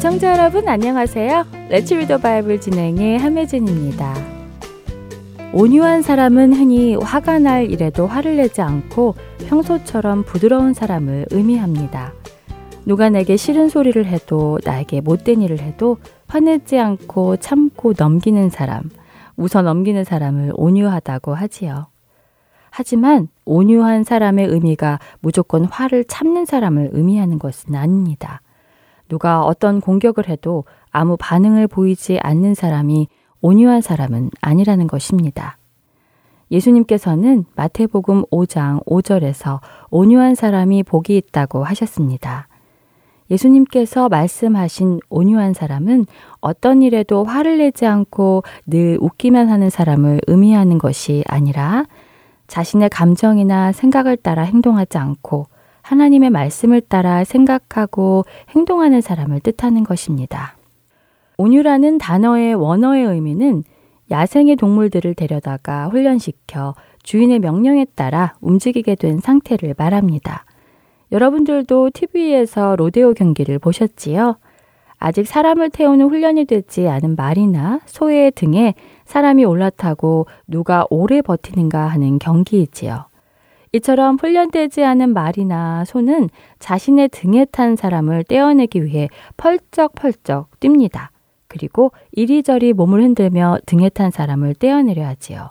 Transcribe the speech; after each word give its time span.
청자 0.00 0.32
여러분 0.32 0.66
안녕하세요. 0.68 1.46
레츠 1.68 1.94
리더 1.94 2.18
바이블 2.18 2.60
진행의 2.60 3.18
함혜진입니다. 3.18 4.14
온유한 5.52 6.02
사람은 6.02 6.54
흔히 6.54 6.94
화가 6.94 7.40
날 7.40 7.70
일에도 7.70 8.06
화를 8.06 8.36
내지 8.36 8.62
않고 8.62 9.16
평소처럼 9.48 10.22
부드러운 10.24 10.72
사람을 10.72 11.26
의미합니다. 11.30 12.12
누가 12.86 13.10
내게 13.10 13.36
싫은 13.36 13.68
소리를 13.68 14.06
해도 14.06 14.58
나에게 14.64 15.00
못된 15.02 15.42
일을 15.42 15.60
해도 15.60 15.98
화내지 16.26 16.78
않고 16.78 17.36
참고 17.36 17.92
넘기는 17.96 18.48
사람, 18.50 18.90
웃어 19.36 19.62
넘기는 19.62 20.02
사람을 20.04 20.52
온유하다고 20.54 21.34
하지요. 21.34 21.88
하지만 22.78 23.26
온유한 23.44 24.04
사람의 24.04 24.46
의미가 24.46 25.00
무조건 25.18 25.64
화를 25.64 26.04
참는 26.04 26.44
사람을 26.44 26.90
의미하는 26.92 27.40
것은 27.40 27.74
아닙니다. 27.74 28.40
누가 29.08 29.42
어떤 29.42 29.80
공격을 29.80 30.28
해도 30.28 30.62
아무 30.92 31.16
반응을 31.18 31.66
보이지 31.66 32.20
않는 32.22 32.54
사람이 32.54 33.08
온유한 33.40 33.80
사람은 33.80 34.30
아니라는 34.40 34.86
것입니다. 34.86 35.58
예수님께서는 36.52 37.46
마태복음 37.56 38.26
5장 38.26 38.86
5절에서 38.86 39.58
온유한 39.90 40.36
사람이 40.36 40.84
복이 40.84 41.16
있다고 41.16 41.64
하셨습니다. 41.64 42.46
예수님께서 43.28 44.08
말씀하신 44.08 45.00
온유한 45.10 45.52
사람은 45.52 46.06
어떤 46.40 46.82
일에도 46.82 47.24
화를 47.24 47.58
내지 47.58 47.86
않고 47.86 48.44
늘 48.66 48.98
웃기만 49.00 49.48
하는 49.48 49.68
사람을 49.68 50.20
의미하는 50.28 50.78
것이 50.78 51.24
아니라 51.26 51.84
자신의 52.48 52.88
감정이나 52.88 53.72
생각을 53.72 54.16
따라 54.16 54.42
행동하지 54.42 54.98
않고 54.98 55.46
하나님의 55.82 56.30
말씀을 56.30 56.80
따라 56.80 57.24
생각하고 57.24 58.24
행동하는 58.50 59.00
사람을 59.00 59.40
뜻하는 59.40 59.84
것입니다. 59.84 60.56
온유라는 61.36 61.98
단어의 61.98 62.54
원어의 62.54 63.04
의미는 63.04 63.62
야생의 64.10 64.56
동물들을 64.56 65.14
데려다가 65.14 65.88
훈련시켜 65.88 66.74
주인의 67.02 67.38
명령에 67.38 67.86
따라 67.94 68.34
움직이게 68.40 68.96
된 68.96 69.20
상태를 69.20 69.74
말합니다. 69.78 70.44
여러분들도 71.12 71.90
TV에서 71.90 72.76
로데오 72.76 73.14
경기를 73.14 73.58
보셨지요? 73.58 74.36
아직 74.98 75.26
사람을 75.26 75.70
태우는 75.70 76.08
훈련이 76.08 76.44
되지 76.44 76.88
않은 76.88 77.16
말이나 77.16 77.80
소의 77.86 78.32
등에 78.32 78.74
사람이 79.04 79.44
올라타고 79.44 80.26
누가 80.46 80.86
오래 80.90 81.22
버티는가 81.22 81.86
하는 81.86 82.18
경기이지요. 82.18 83.06
이처럼 83.72 84.16
훈련되지 84.18 84.82
않은 84.84 85.12
말이나 85.12 85.84
소는 85.84 86.30
자신의 86.58 87.10
등에 87.10 87.44
탄 87.46 87.76
사람을 87.76 88.24
떼어내기 88.24 88.84
위해 88.84 89.08
펄쩍펄쩍 89.36 90.48
뜁니다. 90.60 91.08
그리고 91.46 91.92
이리저리 92.12 92.72
몸을 92.72 93.02
흔들며 93.02 93.58
등에 93.66 93.88
탄 93.88 94.10
사람을 94.10 94.54
떼어내려 94.54 95.04
하지요. 95.06 95.50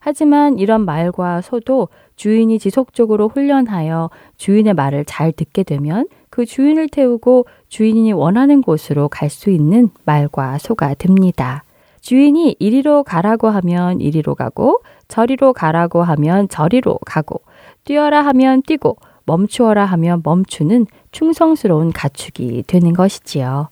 하지만 0.00 0.58
이런 0.58 0.84
말과 0.84 1.40
소도 1.40 1.88
주인이 2.16 2.58
지속적으로 2.58 3.28
훈련하여 3.28 4.10
주인의 4.36 4.74
말을 4.74 5.04
잘 5.04 5.32
듣게 5.32 5.62
되면 5.62 6.06
그 6.30 6.44
주인을 6.46 6.88
태우고 6.88 7.46
주인이 7.68 8.12
원하는 8.12 8.62
곳으로 8.62 9.08
갈 9.08 9.30
수 9.30 9.50
있는 9.50 9.90
말과 10.04 10.58
소가 10.58 10.94
됩니다. 10.94 11.64
주인이 12.00 12.56
이리로 12.58 13.02
가라고 13.02 13.48
하면 13.48 14.00
이리로 14.00 14.34
가고 14.34 14.80
저리로 15.08 15.52
가라고 15.52 16.02
하면 16.02 16.48
저리로 16.48 16.98
가고 17.06 17.40
뛰어라 17.84 18.22
하면 18.26 18.62
뛰고 18.62 18.96
멈추어라 19.26 19.84
하면 19.86 20.20
멈추는 20.22 20.86
충성스러운 21.12 21.92
가축이 21.92 22.64
되는 22.66 22.92
것이지요. 22.92 23.68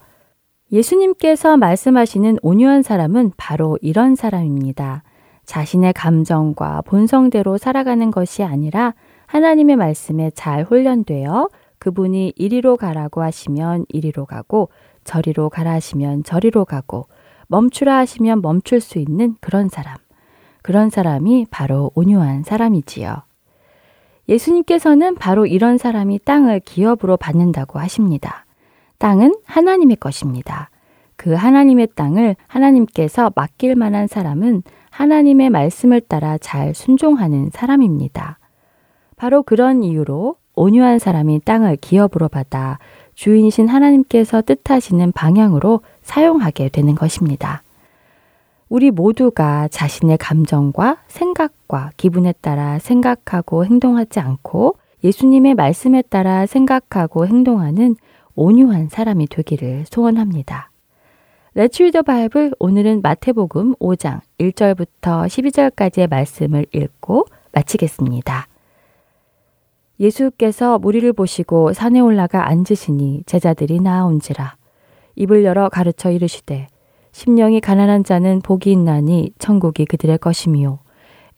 예수님께서 0.72 1.59
말씀하시는 1.59 2.38
온유한 2.41 2.82
사람은 2.82 3.32
바로 3.36 3.78
이런 3.82 4.14
사람입니다. 4.14 5.03
자신의 5.44 5.92
감정과 5.92 6.82
본성대로 6.82 7.58
살아가는 7.58 8.10
것이 8.10 8.42
아니라 8.42 8.94
하나님의 9.26 9.76
말씀에 9.76 10.30
잘 10.34 10.64
훈련되어 10.64 11.48
그분이 11.78 12.34
이리로 12.36 12.76
가라고 12.76 13.22
하시면 13.22 13.86
이리로 13.88 14.26
가고 14.26 14.69
저리로 15.04 15.50
가라 15.50 15.72
하시면 15.72 16.22
저리로 16.22 16.64
가고 16.64 17.06
멈추라 17.48 17.97
하시면 17.97 18.41
멈출 18.41 18.80
수 18.80 18.98
있는 18.98 19.36
그런 19.41 19.69
사람. 19.69 19.97
그런 20.62 20.91
사람이 20.91 21.48
바로 21.50 21.91
온유한 21.94 22.44
사람이지요. 22.44 23.22
예수님께서는 24.28 25.16
바로 25.16 25.44
이런 25.44 25.76
사람이 25.76 26.20
땅을 26.24 26.60
기업으로 26.60 27.16
받는다고 27.16 27.80
하십니다. 27.80 28.47
땅은 28.98 29.34
하나님의 29.44 29.97
것입니다. 29.97 30.70
그 31.16 31.34
하나님의 31.34 31.88
땅을 31.94 32.36
하나님께서 32.47 33.32
맡길 33.34 33.74
만한 33.74 34.06
사람은 34.06 34.62
하나님의 34.92 35.50
말씀을 35.50 36.03
따라 36.03 36.38
잘 36.38 36.75
순종하는 36.75 37.50
사람입니다. 37.50 38.38
바로 39.16 39.42
그런 39.42 39.82
이유로 39.82 40.36
온유한 40.54 40.98
사람이 40.98 41.41
땅을 41.44 41.76
기업으로 41.76 42.28
받아 42.28 42.78
주인이신 43.14 43.69
하나님께서 43.69 44.42
뜻하시는 44.42 45.12
방향으로 45.12 45.80
사용하게 46.03 46.69
되는 46.69 46.94
것입니다. 46.94 47.62
우리 48.69 48.91
모두가 48.91 49.69
자신의 49.69 50.19
감정과 50.19 50.98
생각과 51.06 51.91
기분에 51.97 52.32
따라 52.41 52.78
생각하고 52.78 53.64
행동하지 53.64 54.20
않고 54.20 54.76
예수님의 55.04 55.54
말씀에 55.54 56.03
따라 56.03 56.47
생각하고 56.47 57.26
행동하는 57.26 57.97
온유한 58.34 58.88
사람이 58.88 59.26
되기를 59.28 59.84
소원합니다. 59.91 60.72
레츠 61.55 61.83
리더 61.83 62.01
바이블 62.01 62.53
오늘은 62.59 63.03
마태복음 63.03 63.75
5장 63.75 64.21
1절부터 64.39 65.27
12절까지의 65.27 66.09
말씀을 66.09 66.65
읽고 66.73 67.27
마치겠습니다. 67.53 68.49
예수께서 70.01 70.79
무리를 70.79 71.13
보시고 71.13 71.75
산에 71.75 72.01
올라가 72.01 72.49
앉으시니 72.49 73.25
제자들이 73.27 73.81
나아온지라. 73.81 74.57
입을 75.15 75.45
열어 75.45 75.69
가르쳐 75.69 76.11
이르시되 76.11 76.69
심령이 77.13 77.61
가난한 77.61 78.05
자는 78.05 78.41
복이 78.41 78.73
있나니 78.73 79.34
천국이 79.39 79.84
그들의 79.84 80.17
것이미요. 80.17 80.79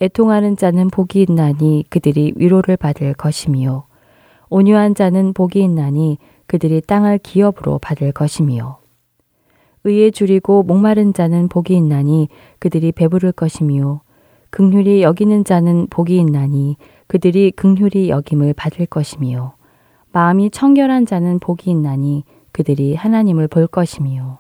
애통하는 0.01 0.57
자는 0.57 0.91
복이 0.91 1.23
있나니 1.23 1.87
그들이 1.91 2.35
위로를 2.37 2.77
받을 2.77 3.15
것이미요. 3.15 3.87
온유한 4.49 4.95
자는 4.95 5.33
복이 5.33 5.61
있나니 5.61 6.19
그들이 6.47 6.83
땅을 6.83 7.19
기업으로 7.19 7.81
받을 7.81 8.13
것이미요 8.13 8.84
의에 9.85 10.11
줄이고 10.11 10.63
목마른 10.63 11.13
자는 11.13 11.49
복이 11.49 11.77
있나니 11.77 12.29
그들이 12.59 12.91
배부를 12.93 13.33
것이미요. 13.33 14.01
극률이 14.51 15.03
여기는 15.03 15.45
자는 15.45 15.89
복이 15.91 16.17
있나니 16.17 16.77
그들이 17.07 17.51
극률이 17.51 18.09
여김을 18.09 18.55
받을 18.55 18.87
것이미요. 18.87 19.53
마음이 20.13 20.51
청결한 20.51 21.07
자는 21.07 21.39
복이 21.39 21.71
있나니 21.71 22.25
그들이 22.53 22.95
하나님을 22.95 23.49
볼 23.49 23.67
것이미요. 23.67 24.39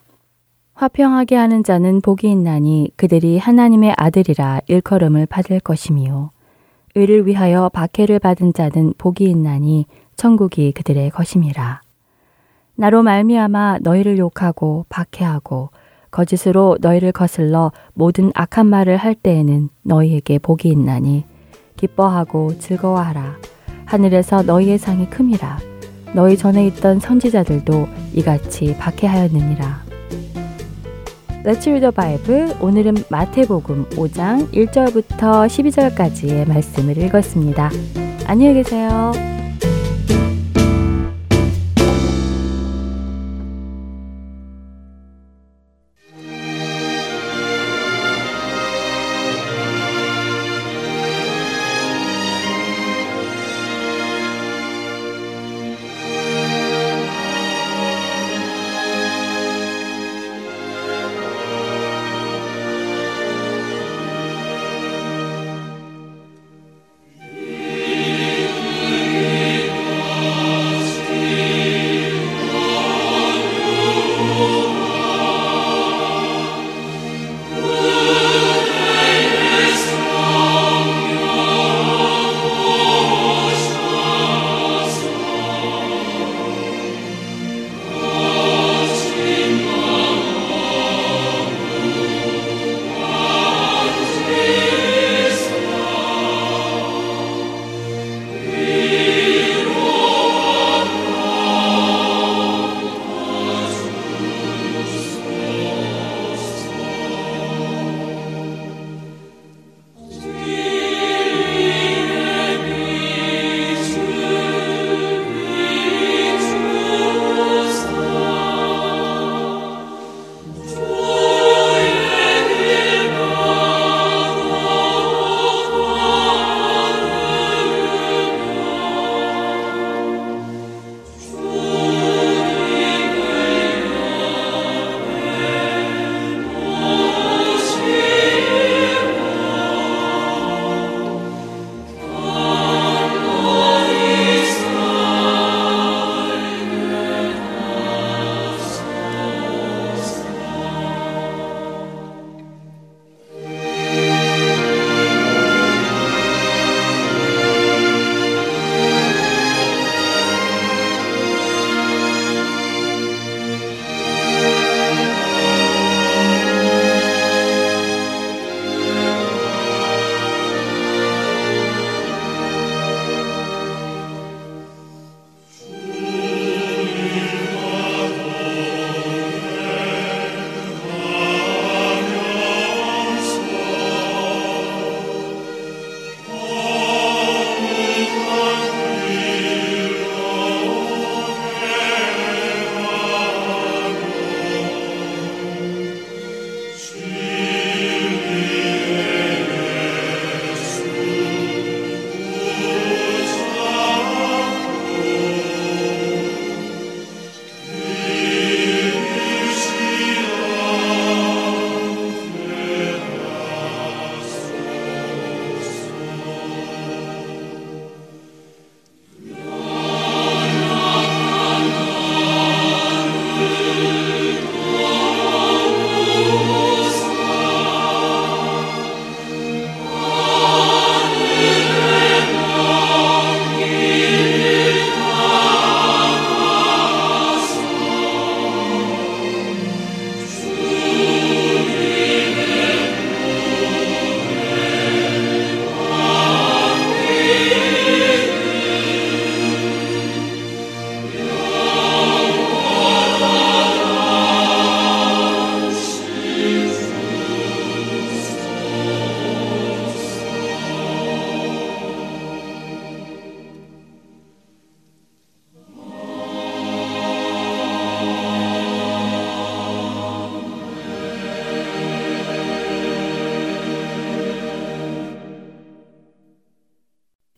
화평하게 0.73 1.37
하는 1.37 1.63
자는 1.63 2.01
복이 2.01 2.31
있나니 2.31 2.91
그들이 2.97 3.39
하나님의 3.39 3.95
아들이라 3.97 4.61
일컬음을 4.67 5.27
받을 5.27 5.61
것이미요. 5.61 6.31
의를 6.95 7.27
위하여 7.27 7.69
박해를 7.69 8.19
받은 8.19 8.55
자는 8.55 8.95
복이 8.97 9.25
있나니 9.25 9.87
천국이 10.17 10.73
그들의 10.73 11.11
것임이라. 11.11 11.84
나로 12.77 13.03
말미암아 13.03 13.79
너희를 13.83 14.19
욕하고 14.19 14.87
박해하고 14.89 15.71
거짓으로 16.11 16.79
너희를 16.81 17.13
거슬러 17.13 17.73
모든 17.95 18.31
악한 18.35 18.67
말을 18.67 18.97
할 18.97 19.15
때에는 19.15 19.69
너희에게 19.83 20.39
복이 20.39 20.69
있나니 20.69 21.25
기뻐하고 21.77 22.59
즐거워하라 22.59 23.37
하늘에서 23.85 24.43
너희의 24.43 24.79
상이 24.79 25.09
큼이라 25.09 25.59
너희 26.15 26.37
전에 26.37 26.65
있던 26.69 27.01
선지자들도 27.01 27.89
이같이 28.15 28.77
박해하였느니라. 28.79 29.83
Let's 31.45 31.67
read 31.67 31.81
the 31.81 31.91
Bible. 31.91 32.55
오늘은 32.61 32.95
마태복음 33.11 33.87
5장 33.91 34.51
1절부터 34.53 35.47
12절까지의 35.47 36.49
말씀을 36.49 36.97
읽었습니다. 36.99 37.71
안녕히 38.27 38.55
계세요. 38.55 39.13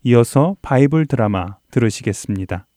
이어서 0.09 0.55
바이블 0.63 1.07
드라마 1.07 1.57
들으시겠습니다. 1.73 2.69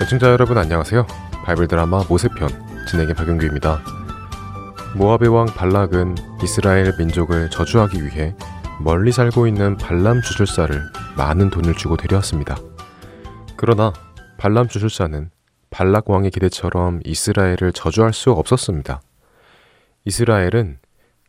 애청자 0.00 0.30
여러분 0.30 0.56
안녕하세요. 0.56 1.04
바이블 1.44 1.66
드라마 1.66 2.04
모세편 2.08 2.48
진행의 2.88 3.14
박영규입니다. 3.14 3.80
모압의 4.96 5.30
왕 5.30 5.46
발락은 5.46 6.14
이스라엘 6.44 6.92
민족을 6.96 7.50
저주하기 7.50 8.04
위해 8.04 8.36
멀리 8.78 9.10
살고 9.10 9.48
있는 9.48 9.76
발람 9.76 10.22
주술사를 10.22 10.80
많은 11.16 11.50
돈을 11.50 11.74
주고 11.74 11.96
데려왔습니다. 11.96 12.56
그러나 13.56 13.92
발람 14.36 14.68
주술사는 14.68 15.30
발락 15.70 16.08
왕의 16.08 16.30
기대처럼 16.30 17.00
이스라엘을 17.04 17.72
저주할 17.74 18.12
수 18.12 18.30
없었습니다. 18.30 19.00
이스라엘은 20.06 20.78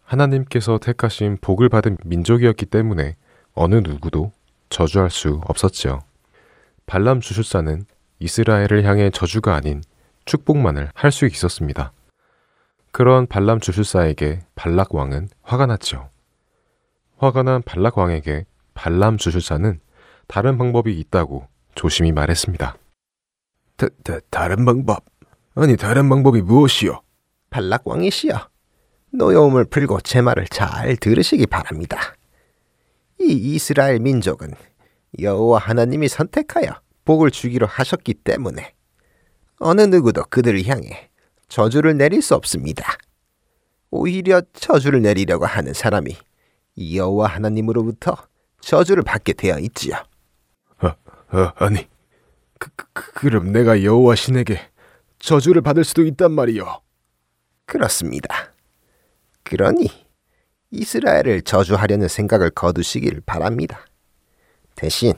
하나님께서 0.03 0.77
택하신 0.77 1.37
복을 1.41 1.69
받은 1.69 1.97
민족이었기 2.03 2.65
때문에 2.65 3.15
어느 3.53 3.75
누구도 3.75 4.31
저주할 4.69 5.09
수 5.09 5.41
없었지요. 5.45 6.01
발람 6.85 7.21
주술사는 7.21 7.85
이스라엘을 8.19 8.83
향해 8.83 9.09
저주가 9.09 9.55
아닌 9.55 9.81
축복만을 10.25 10.89
할 10.93 11.11
수 11.11 11.25
있었습니다. 11.25 11.93
그런 12.91 13.27
발람 13.27 13.59
주술사에게 13.59 14.41
발락 14.55 14.93
왕은 14.95 15.29
화가 15.41 15.65
났죠. 15.65 16.09
화가 17.17 17.43
난 17.43 17.61
발락 17.61 17.97
왕에게 17.97 18.45
발람 18.73 19.17
주술사는 19.17 19.79
다른 20.27 20.57
방법이 20.57 20.97
있다고 20.99 21.47
조심히 21.75 22.11
말했습니다. 22.11 22.77
다, 23.77 23.87
다, 24.03 24.19
다른 24.29 24.65
방법? 24.65 25.05
아니 25.55 25.77
다른 25.77 26.09
방법이 26.09 26.41
무엇이요? 26.41 27.01
발락 27.49 27.87
왕이시여, 27.87 28.49
노여움을 29.15 29.65
풀고 29.65 30.01
제 30.01 30.21
말을 30.21 30.47
잘 30.47 30.97
들으시기 30.97 31.47
바랍니다. 31.47 32.15
이 33.19 33.31
이스라엘 33.31 33.99
민족은 33.99 34.53
여호와 35.19 35.59
하나님이 35.59 36.07
선택하여 36.07 36.81
복을 37.05 37.31
주기로 37.31 37.65
하셨기 37.67 38.13
때문에 38.13 38.73
어느 39.59 39.81
누구도 39.81 40.23
그들을 40.29 40.65
향해 40.67 41.09
저주를 41.47 41.97
내릴 41.97 42.21
수 42.21 42.35
없습니다. 42.35 42.97
오히려 43.91 44.41
저주를 44.53 45.01
내리려고 45.01 45.45
하는 45.45 45.73
사람이 45.73 46.17
여호와 46.77 47.27
하나님으로부터 47.27 48.17
저주를 48.59 49.03
받게 49.03 49.33
되어 49.33 49.59
있지요. 49.59 49.95
어, 50.81 50.87
어, 50.87 51.53
아니 51.57 51.87
그, 52.59 52.69
그, 52.93 53.11
그럼 53.13 53.51
내가 53.51 53.83
여호와 53.83 54.15
신에게 54.15 54.59
저주를 55.19 55.61
받을 55.61 55.83
수도 55.83 56.05
있단 56.05 56.31
말이요. 56.31 56.81
그렇습니다. 57.65 58.51
그러니 59.45 59.87
이스라엘을 60.71 61.43
저주하려는 61.43 62.07
생각을 62.07 62.49
거두시길 62.49 63.21
바랍니다. 63.25 63.85
대신 64.75 65.13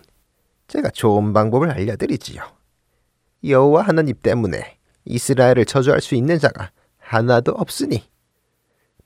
제가 0.68 0.90
좋은 0.90 1.34
방법을 1.34 1.72
알려드리지요. 1.72 2.44
여호와 3.46 3.84
하나님 3.84 4.16
때문에 4.22 4.78
이스라엘을 5.06 5.66
저주할 5.66 6.02
수 6.02 6.14
있는 6.14 6.38
자가 6.40 6.72
하나도 7.00 7.54
없으니 7.54 8.04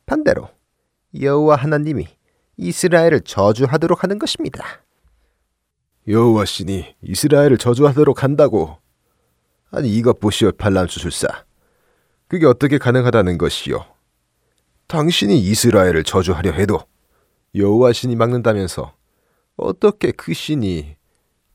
반대로 0.08 0.50
여호와 1.20 1.56
하나님이 1.56 2.08
이스라엘을 2.58 3.22
저주하도록 3.22 4.04
하는 4.04 4.18
것입니다. 4.18 4.66
여호와 6.08 6.46
신이 6.46 6.96
이스라엘을 7.04 7.60
저주하도록 7.60 8.24
한다고. 8.24 8.78
아니 9.70 9.96
이것 9.96 10.20
보시오 10.20 10.52
발람 10.54 10.88
주술사. 10.88 11.28
그게 12.28 12.48
어떻게 12.48 12.80
가능하다는 12.80 13.38
것이요? 13.38 13.86
당신이 14.92 15.40
이스라엘을 15.40 16.04
저주하려 16.04 16.52
해도 16.52 16.82
여호와 17.56 17.94
신이 17.94 18.18
막는다면서 18.18 18.94
어떻게 19.56 20.12
그 20.12 20.34
신이 20.34 20.98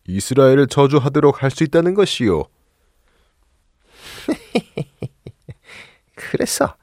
이스라엘을 0.09 0.69
저주하도록 0.69 1.43
할 1.43 1.51
수 1.51 1.63
있다는 1.63 1.93
것이요? 1.93 2.45
그래서 6.17 6.77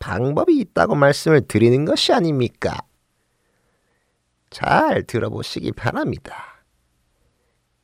방법이 0.00 0.58
있다고 0.58 0.96
말씀을 0.96 1.46
드리는 1.46 1.84
것이 1.84 2.12
아닙니까? 2.12 2.78
잘 4.50 5.04
들어보시기 5.04 5.70
바랍니다. 5.70 6.64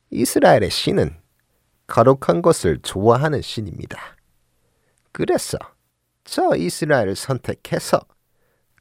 이스라엘의 0.09 0.69
신은 0.69 1.17
거룩한 1.87 2.41
것을 2.41 2.79
좋아하는 2.81 3.41
신입니다. 3.41 4.17
그래서 5.13 5.57
저 6.31 6.55
이스라엘을 6.55 7.15
선택해서 7.15 8.01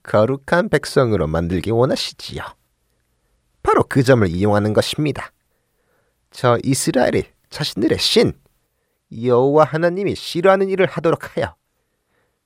거룩한 0.03 0.69
백성으로 0.69 1.27
만들기 1.27 1.71
원하시지요. 1.71 2.43
바로 3.63 3.85
그 3.89 4.03
점을 4.03 4.29
이용하는 4.29 4.75
것입니다. 4.75 5.33
저 6.31 6.59
이스라엘이 6.63 7.25
자신들의 7.49 7.99
신 7.99 8.35
여호와 9.23 9.65
하나님이 9.65 10.15
싫어하는 10.15 10.69
일을 10.69 10.85
하도록 10.85 11.37
하여 11.37 11.57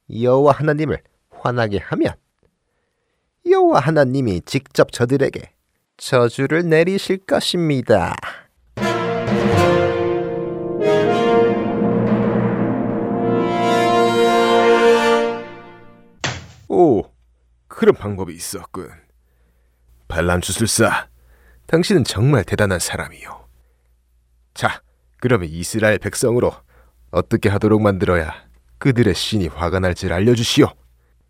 여호와 0.08 0.52
하나님을 0.52 1.02
화나게 1.30 1.78
하면 1.78 2.14
여호와 3.44 3.80
하나님이 3.80 4.42
직접 4.42 4.92
저들에게 4.92 5.52
저주를 5.96 6.68
내리실 6.68 7.18
것입니다. 7.26 8.14
오, 16.72 17.02
그런 17.68 17.94
방법이 17.94 18.32
있었군. 18.34 18.88
발람 20.08 20.40
주술사, 20.40 21.06
당신은 21.66 22.04
정말 22.04 22.44
대단한 22.44 22.78
사람이요. 22.78 23.46
자, 24.54 24.80
그러면 25.20 25.50
이스라엘 25.50 25.98
백성으로 25.98 26.50
어떻게 27.10 27.50
하도록 27.50 27.82
만들어야 27.82 28.32
그들의 28.78 29.14
신이 29.14 29.48
화가 29.48 29.80
날지를 29.80 30.16
알려주시오. 30.16 30.72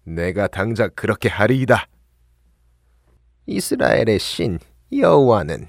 내가 0.05 0.47
당장 0.47 0.91
그렇게 0.95 1.29
하리이다. 1.29 1.89
이스라엘의 3.47 4.21
신 4.21 4.61
여호와는 4.93 5.69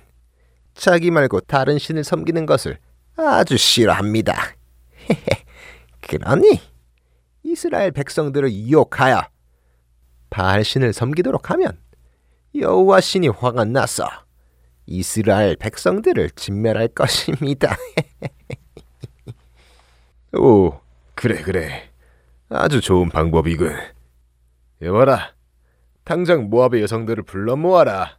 자기 0.75 1.10
말고 1.10 1.39
다른 1.42 1.80
신을 1.80 2.03
섬기는 2.03 2.46
것을 2.46 2.77
아주 3.18 3.58
싫어합니다. 3.58 4.36
그러니 6.01 6.62
이스라엘 7.42 7.89
백성들을 7.89 8.53
유혹하여 8.53 9.33
바알 10.34 10.63
신을 10.63 10.94
섬기도록 10.94 11.52
하면 11.52 11.78
여호와 12.56 13.02
신이 13.02 13.28
화가 13.28 13.66
나서 13.66 14.08
이스라엘 14.88 15.56
백성들을 15.56 16.32
진멸할 16.32 16.88
것입니다. 16.88 17.78
오, 20.34 20.80
그래 21.13 21.40
그래. 21.44 21.92
아주 22.50 22.82
좋은 22.82 23.10
방법이군. 23.10 23.75
여봐라, 24.82 25.34
당장 26.04 26.50
모압의 26.50 26.82
여성들을 26.82 27.24
불러 27.25 27.56
모아라. 27.56 28.18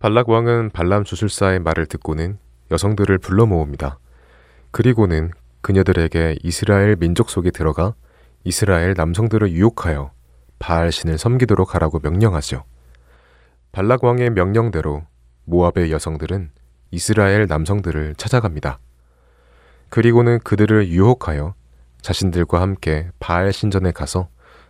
발락 0.00 0.28
왕은 0.28 0.70
발람 0.70 1.04
주술사의 1.04 1.60
말을 1.60 1.86
듣고는 1.86 2.38
여성들을 2.70 3.16
불러 3.18 3.46
모읍니다. 3.46 3.98
그리고는 4.70 5.30
그녀들에게 5.62 6.40
이스라엘 6.42 6.96
민족 6.96 7.30
속에 7.30 7.50
들어가 7.50 7.94
이스라엘 8.44 8.92
남성들을 8.94 9.50
유혹하여 9.52 10.12
바알 10.62 10.92
신을 10.92 11.18
섬기도록 11.18 11.74
하라고 11.74 11.98
명령하죠. 12.00 12.62
발락 13.72 14.04
왕의 14.04 14.30
명령대로 14.30 15.02
모압의 15.44 15.90
여성들은 15.90 16.52
이스라엘 16.92 17.48
남성들을 17.48 18.14
찾아갑니다. 18.14 18.78
그리고는 19.88 20.38
그들을 20.38 20.86
유혹하여 20.86 21.54
자신들과 22.00 22.60
함께 22.60 23.10
바알 23.18 23.52
신전에 23.52 23.90
가서 23.90 24.28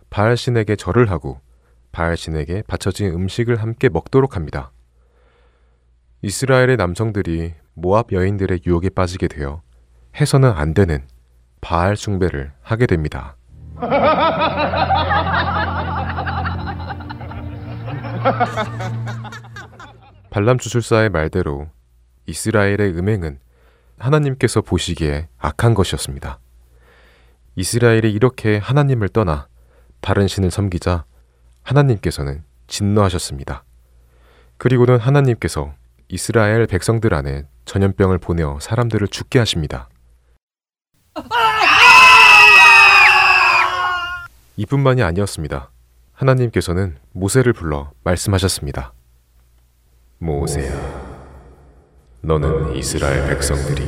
바알 0.09 0.35
신에게 0.35 0.75
절을 0.77 1.11
하고 1.11 1.39
바알 1.91 2.17
신에게 2.17 2.63
바쳐진 2.65 3.13
음식을 3.13 3.57
함께 3.57 3.87
먹도록 3.87 4.35
합니다. 4.35 4.71
이스라엘의 6.23 6.75
남성들이 6.77 7.53
모압 7.75 8.11
여인들의 8.11 8.61
유혹에 8.65 8.89
빠지게 8.89 9.27
되어 9.27 9.61
해서는 10.19 10.53
안 10.53 10.73
되는 10.73 11.05
바알 11.61 11.95
숭배를 11.95 12.51
하게 12.61 12.87
됩니다. 12.87 13.35
발람 20.29 20.57
주술사의 20.57 21.09
말대로 21.09 21.67
이스라엘의 22.25 22.97
음행은 22.97 23.39
하나님께서 23.97 24.61
보시기에 24.61 25.27
악한 25.37 25.73
것이었습니다. 25.73 26.39
이스라엘이 27.55 28.11
이렇게 28.11 28.57
하나님을 28.57 29.09
떠나 29.09 29.47
다른 30.01 30.27
신을 30.27 30.51
섬기자 30.51 31.05
하나님께서는 31.61 32.43
진노하셨습니다. 32.67 33.63
그리고는 34.57 34.99
하나님께서 34.99 35.73
이스라엘 36.09 36.67
백성들 36.67 37.13
안에 37.13 37.45
전염병을 37.65 38.17
보내어 38.17 38.59
사람들을 38.59 39.07
죽게 39.07 39.39
하십니다. 39.39 39.87
이뿐만이 44.55 45.01
아니었습니다. 45.01 45.71
하나님께서는 46.13 46.97
모세를 47.11 47.53
불러 47.53 47.91
말씀하셨습니다. 48.03 48.93
모세야, 50.19 50.71
너는 52.21 52.75
이스라엘 52.75 53.27
백성들이 53.29 53.83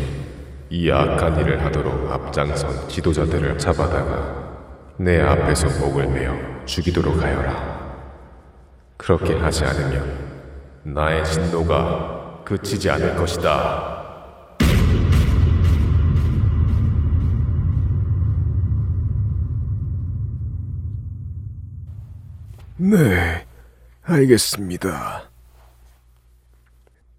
이 0.71 0.89
악한 0.91 1.39
일을 1.39 1.63
하도록 1.65 2.11
앞장선 2.11 2.89
지도자들을 2.89 3.59
잡아다가 3.59 4.93
내 4.97 5.21
앞에서 5.21 5.67
목을 5.79 6.07
메어 6.07 6.33
죽이도록 6.65 7.21
하여라. 7.21 7.75
그렇게 8.97 9.35
하지 9.35 9.65
않으면 9.65 10.17
나의 10.83 11.23
진노가 11.25 12.41
그치지 12.43 12.89
않을 12.89 13.15
것이다. 13.15 14.04
네, 22.77 23.45
알겠습니다. 24.03 25.29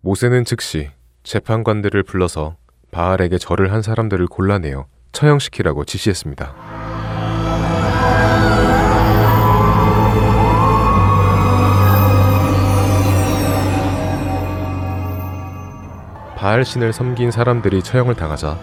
모세는 0.02 0.44
즉시 0.44 0.90
재판관들을 1.22 2.02
불러서 2.02 2.56
바알에게 2.90 3.38
절을 3.38 3.72
한 3.72 3.80
사람들을 3.80 4.26
골라내어 4.26 4.86
처형시키라고 5.12 5.86
지시했습니다. 5.86 6.54
바알 16.36 16.66
신을 16.66 16.92
섬긴 16.92 17.30
사람들이 17.30 17.82
처형을 17.82 18.14
당하자 18.14 18.58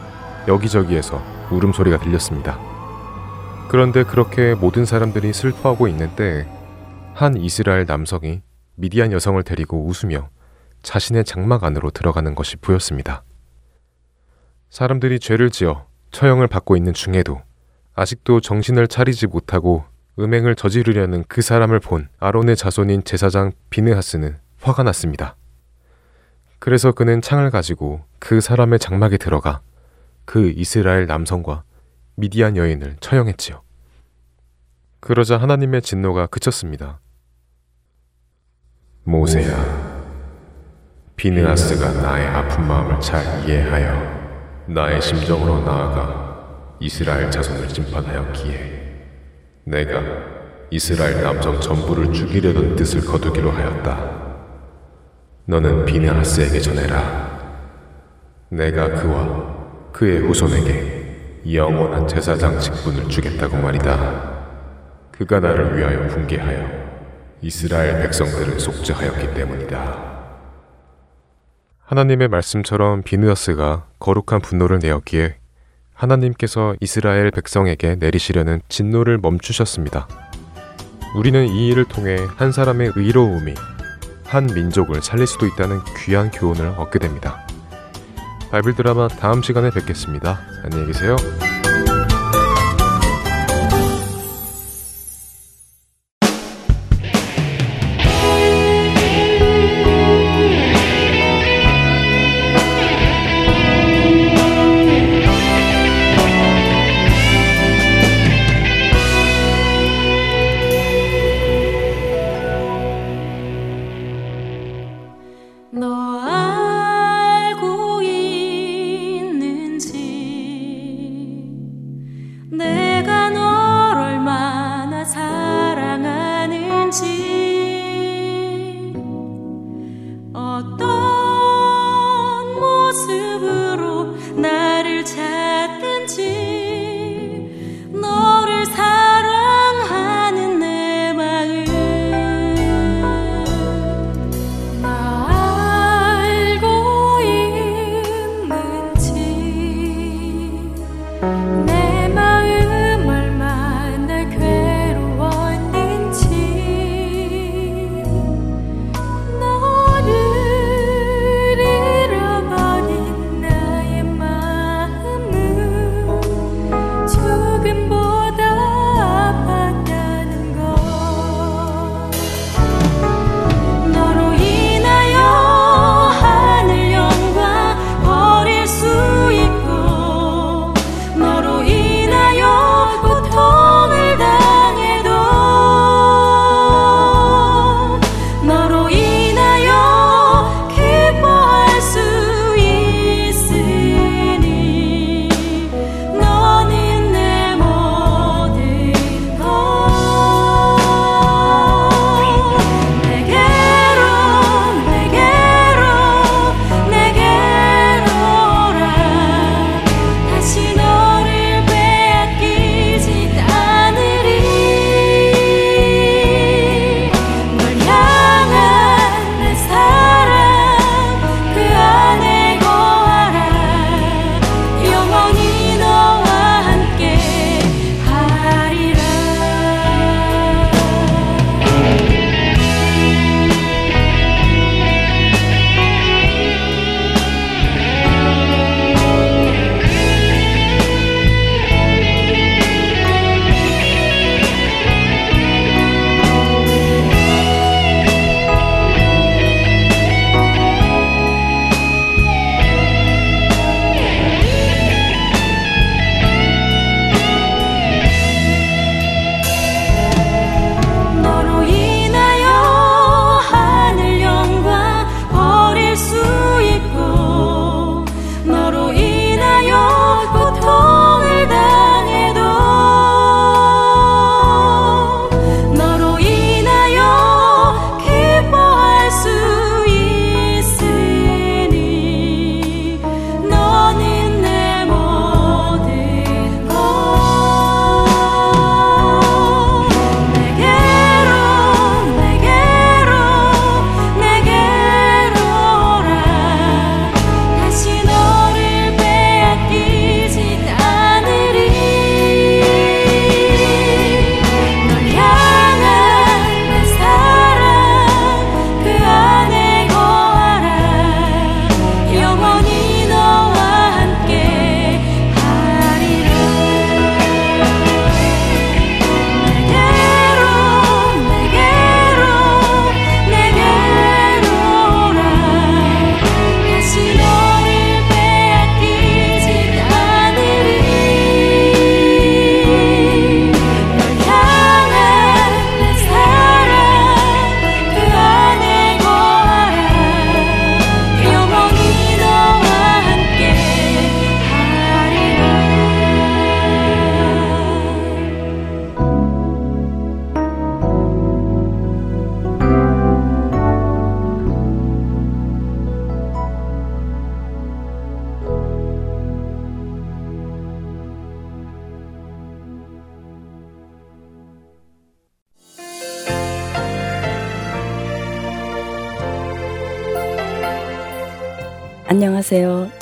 여기저기에서 0.48 1.24
울음소리가 1.50 1.98
들렸습니다. 1.98 2.60
그런데 3.68 4.04
그렇게 4.04 4.54
모든 4.54 4.86
사람들이 4.86 5.34
슬퍼하고 5.34 5.88
있는 5.88 6.16
때에 6.16 6.46
한 7.16 7.38
이스라엘 7.38 7.86
남성이 7.86 8.42
미디안 8.74 9.12
여성을 9.12 9.42
데리고 9.44 9.86
웃으며 9.86 10.30
자신의 10.82 11.26
장막 11.26 11.64
안으로 11.64 11.92
들어가는 11.92 12.34
것이 12.34 12.58
보였습니다. 12.58 13.24
사람들이 14.72 15.20
죄를 15.20 15.52
지어 15.52 15.86
처형을 16.10 16.48
받고 16.48 16.76
있는 16.76 16.92
중에도 16.92 17.40
아직도 17.94 18.42
정신을 18.42 18.88
차리지 18.88 19.28
못하고 19.28 19.86
음행을 20.18 20.56
저지르려는 20.56 21.24
그 21.28 21.44
사람을 21.44 21.80
본 21.80 22.10
아론의 22.20 22.56
자손인 22.56 23.04
제사장 23.04 23.52
비느하스는 23.70 24.40
화가 24.62 24.82
났습니다. 24.82 25.36
그래서 26.58 26.92
그는 26.92 27.22
창을 27.22 27.52
가지고 27.52 28.04
그 28.18 28.42
사람의 28.42 28.80
장막에 28.80 29.18
들어가 29.18 29.62
그 30.26 30.52
이스라엘 30.56 31.06
남성과 31.06 31.64
미디안 32.16 32.58
여인을 32.58 32.98
처형했지요. 33.02 33.62
그러자 35.00 35.38
하나님의 35.38 35.84
진노가 35.84 36.28
그쳤습니다. 36.28 37.02
모세야, 39.06 39.54
비느하스가 41.18 42.02
나의 42.02 42.26
아픈 42.26 42.66
마음을 42.66 43.02
잘 43.02 43.22
이해하여 43.46 44.64
나의 44.68 45.02
심정으로 45.02 45.60
나아가 45.60 46.78
이스라엘 46.80 47.30
자손을 47.30 47.70
심판하였기에 47.70 48.84
내가 49.66 50.02
이스라엘 50.70 51.22
남성 51.22 51.60
전부를 51.60 52.14
죽이려던 52.14 52.78
뜻을 52.78 53.02
거두기로 53.02 53.52
하였다. 53.52 54.24
너는 55.48 55.84
비느하스에게 55.84 56.62
전해라. 56.62 57.42
내가 58.48 58.94
그와 58.94 59.92
그의 59.92 60.20
후손에게 60.20 61.44
영원한 61.54 62.08
제사장 62.08 62.58
직분을 62.58 63.10
주겠다고 63.10 63.58
말이다. 63.58 64.32
그가 65.12 65.42
나를 65.42 65.78
위하여 65.78 66.08
붕괴하여 66.08 66.83
이스라엘 67.44 68.02
백성들을 68.02 68.60
속죄하였기 68.60 69.34
때문이다. 69.34 70.14
하나님의 71.82 72.30
말씀처럼 72.30 73.04
비느하스가 73.04 73.86
거룩한 74.00 74.42
분노를 74.42 74.80
내었기에 74.82 75.36
하나님께서 75.94 76.76
이스라엘 76.80 77.30
백성에게 77.32 77.96
내리시려는 77.96 78.62
진노를 78.70 79.18
멈추셨습니다. 79.18 80.08
우리는 81.16 81.46
이 81.46 81.68
일을 81.68 81.86
통해 81.86 82.18
한 82.38 82.52
사람의 82.52 82.94
의로움이 82.96 83.54
한 84.26 84.48
민족을 84.48 85.04
살릴 85.04 85.28
수도 85.28 85.46
있다는 85.46 85.82
귀한 85.98 86.32
교훈을 86.32 86.66
얻게 86.78 86.98
됩니다. 86.98 87.46
바이블 88.50 88.74
드라마 88.76 89.08
다음 89.08 89.44
시간에 89.44 89.70
뵙겠습니다. 89.70 90.40
안녕히 90.64 90.88
계세요. 90.88 91.16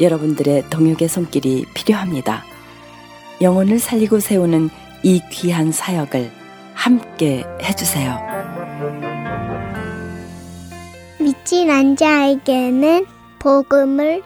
여러분들의 0.00 0.64
동역의 0.70 1.08
손길이 1.08 1.64
필요합니다. 1.74 2.44
영혼을 3.40 3.78
살리고 3.78 4.20
세우는 4.20 4.70
이 5.02 5.20
귀한 5.30 5.72
사역을 5.72 6.30
함께 6.74 7.44
해주세요. 7.62 8.18
믿진 11.20 11.70
않은 11.70 11.96
자에게는 11.96 13.06
복음을 13.38 14.22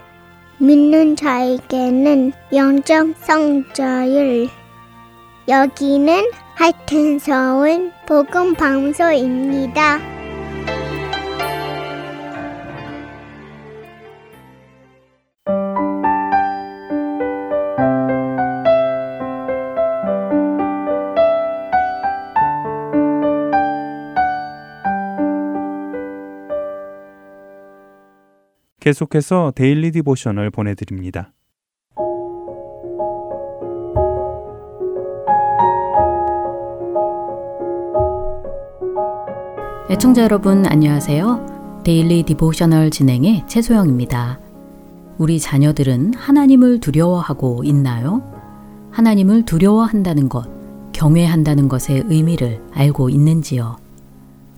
믿는 0.58 1.16
자에게는 1.16 2.32
영적 2.52 3.14
성자율 3.20 4.48
여기는 5.48 6.30
하여튼 6.54 7.18
서울 7.18 7.92
복음 8.06 8.54
방송입니다. 8.54 10.13
계속해서 28.84 29.54
Daily 29.56 29.92
Devotional 29.92 30.50
보내드립니다. 30.50 31.32
애청자 39.88 40.22
여러분 40.24 40.66
안녕하세요. 40.66 41.82
Daily 41.82 42.24
Devotional 42.24 42.90
진행의 42.90 43.44
최소영입니다. 43.48 44.38
우리 45.16 45.40
자녀들은 45.40 46.12
하나님을 46.12 46.80
두려워하고 46.80 47.64
있나요? 47.64 48.20
하나님을 48.90 49.46
두려워한다는 49.46 50.28
것, 50.28 50.46
경외한다는 50.92 51.68
것의 51.68 52.04
의미를 52.08 52.62
알고 52.74 53.08
있는지요? 53.08 53.78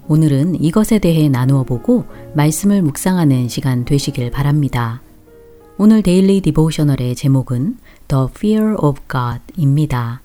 오늘은 0.08 0.62
이것에 0.62 1.00
대해 1.00 1.28
나누어 1.28 1.64
보고 1.64 2.04
말씀을 2.34 2.80
묵상하는 2.80 3.48
시간 3.48 3.84
되시길 3.84 4.30
바랍니다. 4.30 5.00
오늘 5.78 6.02
Daily 6.02 6.40
Devotional의 6.42 7.16
제목은 7.16 7.76
The 8.06 8.26
Fear 8.30 8.76
of 8.78 9.00
God입니다. 9.10 10.20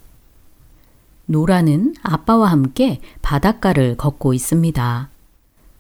노라는 1.26 1.96
아빠와 2.04 2.52
함께 2.52 3.02
바닷가를 3.24 3.98
걷고 3.98 4.36
있습니다. 4.36 5.10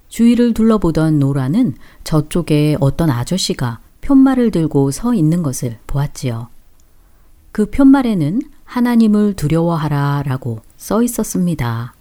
주위를 0.10 0.56
둘러보던 0.56 1.20
노라는 1.20 1.76
저쪽에 2.04 2.78
어떤 2.80 3.12
아저씨가 3.12 3.82
팻말을 4.02 4.50
들고 4.50 4.90
서 4.90 5.14
있는 5.14 5.44
것을 5.44 5.78
보았지요. 5.86 6.48
그 7.52 7.68
팻말에는 7.67 8.41
하나님을 8.66 9.36
두려워하라 9.36 10.24
라고 10.26 10.62
써 10.76 11.04
있었습니다. 11.04 11.94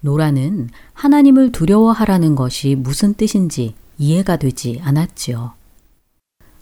노라는 0.00 0.70
하나님을 0.94 1.52
두려워하라는 1.52 2.34
것이 2.34 2.74
무슨 2.74 3.14
뜻인지 3.14 3.74
이해가 3.98 4.36
되지 4.36 4.80
않았지요. 4.82 5.52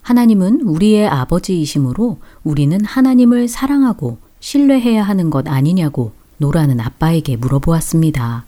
하나님은 0.01 0.61
우리의 0.61 1.07
아버지이심으로 1.07 2.19
우리는 2.43 2.83
하나님을 2.83 3.47
사랑하고 3.47 4.17
신뢰해야 4.39 5.03
하는 5.03 5.29
것 5.29 5.47
아니냐고 5.47 6.13
노라는 6.37 6.79
아빠에게 6.79 7.35
물어보았습니다. 7.37 8.45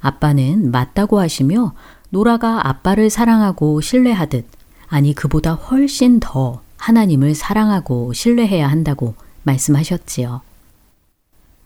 아빠는 0.00 0.70
맞다고 0.70 1.20
하시며 1.20 1.74
노라가 2.10 2.68
아빠를 2.68 3.08
사랑하고 3.08 3.80
신뢰하듯 3.80 4.46
아니 4.88 5.14
그보다 5.14 5.54
훨씬 5.54 6.20
더 6.20 6.60
하나님을 6.76 7.34
사랑하고 7.34 8.12
신뢰해야 8.12 8.68
한다고 8.68 9.14
말씀하셨지요. 9.44 10.42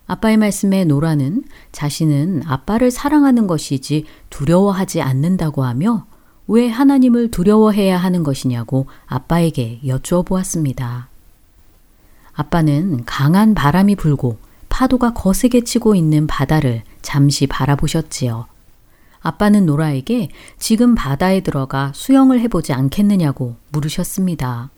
아빠의 0.06 0.36
말씀에 0.36 0.84
노라는 0.84 1.44
자신은 1.72 2.42
아빠를 2.46 2.90
사랑하는 2.90 3.46
것이지 3.46 4.04
두려워하지 4.30 5.02
않는다고 5.02 5.64
하며 5.64 6.06
왜 6.46 6.68
하나님을 6.68 7.30
두려워해야 7.30 7.96
하는 7.96 8.22
것이냐고 8.22 8.86
아빠에게 9.06 9.80
여쭈어 9.86 10.22
보았습니다. 10.22 11.08
아빠는 12.34 13.04
강한 13.04 13.54
바람이 13.54 13.96
불고 13.96 14.38
파도가 14.68 15.12
거세게 15.14 15.62
치고 15.62 15.94
있는 15.94 16.26
바다를 16.26 16.82
잠시 17.02 17.46
바라보셨지요. 17.46 18.46
아빠는 19.20 19.66
노라에게 19.66 20.28
지금 20.58 20.94
바다에 20.94 21.40
들어가 21.40 21.90
수영을 21.94 22.38
해보지 22.40 22.72
않겠느냐고 22.72 23.56
물으셨습니다. 23.70 24.70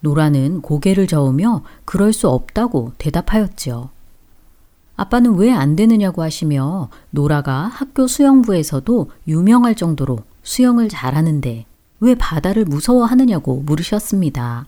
노라는 0.00 0.60
고개를 0.60 1.06
저으며 1.06 1.62
그럴 1.84 2.12
수 2.12 2.28
없다고 2.28 2.92
대답하였지요. 2.98 3.88
아빠는 4.98 5.36
왜 5.36 5.52
안 5.52 5.76
되느냐고 5.76 6.22
하시며 6.22 6.90
노라가 7.10 7.70
학교 7.72 8.06
수영부에서도 8.06 9.10
유명할 9.28 9.74
정도로 9.74 10.18
수영을 10.42 10.88
잘하는데 10.88 11.64
왜 12.00 12.14
바다를 12.16 12.64
무서워하느냐고 12.64 13.62
물으셨습니다. 13.64 14.66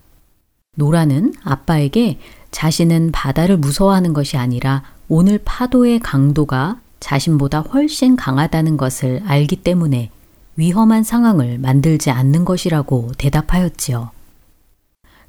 노라는 0.76 1.34
아빠에게 1.42 2.18
자신은 2.52 3.10
바다를 3.12 3.56
무서워하는 3.56 4.12
것이 4.12 4.36
아니라 4.36 4.82
오늘 5.08 5.40
파도의 5.44 5.98
강도가 5.98 6.78
자신보다 7.00 7.60
훨씬 7.60 8.14
강하다는 8.14 8.76
것을 8.76 9.22
알기 9.26 9.56
때문에 9.56 10.10
위험한 10.56 11.02
상황을 11.02 11.58
만들지 11.58 12.10
않는 12.10 12.44
것이라고 12.44 13.12
대답하였지요. 13.18 14.10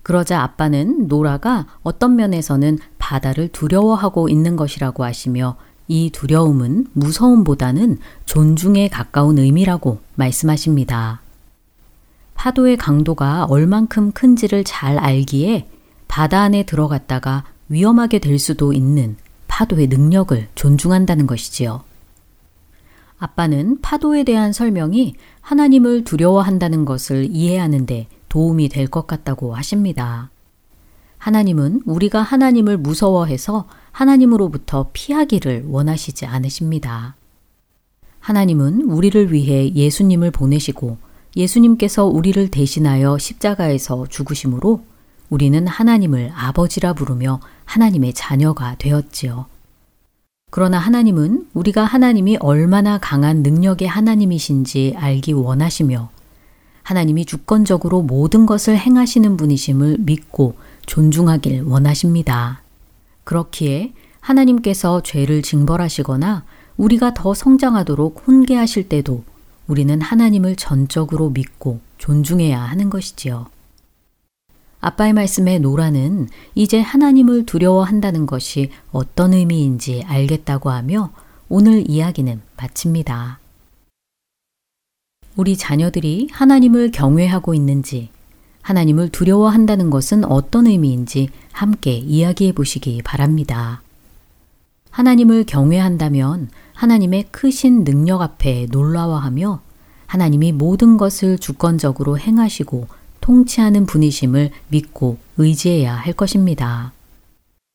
그러자 0.03 0.41
아빠는 0.41 1.07
노라가 1.07 1.67
어떤 1.83 2.15
면에서는 2.15 2.79
바다를 2.97 3.47
두려워하고 3.49 4.29
있는 4.29 4.55
것이라고 4.55 5.03
하시며 5.03 5.57
이 5.87 6.09
두려움은 6.09 6.87
무서움보다는 6.93 7.97
존중에 8.25 8.87
가까운 8.87 9.37
의미라고 9.37 9.99
말씀하십니다. 10.15 11.21
파도의 12.35 12.77
강도가 12.77 13.45
얼만큼 13.45 14.13
큰지를 14.13 14.63
잘 14.63 14.97
알기에 14.97 15.67
바다 16.07 16.41
안에 16.41 16.63
들어갔다가 16.63 17.43
위험하게 17.69 18.19
될 18.19 18.39
수도 18.39 18.73
있는 18.73 19.15
파도의 19.47 19.87
능력을 19.87 20.47
존중한다는 20.55 21.27
것이지요. 21.27 21.83
아빠는 23.19 23.81
파도에 23.81 24.23
대한 24.23 24.51
설명이 24.53 25.13
하나님을 25.41 26.03
두려워한다는 26.03 26.85
것을 26.85 27.27
이해하는데 27.29 28.07
도움이 28.31 28.69
될 28.69 28.87
것 28.87 29.07
같다고 29.07 29.53
하십니다. 29.55 30.29
하나님은 31.17 31.81
우리가 31.85 32.21
하나님을 32.21 32.77
무서워해서 32.77 33.67
하나님으로부터 33.91 34.89
피하기를 34.93 35.65
원하시지 35.67 36.25
않으십니다. 36.25 37.15
하나님은 38.21 38.83
우리를 38.83 39.33
위해 39.33 39.73
예수님을 39.73 40.31
보내시고 40.31 40.97
예수님께서 41.35 42.05
우리를 42.05 42.49
대신하여 42.49 43.17
십자가에서 43.17 44.07
죽으심으로 44.07 44.81
우리는 45.29 45.67
하나님을 45.67 46.31
아버지라 46.33 46.93
부르며 46.93 47.41
하나님의 47.65 48.13
자녀가 48.13 48.75
되었지요. 48.77 49.45
그러나 50.49 50.79
하나님은 50.79 51.47
우리가 51.53 51.83
하나님이 51.83 52.37
얼마나 52.39 52.97
강한 52.97 53.43
능력의 53.43 53.87
하나님이신지 53.87 54.95
알기 54.97 55.33
원하시며 55.33 56.09
하나님이 56.83 57.25
주권적으로 57.25 58.01
모든 58.01 58.45
것을 58.45 58.77
행하시는 58.77 59.37
분이심을 59.37 59.97
믿고 59.99 60.55
존중하길 60.85 61.63
원하십니다. 61.63 62.61
그렇기에 63.23 63.93
하나님께서 64.19 65.01
죄를 65.03 65.41
징벌하시거나 65.41 66.43
우리가 66.77 67.13
더 67.13 67.33
성장하도록 67.33 68.23
훈계하실 68.25 68.89
때도 68.89 69.23
우리는 69.67 70.01
하나님을 70.01 70.55
전적으로 70.55 71.29
믿고 71.29 71.79
존중해야 71.97 72.59
하는 72.59 72.89
것이지요. 72.89 73.47
아빠의 74.79 75.13
말씀에 75.13 75.59
노라는 75.59 76.27
이제 76.55 76.81
하나님을 76.81 77.45
두려워한다는 77.45 78.25
것이 78.25 78.71
어떤 78.91 79.33
의미인지 79.33 80.03
알겠다고 80.07 80.71
하며 80.71 81.11
오늘 81.49 81.89
이야기는 81.89 82.41
마칩니다. 82.57 83.40
우리 85.41 85.57
자녀들이 85.57 86.29
하나님을 86.31 86.91
경외하고 86.91 87.55
있는지, 87.55 88.09
하나님을 88.61 89.09
두려워한다는 89.09 89.89
것은 89.89 90.23
어떤 90.23 90.67
의미인지 90.67 91.29
함께 91.51 91.95
이야기해 91.95 92.51
보시기 92.51 93.01
바랍니다. 93.01 93.81
하나님을 94.91 95.45
경외한다면 95.45 96.49
하나님의 96.75 97.29
크신 97.31 97.85
능력 97.85 98.21
앞에 98.21 98.67
놀라워하며 98.69 99.61
하나님이 100.05 100.51
모든 100.51 100.97
것을 100.97 101.39
주권적으로 101.39 102.19
행하시고 102.19 102.85
통치하는 103.21 103.87
분이심을 103.87 104.51
믿고 104.67 105.17
의지해야 105.37 105.95
할 105.95 106.13
것입니다. 106.13 106.93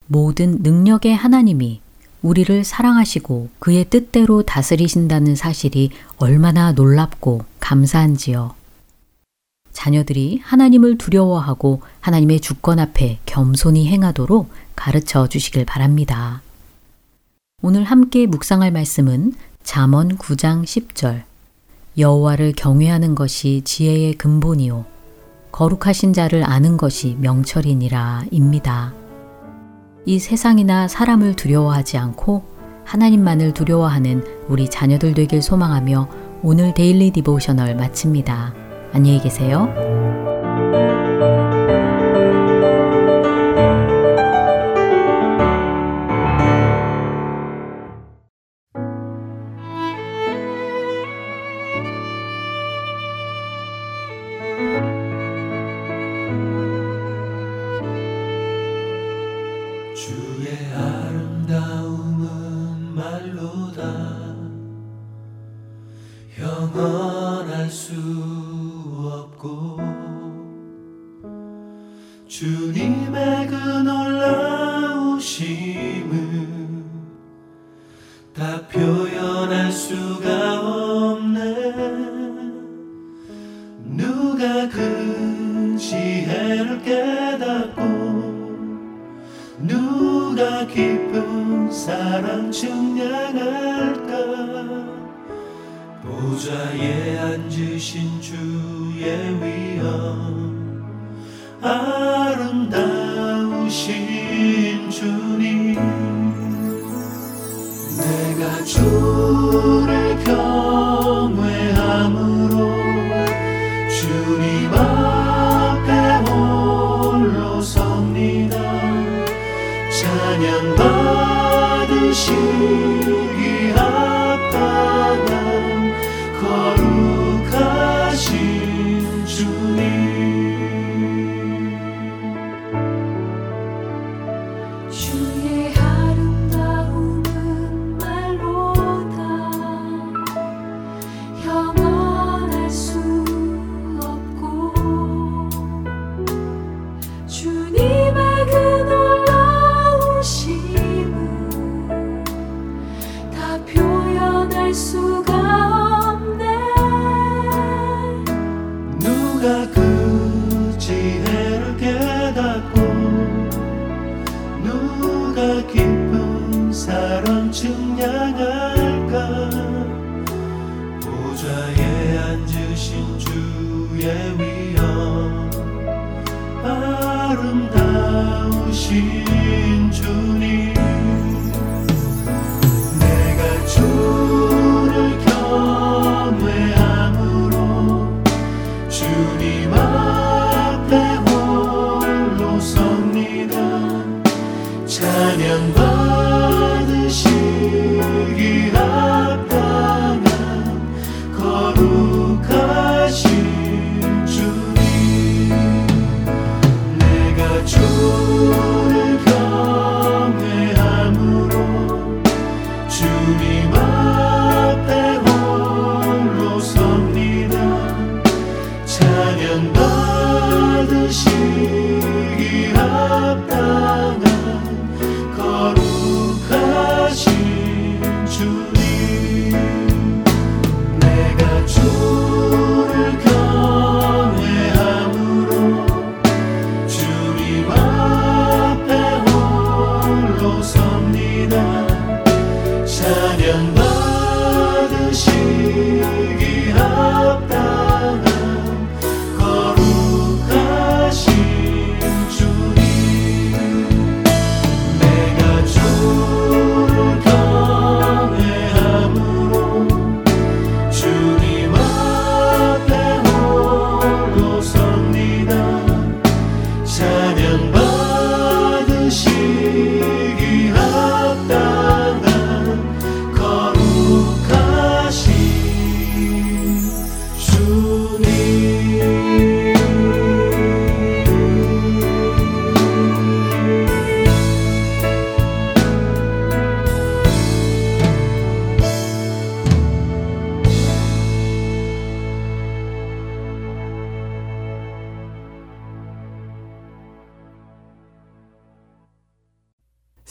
모든 0.05 0.59
능력의 0.61 1.13
하나님이 1.13 1.81
우리를 2.27 2.65
사랑하시고 2.65 3.49
그의 3.59 3.85
뜻대로 3.85 4.43
다스리신다는 4.43 5.35
사실이 5.35 5.91
얼마나 6.17 6.73
놀랍고 6.73 7.45
감사한지요. 7.61 8.53
자녀들이 9.71 10.41
하나님을 10.43 10.97
두려워하고 10.97 11.83
하나님의 12.01 12.41
주권 12.41 12.79
앞에 12.79 13.19
겸손히 13.25 13.87
행하도록 13.87 14.49
가르쳐 14.75 15.27
주시길 15.27 15.63
바랍니다. 15.65 16.41
오늘 17.61 17.85
함께 17.85 18.25
묵상할 18.25 18.71
말씀은 18.71 19.33
잠언 19.63 20.17
9장 20.17 20.63
10절 20.63 21.23
여호와를 21.97 22.53
경외하는 22.57 23.15
것이 23.15 23.61
지혜의 23.63 24.15
근본이요 24.15 24.85
거룩하신 25.53 26.11
자를 26.11 26.43
아는 26.43 26.75
것이 26.75 27.15
명철이니라입니다. 27.19 29.06
이 30.07 30.19
세상이나 30.19 30.87
사람을 30.87 31.35
두려워하지 31.35 31.97
않고 31.97 32.41
하나님만을 32.85 33.53
두려워하는 33.53 34.23
우리 34.47 34.69
자녀들 34.69 35.13
되길 35.13 35.41
소망하며 35.41 36.07
오늘 36.43 36.73
Daily 36.73 37.11
Devotional 37.11 37.75
마칩니다. 37.75 38.53
안녕히 38.93 39.19
계세요. 39.21 39.67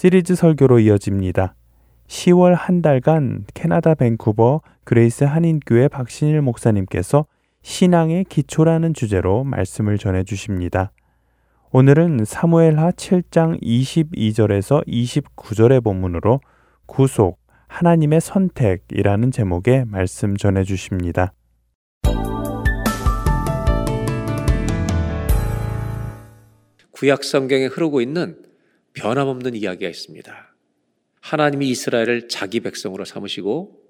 시리즈 0.07 0.37
설교로 0.37 0.79
이어집니다. 0.79 1.57
10월 2.07 2.55
한 2.55 2.81
달간 2.81 3.45
캐나다 3.55 3.97
밴쿠버 3.97 4.61
그레이스 4.85 5.25
한인교회 5.25 5.89
박신일 5.89 6.43
목사님께서 6.43 7.27
신앙의 7.63 8.27
기초라는 8.29 8.95
주제로 8.95 9.43
말씀을 9.43 9.99
전해 9.99 10.23
주십니다. 10.23 10.93
오늘은 11.73 12.25
사무엘하 12.25 12.93
7장 12.93 13.61
22절에서 13.61 14.87
29절의 14.87 15.83
본문으로 15.83 16.39
구속, 16.87 17.41
하나님의 17.67 18.21
선택이라는 18.21 19.33
제목의 19.33 19.87
말씀 19.89 20.37
전해 20.37 20.63
주십니다. 20.63 21.33
구약 26.93 27.25
성경에 27.25 27.67
흐르고 27.67 28.01
있는 28.01 28.46
변함없는 28.97 29.55
이야기가 29.55 29.89
있습니다. 29.89 30.55
하나님이 31.21 31.69
이스라엘을 31.71 32.29
자기 32.29 32.61
백성으로 32.61 33.05
삼으시고 33.05 33.83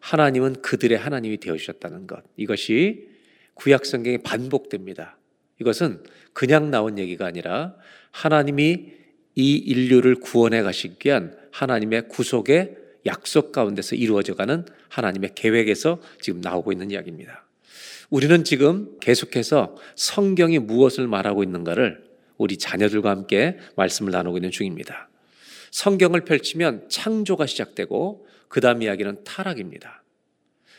하나님은 0.00 0.62
그들의 0.62 0.96
하나님이 0.96 1.38
되어 1.38 1.56
주셨다는 1.56 2.06
것. 2.06 2.22
이것이 2.36 3.08
구약 3.54 3.84
성경에 3.84 4.18
반복됩니다. 4.18 5.18
이것은 5.60 6.02
그냥 6.32 6.70
나온 6.70 6.98
얘기가 6.98 7.26
아니라 7.26 7.74
하나님이 8.10 8.92
이 9.34 9.54
인류를 9.56 10.16
구원해 10.16 10.62
가시기 10.62 11.08
위한 11.08 11.36
하나님의 11.52 12.08
구속의 12.08 12.76
약속 13.06 13.52
가운데서 13.52 13.96
이루어져 13.96 14.34
가는 14.34 14.64
하나님의 14.88 15.30
계획에서 15.34 16.00
지금 16.20 16.40
나오고 16.40 16.72
있는 16.72 16.90
이야기입니다. 16.90 17.44
우리는 18.10 18.44
지금 18.44 18.96
계속해서 19.00 19.76
성경이 19.96 20.58
무엇을 20.60 21.06
말하고 21.06 21.42
있는가를 21.42 22.07
우리 22.38 22.56
자녀들과 22.56 23.10
함께 23.10 23.58
말씀을 23.76 24.12
나누고 24.12 24.38
있는 24.38 24.50
중입니다. 24.50 25.10
성경을 25.70 26.24
펼치면 26.24 26.88
창조가 26.88 27.46
시작되고 27.46 28.26
그 28.48 28.60
다음 28.60 28.82
이야기는 28.82 29.24
타락입니다. 29.24 30.02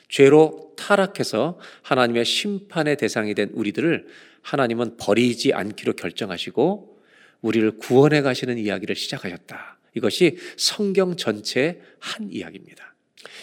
죄로 0.08 0.74
타락해서 0.76 1.60
하나님의 1.84 2.26
심판의 2.26 2.98
대상이 2.98 3.36
된 3.36 3.52
우리들을 3.54 4.08
하나님은 4.42 4.98
버리지 4.98 5.54
않기로 5.54 5.94
결정하시고 5.94 6.98
우리를 7.42 7.78
구원해 7.78 8.22
가시는 8.22 8.58
이야기를 8.58 8.96
시작하셨다. 8.96 9.78
이것이 9.96 10.38
성경 10.58 11.16
전체의 11.16 11.82
한 12.00 12.32
이야기입니다. 12.32 12.96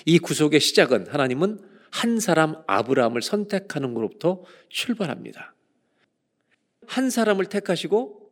이 0.05 0.19
구속의 0.19 0.61
시작은 0.61 1.07
하나님은 1.09 1.61
한 1.91 2.21
사람 2.21 2.57
아브라함을 2.67 3.23
선택하는 3.23 3.95
것부터 3.95 4.45
출발합니다. 4.69 5.56
한 6.87 7.11
사람을 7.11 7.46
택하시고 7.46 8.31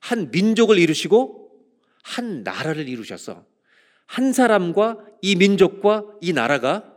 한 0.00 0.30
민족을 0.30 0.78
이루시고 0.78 1.50
한 2.02 2.42
나라를 2.42 2.88
이루셔서 2.88 3.44
한 4.06 4.32
사람과 4.32 4.98
이 5.20 5.36
민족과 5.36 6.04
이 6.20 6.32
나라가 6.32 6.94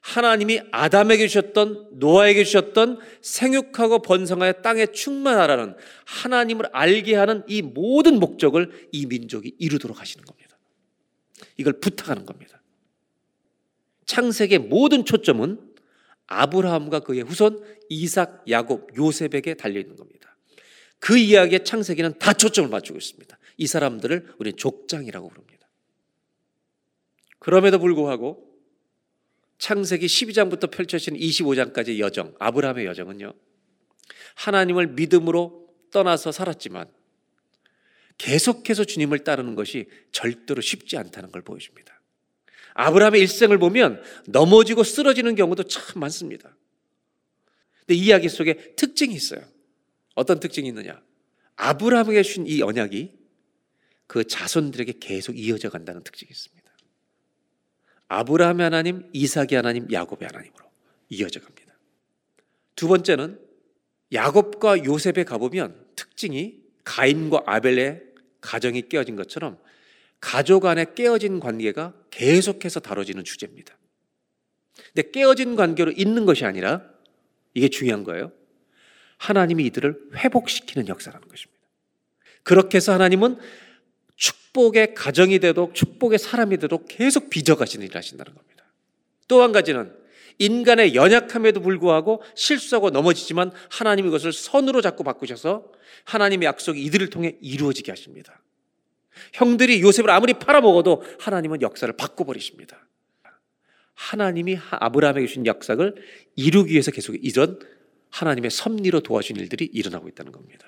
하나님이 0.00 0.60
아담에게 0.70 1.26
주셨던 1.26 1.98
노아에게 1.98 2.44
주셨던 2.44 2.98
생육하고 3.20 4.00
번성하여 4.00 4.54
땅에 4.62 4.86
충만하라는 4.86 5.76
하나님을 6.06 6.70
알게 6.72 7.14
하는 7.14 7.42
이 7.46 7.62
모든 7.62 8.18
목적을 8.18 8.88
이 8.92 9.06
민족이 9.06 9.56
이루도록 9.58 10.00
하시는 10.00 10.24
겁니다. 10.24 10.56
이걸 11.56 11.74
부탁하는 11.74 12.24
겁니다. 12.24 12.62
창세기의 14.06 14.60
모든 14.60 15.04
초점은 15.04 15.67
아브라함과 16.28 17.00
그의 17.00 17.22
후손 17.22 17.62
이삭, 17.88 18.44
야곱, 18.48 18.96
요셉에게 18.96 19.54
달려 19.54 19.80
있는 19.80 19.96
겁니다. 19.96 20.36
그 21.00 21.16
이야기의 21.16 21.64
창세기는 21.64 22.18
다 22.18 22.32
초점을 22.32 22.68
맞추고 22.70 22.98
있습니다. 22.98 23.38
이 23.56 23.66
사람들을 23.66 24.34
우리는 24.38 24.56
족장이라고 24.56 25.28
부릅니다. 25.28 25.68
그럼에도 27.38 27.78
불구하고 27.78 28.46
창세기 29.58 30.06
12장부터 30.06 30.70
펼쳐진 30.70 31.14
25장까지의 31.14 31.98
여정, 31.98 32.34
아브라함의 32.38 32.86
여정은요. 32.86 33.32
하나님을 34.34 34.88
믿음으로 34.88 35.68
떠나서 35.90 36.30
살았지만 36.30 36.88
계속해서 38.18 38.84
주님을 38.84 39.20
따르는 39.20 39.54
것이 39.54 39.88
절대로 40.12 40.60
쉽지 40.60 40.96
않다는 40.96 41.30
걸 41.32 41.42
보여줍니다. 41.42 41.97
아브라함의 42.78 43.20
일생을 43.22 43.58
보면 43.58 44.00
넘어지고 44.28 44.84
쓰러지는 44.84 45.34
경우도 45.34 45.64
참 45.64 46.00
많습니다. 46.00 46.56
근데 47.80 47.94
이 47.94 48.06
이야기 48.06 48.28
속에 48.28 48.76
특징이 48.76 49.14
있어요. 49.14 49.40
어떤 50.14 50.38
특징이 50.38 50.68
있느냐? 50.68 51.02
아브라함에게 51.56 52.22
주신 52.22 52.46
이 52.46 52.62
언약이 52.62 53.18
그 54.06 54.24
자손들에게 54.24 54.94
계속 55.00 55.36
이어져 55.36 55.70
간다는 55.70 56.04
특징이 56.04 56.30
있습니다. 56.30 56.72
아브라함의 58.06 58.62
하나님, 58.62 59.10
이삭의 59.12 59.48
하나님, 59.54 59.90
야곱의 59.90 60.28
하나님으로 60.28 60.64
이어져 61.08 61.40
갑니다. 61.40 61.74
두 62.76 62.86
번째는 62.86 63.40
야곱과 64.12 64.84
요셉에 64.84 65.24
가보면 65.24 65.84
특징이 65.96 66.60
가인과 66.84 67.42
아벨의 67.44 68.04
가정이 68.40 68.88
깨어진 68.88 69.16
것처럼 69.16 69.58
가족 70.20 70.66
안에 70.66 70.86
깨어진 70.94 71.40
관계가 71.40 71.94
계속해서 72.10 72.80
다뤄지는 72.80 73.24
주제입니다. 73.24 73.76
근데 74.94 75.10
깨어진 75.10 75.56
관계로 75.56 75.92
있는 75.92 76.26
것이 76.26 76.44
아니라 76.44 76.82
이게 77.54 77.68
중요한 77.68 78.04
거예요. 78.04 78.32
하나님이 79.18 79.66
이들을 79.66 80.10
회복시키는 80.14 80.88
역사라는 80.88 81.28
것입니다. 81.28 81.58
그렇게 82.42 82.76
해서 82.76 82.92
하나님은 82.92 83.38
축복의 84.16 84.94
가정이 84.94 85.38
되도록 85.38 85.74
축복의 85.74 86.18
사람이 86.18 86.56
되도록 86.56 86.86
계속 86.88 87.30
빚어가시는 87.30 87.86
일을 87.86 87.96
하신다는 87.96 88.34
겁니다. 88.34 88.64
또 89.28 89.42
한 89.42 89.52
가지는 89.52 89.92
인간의 90.38 90.94
연약함에도 90.94 91.60
불구하고 91.60 92.22
실수하고 92.34 92.90
넘어지지만 92.90 93.50
하나님 93.70 94.06
이것을 94.06 94.32
선으로 94.32 94.80
잡고 94.80 95.04
바꾸셔서 95.04 95.72
하나님의 96.04 96.46
약속이 96.46 96.82
이들을 96.84 97.10
통해 97.10 97.36
이루어지게 97.40 97.92
하십니다. 97.92 98.40
형들이 99.32 99.80
요셉을 99.82 100.10
아무리 100.10 100.34
팔아먹어도 100.34 101.02
하나님은 101.20 101.62
역사를 101.62 101.92
바꿔버리십니다. 101.96 102.86
하나님이 103.94 104.58
아브라함에게 104.70 105.26
주신 105.26 105.46
역사를 105.46 105.94
이루기 106.36 106.72
위해서 106.72 106.90
계속 106.90 107.16
이런 107.20 107.58
하나님의 108.10 108.50
섭리로 108.50 109.00
도와준 109.00 109.36
일들이 109.36 109.64
일어나고 109.66 110.08
있다는 110.08 110.32
겁니다. 110.32 110.66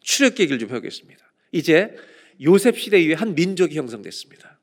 출애굽 0.00 0.40
얘기를 0.40 0.58
좀 0.58 0.68
해보겠습니다. 0.68 1.32
이제 1.52 1.96
요셉 2.42 2.78
시대 2.78 3.00
이후에 3.00 3.14
한 3.14 3.34
민족이 3.34 3.76
형성됐습니다. 3.76 4.58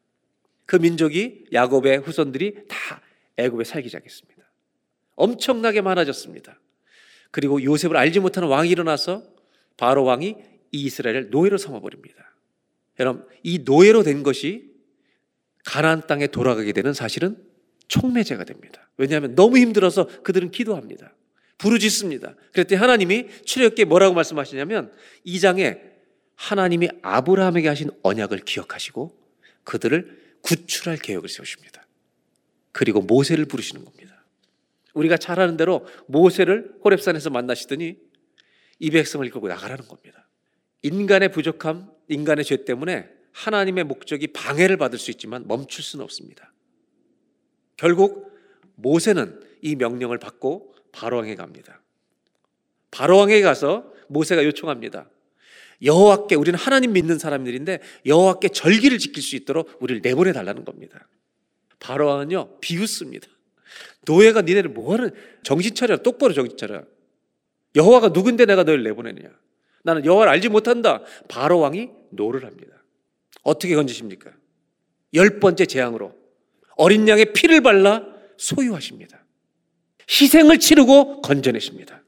그 0.65 0.75
민족이 0.75 1.45
야곱의 1.53 1.99
후손들이 1.99 2.55
다 2.67 3.01
애굽에 3.37 3.63
살기 3.63 3.89
시작했습니다. 3.89 4.43
엄청나게 5.15 5.81
많아졌습니다. 5.81 6.59
그리고 7.31 7.61
요셉을 7.63 7.97
알지 7.97 8.19
못하는 8.19 8.47
왕이 8.47 8.69
일어나서 8.69 9.23
바로 9.75 10.03
왕이 10.03 10.35
이 10.71 10.83
이스라엘을 10.83 11.29
노예로 11.29 11.57
삼아 11.57 11.79
버립니다. 11.79 12.26
여러분, 12.99 13.25
이 13.43 13.59
노예로 13.59 14.03
된 14.03 14.23
것이 14.23 14.71
가나안 15.65 16.07
땅에 16.07 16.27
돌아가게 16.27 16.71
되는 16.71 16.93
사실은 16.93 17.37
촉매제가 17.87 18.43
됩니다. 18.45 18.89
왜냐하면 18.97 19.35
너무 19.35 19.57
힘들어서 19.57 20.07
그들은 20.23 20.51
기도합니다. 20.51 21.13
부르짖습니다. 21.57 22.35
그랬더니 22.53 22.79
하나님이 22.79 23.27
출애굽기에 23.45 23.85
뭐라고 23.85 24.15
말씀하시냐면 24.15 24.91
이 25.23 25.39
장에 25.39 25.79
하나님이 26.35 26.89
아브라함에게 27.01 27.67
하신 27.67 27.89
언약을 28.03 28.39
기억하시고 28.39 29.17
그들을 29.63 30.37
구출할 30.41 30.97
계획을 30.97 31.29
세우십니다. 31.29 31.85
그리고 32.71 33.01
모세를 33.01 33.45
부르시는 33.45 33.83
겁니다. 33.83 34.23
우리가 34.93 35.17
잘 35.17 35.39
아는 35.39 35.57
대로 35.57 35.85
모세를 36.07 36.75
호렙산에서 36.83 37.29
만나시더니 37.29 37.97
이 38.79 38.91
백성을 38.91 39.25
이끌고 39.25 39.47
나가라는 39.47 39.87
겁니다. 39.87 40.27
인간의 40.83 41.31
부족함, 41.31 41.89
인간의 42.07 42.45
죄 42.45 42.63
때문에 42.65 43.09
하나님의 43.31 43.83
목적이 43.83 44.27
방해를 44.27 44.77
받을 44.77 44.97
수 44.97 45.11
있지만 45.11 45.47
멈출 45.47 45.83
수는 45.83 46.03
없습니다. 46.03 46.53
결국 47.75 48.31
모세는 48.75 49.39
이 49.61 49.75
명령을 49.75 50.17
받고 50.17 50.75
바로왕에 50.91 51.35
갑니다. 51.35 51.81
바로왕에 52.91 53.41
가서 53.41 53.93
모세가 54.07 54.43
요청합니다. 54.45 55.09
여호와께 55.83 56.35
우리는 56.35 56.57
하나님 56.57 56.93
믿는 56.93 57.19
사람들인데 57.19 57.81
여호와께 58.05 58.49
절기를 58.49 58.97
지킬 58.97 59.21
수 59.21 59.35
있도록 59.35 59.77
우리를 59.79 60.01
내보내 60.01 60.33
달라는 60.33 60.65
겁니다. 60.65 61.07
바로왕은요 61.79 62.59
비웃습니다. 62.59 63.27
노예가 64.05 64.41
니네를 64.41 64.71
뭐하는 64.71 65.11
정신 65.43 65.75
차려 65.75 65.97
똑바로 65.97 66.33
정신 66.33 66.57
차려. 66.57 66.83
여호와가 67.75 68.09
누군데 68.09 68.45
내가 68.45 68.63
너를 68.63 68.81
내보내느냐? 68.83 69.29
나는 69.83 70.05
여호와를 70.05 70.31
알지 70.33 70.49
못한다. 70.49 71.01
바로 71.27 71.59
왕이 71.59 71.89
노를 72.09 72.45
합니다. 72.45 72.83
어떻게 73.43 73.75
건지십니까? 73.75 74.31
열 75.13 75.39
번째 75.39 75.65
재앙으로 75.65 76.13
어린 76.75 77.07
양의 77.07 77.33
피를 77.33 77.61
발라 77.61 78.05
소유하십니다. 78.37 79.23
희생을 80.09 80.59
치르고 80.59 81.21
건져내십니다. 81.21 82.03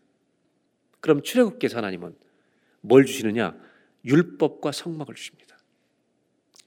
그럼 1.00 1.24
출애굽께서 1.24 1.78
하나님은 1.78 2.16
뭘 2.82 3.06
주시느냐? 3.06 3.56
율법과 4.06 4.72
성막을 4.72 5.16
주십니다. 5.16 5.58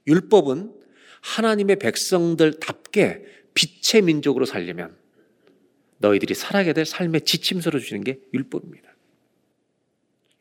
율법은 0.07 0.75
하나님의 1.23 1.77
백성들답게 1.77 3.25
빛의 3.55 4.03
민족으로 4.03 4.45
살려면 4.45 4.97
너희들이 5.99 6.35
살아야 6.35 6.73
될 6.73 6.85
삶의 6.85 7.23
지침서를 7.23 7.81
주는 7.81 8.03
게 8.03 8.21
율법입니다. 8.35 8.92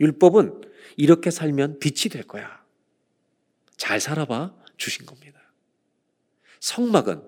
율법은 0.01 0.61
이렇게 0.97 1.31
살면 1.31 1.79
빛이 1.79 2.11
될 2.11 2.23
거야. 2.23 2.65
잘 3.77 3.99
살아봐 3.99 4.53
주신 4.77 5.05
겁니다. 5.05 5.39
성막은 6.59 7.23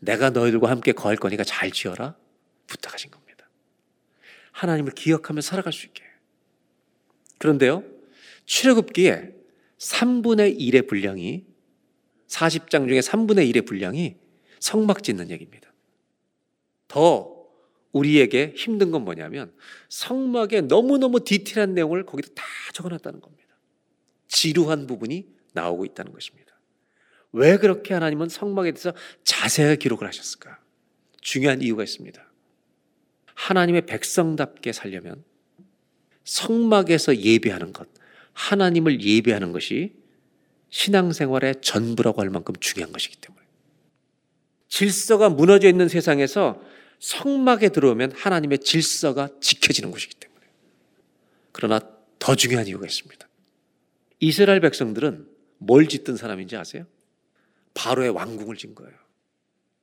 내가 0.00 0.30
너희들과 0.30 0.70
함께 0.70 0.92
거할 0.92 1.16
거니까 1.16 1.44
잘 1.44 1.70
지어라 1.70 2.16
부탁하신 2.66 3.10
겁니다. 3.10 3.48
하나님을 4.52 4.92
기억하며 4.92 5.40
살아갈 5.40 5.72
수 5.72 5.86
있게. 5.86 6.02
그런데요, 7.38 7.84
출애굽기에 8.46 9.34
3분의 9.78 10.58
1의 10.58 10.88
분량이 10.88 11.46
40장 12.26 12.88
중에 12.88 13.00
3분의 13.00 13.50
1의 13.52 13.66
분량이 13.66 14.16
성막 14.60 15.02
짓는 15.02 15.30
얘기입니다. 15.30 15.72
더 16.88 17.37
우리에게 17.98 18.54
힘든 18.56 18.90
건 18.90 19.04
뭐냐면 19.04 19.52
성막에 19.88 20.62
너무너무 20.62 21.24
디테일한 21.24 21.74
내용을 21.74 22.06
거기다 22.06 22.30
다 22.34 22.44
적어놨다는 22.72 23.20
겁니다. 23.20 23.56
지루한 24.28 24.86
부분이 24.86 25.26
나오고 25.52 25.84
있다는 25.84 26.12
것입니다. 26.12 26.52
왜 27.32 27.56
그렇게 27.56 27.94
하나님은 27.94 28.28
성막에 28.28 28.72
대해서 28.72 28.92
자세하게 29.24 29.76
기록을 29.76 30.06
하셨을까? 30.06 30.58
중요한 31.20 31.60
이유가 31.62 31.82
있습니다. 31.82 32.24
하나님의 33.34 33.86
백성답게 33.86 34.72
살려면 34.72 35.24
성막에서 36.24 37.16
예배하는 37.16 37.72
것, 37.72 37.88
하나님을 38.32 39.00
예배하는 39.00 39.52
것이 39.52 39.94
신앙생활의 40.70 41.56
전부라고 41.62 42.20
할 42.20 42.30
만큼 42.30 42.54
중요한 42.60 42.92
것이기 42.92 43.16
때문에. 43.16 43.44
질서가 44.68 45.30
무너져 45.30 45.68
있는 45.68 45.88
세상에서 45.88 46.60
성막에 46.98 47.68
들어오면 47.70 48.12
하나님의 48.12 48.58
질서가 48.58 49.28
지켜지는 49.40 49.90
것이기 49.90 50.14
때문에. 50.16 50.40
그러나 51.52 51.80
더 52.18 52.34
중요한 52.34 52.66
이유가 52.66 52.86
있습니다. 52.86 53.28
이스라엘 54.20 54.60
백성들은 54.60 55.26
뭘 55.58 55.88
짓던 55.88 56.16
사람인지 56.16 56.56
아세요? 56.56 56.86
바로의 57.74 58.10
왕궁을 58.10 58.56
진 58.56 58.74
거예요. 58.74 58.92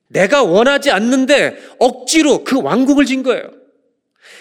내가 0.07 0.43
원하지 0.43 0.91
않는데 0.91 1.57
억지로 1.79 2.43
그 2.43 2.61
왕궁을 2.61 3.05
진 3.05 3.23
거예요. 3.23 3.49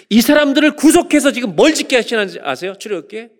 이 0.09 0.21
사람들을 0.21 0.77
구속해서 0.77 1.33
지금 1.33 1.55
뭘 1.57 1.75
짓게 1.75 1.97
하시는지 1.97 2.41
아세요? 2.43 2.75
출애굽기에? 2.79 3.31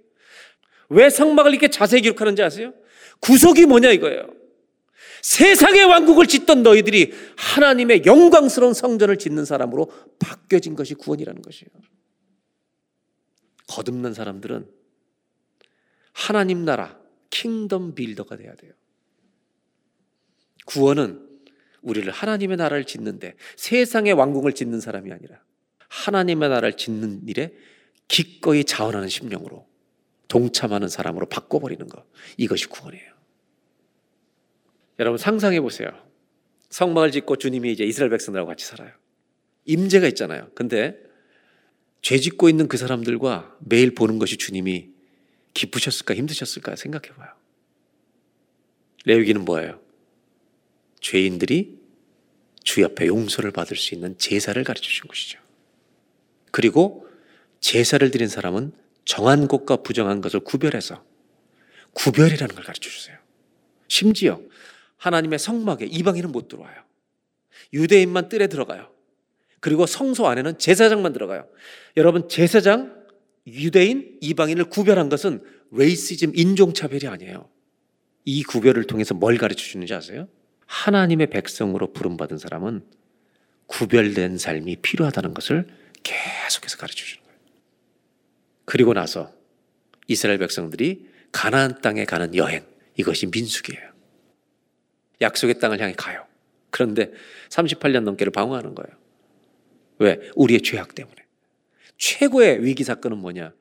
왜 0.91 1.11
성막을 1.11 1.53
이렇게 1.53 1.69
자세히 1.69 2.03
기록하는지 2.03 2.43
아세요? 2.43 2.73
구속이 3.21 3.67
뭐냐 3.67 3.91
이거예요. 3.91 4.29
세상의 5.25 5.85
왕국을 5.87 6.27
짓던 6.27 6.63
너희들이 6.63 7.15
하나님의 7.39 8.03
영광스러운 8.05 8.75
성전을 8.75 9.17
짓는 9.17 9.47
사람으로 9.47 9.91
바뀌어진 10.19 10.77
것이 10.77 10.93
구원이라는 10.93 11.41
것이에요. 11.41 11.71
거듭난 13.67 14.13
사람들은 14.13 14.69
하나님 16.13 16.67
나라 16.67 16.99
킹덤 17.31 17.95
빌더가 17.95 18.37
돼야 18.37 18.55
돼요. 18.55 18.75
구원은 20.67 21.27
우리를 21.81 22.13
하나님의 22.13 22.59
나라를 22.59 22.85
짓는데 22.85 23.35
세상의 23.57 24.13
왕국을 24.13 24.53
짓는 24.53 24.81
사람이 24.81 25.11
아니라 25.11 25.43
하나님의 25.89 26.51
나라를 26.51 26.77
짓는 26.77 27.27
일에 27.29 27.55
기꺼이 28.09 28.63
자원하는 28.65 29.09
심령으로 29.09 29.67
동참하는 30.29 30.89
사람으로 30.89 31.31
바꿔버리는 31.31 31.89
것. 31.89 32.05
이것이 32.37 32.67
구원이에요. 32.67 33.14
여러분 34.99 35.19
상상해 35.19 35.61
보세요. 35.61 35.89
성막을 36.71 37.13
짓고 37.13 37.37
주님이 37.37 37.73
이제 37.73 37.85
이스라엘 37.85 38.11
백성들하고 38.11 38.49
같이 38.49 38.65
살아요. 38.65 38.93
임재가 39.65 40.07
있잖아요. 40.09 40.51
근데 40.55 40.99
죄 42.03 42.19
짓고 42.19 42.49
있는 42.49 42.69
그 42.69 42.77
사람들과 42.77 43.57
매일 43.61 43.95
보는 43.95 44.19
것이 44.19 44.37
주님이 44.37 44.91
기쁘셨을까 45.55 46.15
힘드셨을까 46.15 46.77
생각해 46.77 47.15
봐요. 47.15 47.31
레위기는 49.05 49.45
뭐예요? 49.45 49.81
죄인들이 51.01 51.79
주 52.63 52.83
옆에 52.83 53.07
용서를 53.07 53.51
받을 53.53 53.77
수 53.77 53.95
있는 53.95 54.17
제사를 54.19 54.63
가르쳐 54.65 54.85
주신 54.85 55.07
것이죠. 55.07 55.39
그리고 56.51 57.07
제사를 57.61 58.11
드린 58.11 58.29
사람은 58.29 58.73
정한 59.05 59.49
것과 59.49 59.77
부정한 59.77 60.21
것을 60.21 60.41
구별해서 60.41 61.05
구별이라는 61.93 62.55
걸 62.55 62.65
가르쳐 62.65 62.91
주세요. 62.91 63.17
심지어 63.89 64.41
하나님의 65.05 65.39
성막에 65.39 65.85
이방인은 65.85 66.33
못 66.33 66.49
들어와요. 66.49 66.75
유대인만 67.75 68.31
뜰에 68.31 68.47
들어가요. 68.47 68.91
그리고 69.61 69.85
성소 69.85 70.27
안에는 70.27 70.59
제사장만 70.59 71.13
들어가요. 71.13 71.47
여러분 71.99 72.29
제사장, 72.29 73.05
유대인, 73.47 74.17
이방인을 74.23 74.65
구별한 74.65 75.11
것은 75.11 75.43
레이시즘 75.73 76.33
인종차별이 76.35 77.07
아니에요. 77.07 77.51
이 78.25 78.43
구별을 78.45 78.85
통해서 78.85 79.13
뭘 79.13 79.37
가르쳐 79.37 79.63
주는지 79.63 79.93
아세요? 79.93 80.27
하나님의 80.65 81.29
백성으로 81.29 81.93
부름받은 81.93 82.39
사람은 82.39 82.83
구별된 83.67 84.39
삶이 84.39 84.77
필요하다는 84.77 85.35
것을 85.35 85.67
계속해서 86.03 86.79
가르쳐 86.79 87.05
주는 87.05 87.23
거예요. 87.25 87.39
그리고 88.65 88.95
나서 88.95 89.31
이스라엘 90.07 90.39
백성들이 90.39 91.11
가나안 91.31 91.83
땅에 91.83 92.07
가는 92.07 92.35
여행 92.35 92.65
이것이 92.97 93.27
민숙이에요. 93.27 93.94
약속의 95.21 95.59
땅을 95.59 95.81
향해 95.81 95.95
가요. 95.97 96.27
그런데 96.71 97.13
38년 97.51 98.01
넘게를 98.01 98.33
방황하는 98.33 98.75
거예요. 98.75 98.97
왜? 99.99 100.19
우리의 100.35 100.63
죄악 100.63 100.95
때문에. 100.95 101.17
최고의 101.97 102.65
위기 102.65 102.83
사건은 102.85 103.19
뭐냐? 103.19 103.53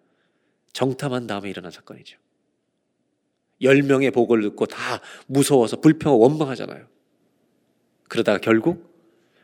정탐한 0.73 1.27
다음에 1.27 1.49
일어난 1.49 1.71
사건이죠. 1.71 2.17
10명의 3.61 4.13
보고를 4.13 4.43
듣고 4.43 4.65
다 4.65 4.99
무서워서 5.27 5.79
불평하고 5.79 6.21
원망하잖아요. 6.23 6.87
그러다가 8.09 8.39
결국 8.39 8.91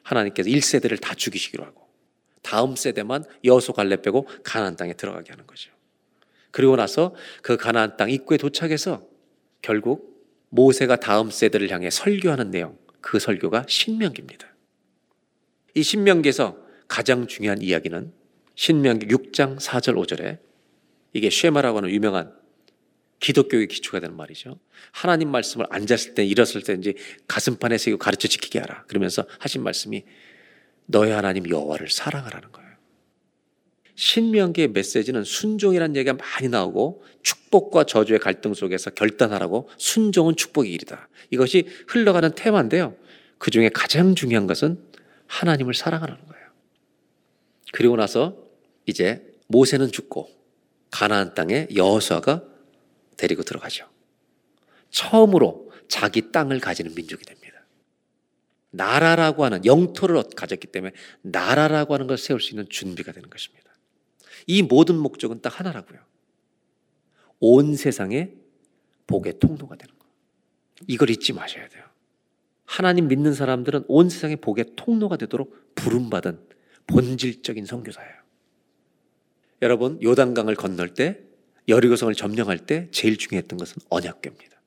하나님께서 0.03 0.49
1세대를 0.49 0.99
다 0.99 1.13
죽이시기로 1.13 1.63
하고 1.63 1.87
다음 2.41 2.75
세대만 2.75 3.23
여수 3.45 3.73
갈래 3.73 4.01
빼고 4.01 4.27
가나안 4.43 4.75
땅에 4.75 4.93
들어가게 4.93 5.31
하는 5.31 5.45
거죠. 5.45 5.71
그리고 6.51 6.75
나서 6.75 7.13
그 7.41 7.57
가나안 7.57 7.95
땅 7.97 8.09
입구에 8.09 8.37
도착해서 8.37 9.07
결국 9.61 10.08
모세가 10.49 10.97
다음 10.97 11.29
세대를 11.31 11.71
향해 11.71 11.89
설교하는 11.89 12.51
내용, 12.51 12.77
그 13.01 13.19
설교가 13.19 13.65
신명기입니다. 13.67 14.47
이 15.75 15.83
신명기에서 15.83 16.57
가장 16.87 17.27
중요한 17.27 17.61
이야기는 17.61 18.11
신명기 18.55 19.07
6장 19.07 19.59
4절 19.59 19.95
5절에 19.95 20.39
이게 21.13 21.29
쉐마라고 21.29 21.77
하는 21.77 21.89
유명한 21.89 22.33
기독교의 23.19 23.67
기초가 23.67 23.99
되는 23.99 24.15
말이죠. 24.15 24.59
하나님 24.91 25.29
말씀을 25.29 25.65
앉았을 25.69 26.15
때, 26.15 26.25
일었을 26.25 26.63
때 26.63 26.73
이제 26.73 26.93
가슴판에 27.27 27.77
새고 27.77 27.97
가르쳐 27.97 28.27
지키게 28.27 28.59
하라. 28.59 28.85
그러면서 28.87 29.25
하신 29.39 29.63
말씀이 29.63 30.03
너의 30.85 31.11
하나님 31.11 31.49
여호와를 31.49 31.89
사랑하라는 31.89 32.51
거예요. 32.51 32.68
신명기의 33.99 34.69
메시지는 34.69 35.25
순종이라는 35.25 35.97
얘기가 35.97 36.13
많이 36.13 36.47
나오고 36.47 37.03
축복과 37.21 37.83
저주의 37.83 38.17
갈등 38.17 38.53
속에서 38.53 38.91
결단하라고 38.91 39.67
순종은 39.77 40.37
축복의 40.37 40.71
일이다. 40.71 41.09
이것이 41.31 41.67
흘러가는 41.85 42.33
테마인데요. 42.33 42.95
그 43.37 43.51
중에 43.51 43.67
가장 43.67 44.15
중요한 44.15 44.47
것은 44.47 44.81
하나님을 45.27 45.73
사랑하라는 45.73 46.25
거예요. 46.27 46.47
그리고 47.73 47.97
나서 47.97 48.37
이제 48.85 49.21
모세는 49.47 49.91
죽고 49.91 50.29
가나안 50.91 51.33
땅에 51.33 51.67
여호수아가 51.75 52.43
데리고 53.17 53.43
들어가죠. 53.43 53.85
처음으로 54.91 55.73
자기 55.89 56.31
땅을 56.31 56.61
가지는 56.61 56.95
민족이 56.95 57.25
됩니다. 57.25 57.65
나라라고 58.71 59.43
하는 59.43 59.65
영토를 59.65 60.23
가졌기 60.37 60.67
때문에 60.67 60.93
나라라고 61.21 61.95
하는 61.95 62.07
것을 62.07 62.25
세울 62.25 62.39
수 62.39 62.51
있는 62.51 62.65
준비가 62.69 63.11
되는 63.11 63.29
것입니다. 63.29 63.68
이 64.47 64.61
모든 64.61 64.97
목적은 64.97 65.41
딱 65.41 65.59
하나라고요. 65.59 65.99
온 67.39 67.75
세상에 67.75 68.31
복의 69.07 69.39
통로가 69.39 69.75
되는 69.75 69.93
거. 69.97 70.05
이걸 70.87 71.09
잊지 71.09 71.33
마셔야 71.33 71.67
돼요. 71.69 71.83
하나님 72.65 73.07
믿는 73.07 73.33
사람들은 73.33 73.85
온 73.87 74.09
세상에 74.09 74.35
복의 74.35 74.73
통로가 74.75 75.17
되도록 75.17 75.73
부름받은 75.75 76.39
본질적인 76.87 77.65
선교사예요. 77.65 78.13
여러분 79.61 80.01
요단강을 80.01 80.55
건널 80.55 80.93
때 80.93 81.19
여리고성을 81.67 82.13
점령할 82.13 82.59
때 82.59 82.87
제일 82.91 83.17
중요했던 83.17 83.57
것은 83.57 83.77
언약궤입니다. 83.89 84.59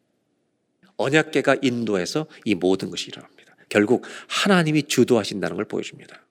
언약궤가 0.96 1.56
인도해서 1.62 2.26
이 2.44 2.54
모든 2.54 2.90
것이 2.90 3.08
일어납니다. 3.08 3.56
결국 3.68 4.04
하나님이 4.28 4.84
주도하신다는 4.84 5.56
걸 5.56 5.64
보여줍니다. 5.64 6.24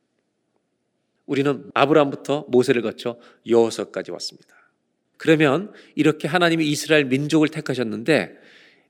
우리는 1.32 1.72
아브라함부터 1.74 2.48
모세를 2.50 2.82
거쳐 2.82 3.18
여호서까지 3.48 4.12
왔습니다. 4.12 4.54
그러면 5.16 5.72
이렇게 5.96 6.28
하나님이 6.28 6.68
이스라엘 6.68 7.06
민족을 7.06 7.48
택하셨는데 7.48 8.36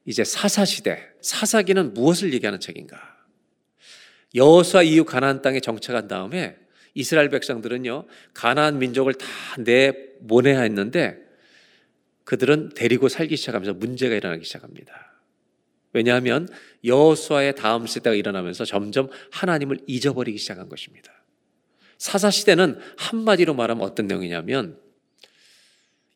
이제 0.05 0.23
사사 0.23 0.65
시대, 0.65 1.07
사사기는 1.21 1.93
무엇을 1.93 2.33
얘기하는 2.33 2.59
책인가? 2.59 2.97
여호수아 4.33 4.81
이후 4.81 5.05
가나안 5.05 5.43
땅에 5.43 5.59
정착한 5.59 6.07
다음에 6.07 6.57
이스라엘 6.95 7.29
백성들은요 7.29 8.07
가나안 8.33 8.79
민족을 8.79 9.13
다 9.13 9.27
내보내야 9.59 10.61
했는데 10.61 11.19
그들은 12.23 12.69
데리고 12.75 13.07
살기 13.07 13.37
시작하면서 13.37 13.75
문제가 13.75 14.15
일어나기 14.15 14.45
시작합니다. 14.45 15.21
왜냐하면 15.93 16.47
여호수아의 16.85 17.55
다음 17.55 17.85
세대가 17.85 18.15
일어나면서 18.15 18.65
점점 18.65 19.09
하나님을 19.29 19.81
잊어버리기 19.85 20.39
시작한 20.39 20.69
것입니다. 20.69 21.20
사사 22.01 22.31
시대는 22.31 22.79
한마디로 22.97 23.53
말하면 23.53 23.85
어떤 23.85 24.07
내용이냐면 24.07 24.75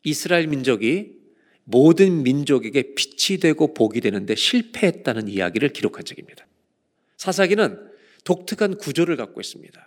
이스라엘 0.04 0.48
민족이 0.48 1.12
모든 1.64 2.24
민족에게 2.24 2.96
빛이 2.96 3.38
되고 3.38 3.72
복이 3.72 4.02
되는데 4.02 4.34
실패했다는 4.34 5.28
이야기를 5.28 5.70
기록한 5.70 6.04
적입니다. 6.04 6.48
사사기는 7.18 7.88
독특한 8.24 8.78
구조를 8.78 9.16
갖고 9.16 9.40
있습니다. 9.40 9.80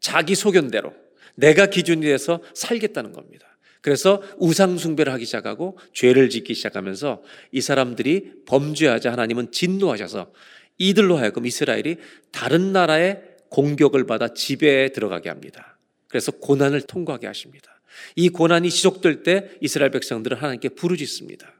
자기 0.00 0.34
소견대로 0.34 0.94
내가 1.34 1.66
기준이 1.66 2.06
돼서 2.06 2.40
살겠다는 2.54 3.12
겁니다. 3.12 3.58
그래서 3.82 4.22
우상숭배를 4.38 5.12
하기 5.12 5.26
시작하고 5.26 5.76
죄를 5.92 6.30
짓기 6.30 6.54
시작하면서 6.54 7.22
이 7.52 7.60
사람들이 7.60 8.44
범죄하자 8.46 9.12
하나님은 9.12 9.52
진노하셔서 9.52 10.32
이들로 10.78 11.18
하여금 11.18 11.44
이스라엘이 11.44 11.98
다른 12.32 12.72
나라의 12.72 13.33
공격을 13.54 14.04
받아 14.04 14.34
지배에 14.34 14.88
들어가게 14.88 15.28
합니다. 15.28 15.78
그래서 16.08 16.32
고난을 16.32 16.82
통과하게 16.82 17.28
하십니다. 17.28 17.80
이 18.16 18.28
고난이 18.28 18.68
지속될 18.68 19.22
때 19.22 19.48
이스라엘 19.60 19.92
백성들은 19.92 20.36
하나님께 20.36 20.70
부르짖습니다. 20.70 21.52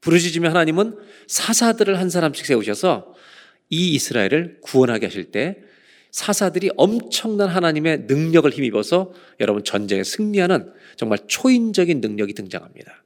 부르짖으면 0.00 0.50
하나님은 0.50 0.96
사사들을 1.26 1.98
한 1.98 2.08
사람씩 2.08 2.46
세우셔서 2.46 3.14
이 3.68 3.92
이스라엘을 3.94 4.60
구원하게 4.62 5.06
하실 5.06 5.30
때 5.30 5.58
사사들이 6.10 6.70
엄청난 6.78 7.50
하나님의 7.50 8.04
능력을 8.06 8.50
힘입어서 8.50 9.12
여러분 9.38 9.62
전쟁에 9.62 10.04
승리하는 10.04 10.72
정말 10.96 11.18
초인적인 11.26 12.00
능력이 12.00 12.32
등장합니다. 12.32 13.04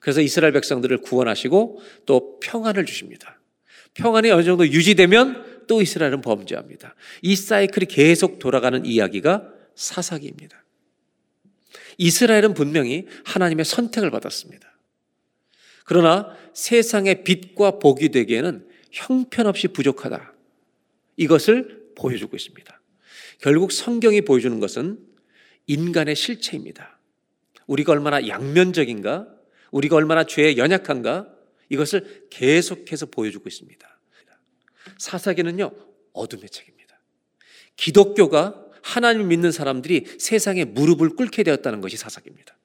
그래서 0.00 0.22
이스라엘 0.22 0.54
백성들을 0.54 1.02
구원하시고 1.02 1.82
또 2.06 2.40
평안을 2.40 2.86
주십니다. 2.86 3.38
평안이 3.92 4.30
어느 4.30 4.44
정도 4.44 4.66
유지되면 4.66 5.47
또 5.68 5.80
이스라엘은 5.80 6.20
범죄합니다. 6.22 6.96
이 7.22 7.36
사이클이 7.36 7.86
계속 7.86 8.40
돌아가는 8.40 8.84
이야기가 8.84 9.48
사사기입니다. 9.76 10.64
이스라엘은 11.98 12.54
분명히 12.54 13.06
하나님의 13.24 13.64
선택을 13.64 14.10
받았습니다. 14.10 14.68
그러나 15.84 16.36
세상의 16.52 17.24
빛과 17.24 17.78
복이 17.78 18.08
되기에는 18.10 18.68
형편없이 18.90 19.68
부족하다. 19.68 20.34
이것을 21.16 21.92
보여주고 21.96 22.36
있습니다. 22.36 22.80
결국 23.40 23.72
성경이 23.72 24.22
보여주는 24.22 24.58
것은 24.60 24.98
인간의 25.66 26.16
실체입니다. 26.16 26.98
우리가 27.66 27.92
얼마나 27.92 28.26
양면적인가, 28.26 29.28
우리가 29.70 29.96
얼마나 29.96 30.24
죄에 30.24 30.56
연약한가, 30.56 31.28
이것을 31.68 32.26
계속해서 32.30 33.06
보여주고 33.06 33.48
있습니다. 33.48 33.87
사사기는요, 34.98 35.70
어둠의 36.12 36.50
책입니다. 36.50 37.00
기독교가 37.76 38.66
하나님 38.82 39.28
믿는 39.28 39.52
사람들이 39.52 40.06
세상에 40.18 40.64
무릎을 40.64 41.10
꿇게 41.10 41.42
되었다는 41.42 41.80
것이 41.80 41.96
사사기입니다. 41.96 42.56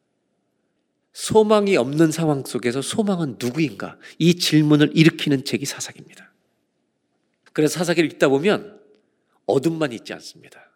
소망이 1.14 1.78
없는 1.78 2.12
상황 2.12 2.44
속에서 2.44 2.82
소망은 2.82 3.38
누구인가? 3.40 3.98
이 4.18 4.36
질문을 4.36 4.92
일으키는 4.96 5.46
책이 5.46 5.66
사사기입니다. 5.66 6.34
그래서 7.54 7.78
사사기를 7.78 8.12
읽다 8.14 8.30
보면 8.30 8.82
어둠만 9.46 9.94
있지 9.94 10.12
않습니다. 10.14 10.72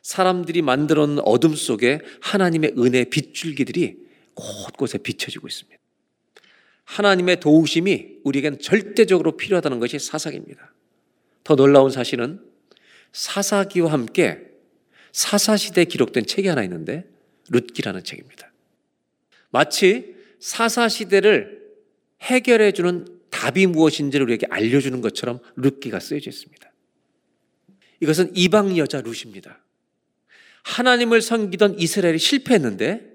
사람들이 0.00 0.62
만들어 0.62 1.06
놓은 1.06 1.20
어둠 1.20 1.54
속에 1.54 2.00
하나님의 2.20 2.74
은혜 2.78 3.04
빗줄기들이 3.04 3.98
곳곳에 4.34 4.98
비춰지고 4.98 5.48
있습니다. 5.48 5.83
하나님의 6.84 7.40
도우심이 7.40 8.18
우리에겐 8.24 8.58
절대적으로 8.58 9.36
필요하다는 9.36 9.80
것이 9.80 9.98
사사기입니다. 9.98 10.72
더 11.42 11.56
놀라운 11.56 11.90
사실은 11.90 12.40
사사기와 13.12 13.92
함께 13.92 14.40
사사시대에 15.12 15.84
기록된 15.84 16.26
책이 16.26 16.48
하나 16.48 16.62
있는데 16.64 17.06
룻기라는 17.50 18.04
책입니다. 18.04 18.52
마치 19.50 20.14
사사시대를 20.40 21.62
해결해 22.22 22.72
주는 22.72 23.06
답이 23.30 23.66
무엇인지를 23.66 24.24
우리에게 24.24 24.46
알려주는 24.50 25.00
것처럼 25.00 25.38
룻기가 25.56 26.00
쓰여져 26.00 26.30
있습니다. 26.30 26.72
이것은 28.00 28.32
이방 28.36 28.76
여자 28.76 29.00
룻입니다. 29.00 29.62
하나님을 30.64 31.22
섬기던 31.22 31.78
이스라엘이 31.78 32.18
실패했는데 32.18 33.13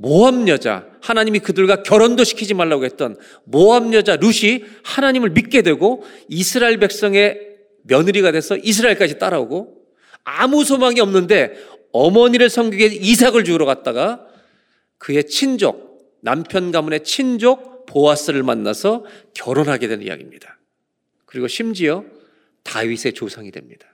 모함 0.00 0.48
여자, 0.48 0.86
하나님이 1.02 1.40
그들과 1.40 1.82
결혼도 1.82 2.24
시키지 2.24 2.54
말라고 2.54 2.86
했던 2.86 3.18
모함 3.44 3.92
여자 3.92 4.16
룻이 4.16 4.64
하나님을 4.82 5.30
믿게 5.30 5.60
되고 5.60 6.02
이스라엘 6.26 6.78
백성의 6.78 7.38
며느리가 7.82 8.32
돼서 8.32 8.56
이스라엘까지 8.56 9.18
따라오고 9.18 9.76
아무 10.24 10.64
소망이 10.64 11.00
없는데 11.00 11.54
어머니를 11.92 12.48
위해 12.72 12.86
이삭을 12.86 13.44
주러 13.44 13.66
갔다가 13.66 14.26
그의 14.96 15.26
친족, 15.26 16.16
남편 16.22 16.72
가문의 16.72 17.04
친족 17.04 17.84
보아스를 17.84 18.42
만나서 18.42 19.04
결혼하게 19.34 19.86
되는 19.86 20.06
이야기입니다. 20.06 20.58
그리고 21.26 21.46
심지어 21.46 22.04
다윗의 22.62 23.12
조상이 23.12 23.50
됩니다. 23.50 23.86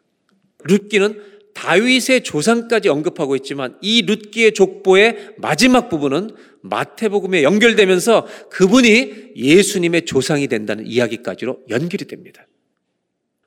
룻기는 0.65 1.36
다윗의 1.57 2.23
조상까지 2.23 2.91
언급하고 2.91 3.35
있지만 3.37 3.79
이 3.81 4.03
룻기의 4.03 4.53
족보의 4.53 5.37
마지막 5.39 5.89
부분은 5.89 6.37
마태복음에 6.61 7.43
연결되면서 7.43 8.27
그분이 8.51 9.33
예수님의 9.37 10.05
조상이 10.05 10.49
된다는 10.49 10.87
이야기까지로 10.87 11.61
연결이 11.71 12.05
됩니다. 12.05 12.47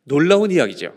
놀라운 0.05 0.49
이야기죠. 0.49 0.95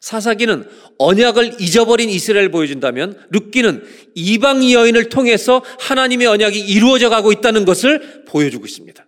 사사기는 0.00 0.66
언약을 0.96 1.60
잊어버린 1.60 2.08
이스라엘 2.08 2.50
보여준다면 2.50 3.26
룻기는 3.30 3.84
이방 4.14 4.72
여인을 4.72 5.10
통해서 5.10 5.62
하나님의 5.78 6.26
언약이 6.26 6.58
이루어져 6.58 7.10
가고 7.10 7.32
있다는 7.32 7.66
것을 7.66 8.24
보여주고 8.24 8.64
있습니다. 8.64 9.06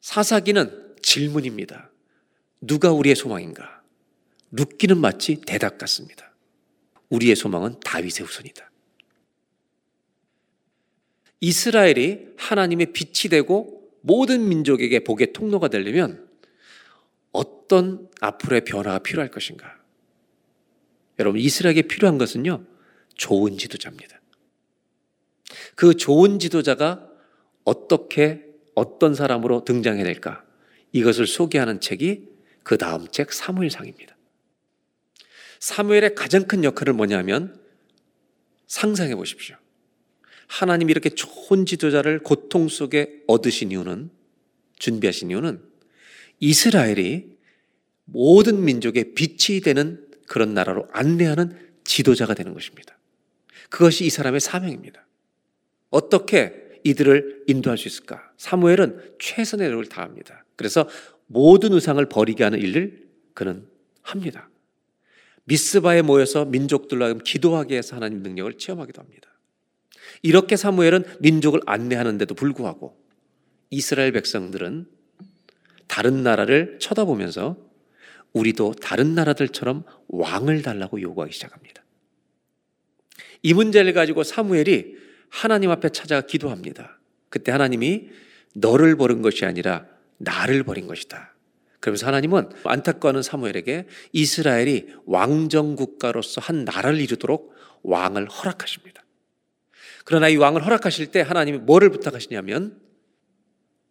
사사기는 0.00 0.94
질문입니다. 1.02 1.90
누가 2.62 2.92
우리의 2.92 3.16
소망인가? 3.16 3.75
룻기는 4.52 4.98
마치 4.98 5.40
대답 5.40 5.78
같습니다. 5.78 6.34
우리의 7.10 7.36
소망은 7.36 7.80
다윗의 7.80 8.26
후손이다. 8.26 8.70
이스라엘이 11.40 12.34
하나님의 12.36 12.92
빛이 12.92 13.30
되고 13.30 13.90
모든 14.00 14.48
민족에게 14.48 15.00
복의 15.00 15.32
통로가 15.32 15.68
되려면 15.68 16.28
어떤 17.32 18.08
앞으로의 18.20 18.64
변화가 18.64 19.00
필요할 19.00 19.30
것인가? 19.30 19.76
여러분, 21.18 21.40
이스라엘에게 21.40 21.82
필요한 21.82 22.18
것은요, 22.18 22.64
좋은 23.14 23.58
지도자입니다. 23.58 24.20
그 25.74 25.94
좋은 25.94 26.38
지도자가 26.38 27.08
어떻게 27.64 28.44
어떤 28.74 29.14
사람으로 29.14 29.64
등장해야 29.64 30.04
될까? 30.04 30.44
이것을 30.92 31.26
소개하는 31.26 31.80
책이 31.80 32.28
그 32.62 32.78
다음 32.78 33.08
책 33.08 33.32
사무엘상입니다. 33.32 34.15
사무엘의 35.60 36.14
가장 36.14 36.44
큰 36.44 36.64
역할을 36.64 36.92
뭐냐면 36.92 37.58
상상해 38.66 39.14
보십시오. 39.14 39.56
하나님이 40.48 40.90
이렇게 40.90 41.10
좋은 41.10 41.66
지도자를 41.66 42.20
고통 42.20 42.68
속에 42.68 43.22
얻으신 43.26 43.72
이유는 43.72 44.10
준비하신 44.78 45.30
이유는 45.30 45.60
이스라엘이 46.40 47.36
모든 48.04 48.64
민족의 48.64 49.14
빛이 49.14 49.60
되는 49.60 50.06
그런 50.28 50.54
나라로 50.54 50.88
안내하는 50.92 51.58
지도자가 51.84 52.34
되는 52.34 52.54
것입니다. 52.54 52.98
그것이 53.70 54.04
이 54.04 54.10
사람의 54.10 54.40
사명입니다. 54.40 55.06
어떻게 55.90 56.80
이들을 56.84 57.44
인도할 57.48 57.78
수 57.78 57.88
있을까? 57.88 58.30
사무엘은 58.36 59.16
최선의 59.18 59.66
노력을 59.66 59.86
다합니다. 59.86 60.44
그래서 60.54 60.88
모든 61.26 61.72
우상을 61.72 62.04
버리게 62.08 62.44
하는 62.44 62.60
일을 62.60 63.08
그는 63.34 63.66
합니다. 64.02 64.48
미스바에 65.46 66.02
모여서 66.02 66.44
민족들로 66.44 67.04
하여금 67.04 67.22
기도하게 67.24 67.78
해서 67.78 67.96
하나님 67.96 68.22
능력을 68.22 68.58
체험하기도 68.58 69.00
합니다. 69.00 69.30
이렇게 70.22 70.56
사무엘은 70.56 71.04
민족을 71.20 71.60
안내하는데도 71.66 72.34
불구하고 72.34 72.96
이스라엘 73.70 74.12
백성들은 74.12 74.86
다른 75.86 76.22
나라를 76.22 76.78
쳐다보면서 76.80 77.56
우리도 78.32 78.74
다른 78.74 79.14
나라들처럼 79.14 79.84
왕을 80.08 80.62
달라고 80.62 81.00
요구하기 81.00 81.32
시작합니다. 81.32 81.84
이 83.42 83.54
문제를 83.54 83.92
가지고 83.92 84.24
사무엘이 84.24 84.96
하나님 85.28 85.70
앞에 85.70 85.90
찾아가 85.90 86.26
기도합니다. 86.26 86.98
그때 87.28 87.52
하나님이 87.52 88.08
너를 88.54 88.96
버린 88.96 89.22
것이 89.22 89.44
아니라 89.44 89.86
나를 90.18 90.64
버린 90.64 90.86
것이다. 90.86 91.35
그러면서 91.86 92.04
하나님은 92.08 92.50
안타까워하는 92.64 93.22
사무엘에게 93.22 93.86
이스라엘이 94.10 94.88
왕정 95.04 95.76
국가로서 95.76 96.40
한 96.40 96.64
나라를 96.64 97.00
이루도록 97.00 97.54
왕을 97.84 98.28
허락하십니다. 98.28 99.04
그러나 100.04 100.28
이 100.28 100.34
왕을 100.34 100.66
허락하실 100.66 101.12
때 101.12 101.20
하나님이 101.20 101.58
뭐를 101.58 101.90
부탁하시냐면 101.90 102.80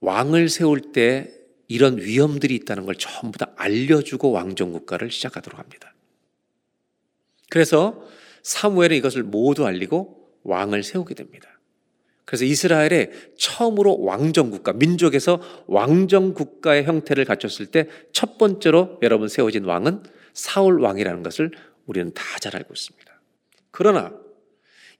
왕을 0.01 0.49
세울 0.49 0.91
때 0.91 1.31
이런 1.69 1.97
위험들이 1.97 2.53
있다는 2.55 2.85
걸 2.85 2.95
전부 2.95 3.37
다 3.37 3.53
알려주고 3.55 4.29
왕정 4.29 4.73
국가를 4.73 5.09
시작하도록 5.09 5.57
합니다. 5.57 5.95
그래서 7.49 8.05
사무엘은 8.43 8.97
이것을 8.97 9.23
모두 9.23 9.65
알리고 9.65 10.33
왕을 10.43 10.83
세우게 10.83 11.15
됩니다. 11.15 11.54
그래서 12.25 12.43
이스라엘의 12.45 13.11
처음으로 13.37 14.01
왕정 14.01 14.49
국가, 14.49 14.73
민족에서 14.73 15.39
왕정 15.67 16.33
국가의 16.33 16.83
형태를 16.83 17.23
갖췄을 17.25 17.67
때 17.67 17.87
첫 18.11 18.37
번째로 18.37 18.99
여러분 19.03 19.27
세워진 19.27 19.63
왕은 19.65 20.03
사울 20.33 20.81
왕이라는 20.81 21.21
것을 21.23 21.51
우리는 21.85 22.11
다 22.13 22.39
잘 22.39 22.55
알고 22.55 22.73
있습니다. 22.73 23.21
그러나 23.71 24.13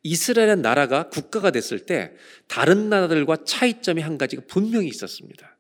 이스라엘의 0.04 0.58
나라가 0.58 1.10
국가가 1.10 1.50
됐을 1.50 1.86
때 1.86 2.14
다른 2.48 2.90
나라들과 2.90 3.38
차이점이 3.44 4.02
한 4.02 4.18
가지가 4.20 4.44
분명히 4.48 4.88
있었습니다. 4.88 5.58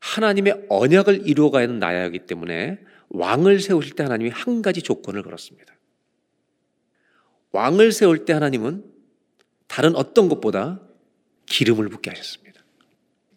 하나님의 0.00 0.66
언약을 0.68 1.28
이루어가야 1.28 1.64
하는 1.64 1.78
나라이기 1.78 2.26
때문에 2.26 2.80
왕을 3.10 3.60
세우실 3.60 3.94
때 3.94 4.02
하나님이 4.02 4.30
한 4.30 4.60
가지 4.62 4.82
조건을 4.82 5.22
걸었습니다. 5.22 5.72
왕을 7.52 7.92
세울 7.92 8.24
때 8.24 8.32
하나님은 8.32 8.84
다른 9.68 9.94
어떤 9.94 10.28
것보다 10.28 10.80
기름을 11.46 11.88
붓게 11.88 12.10
하셨습니다. 12.10 12.64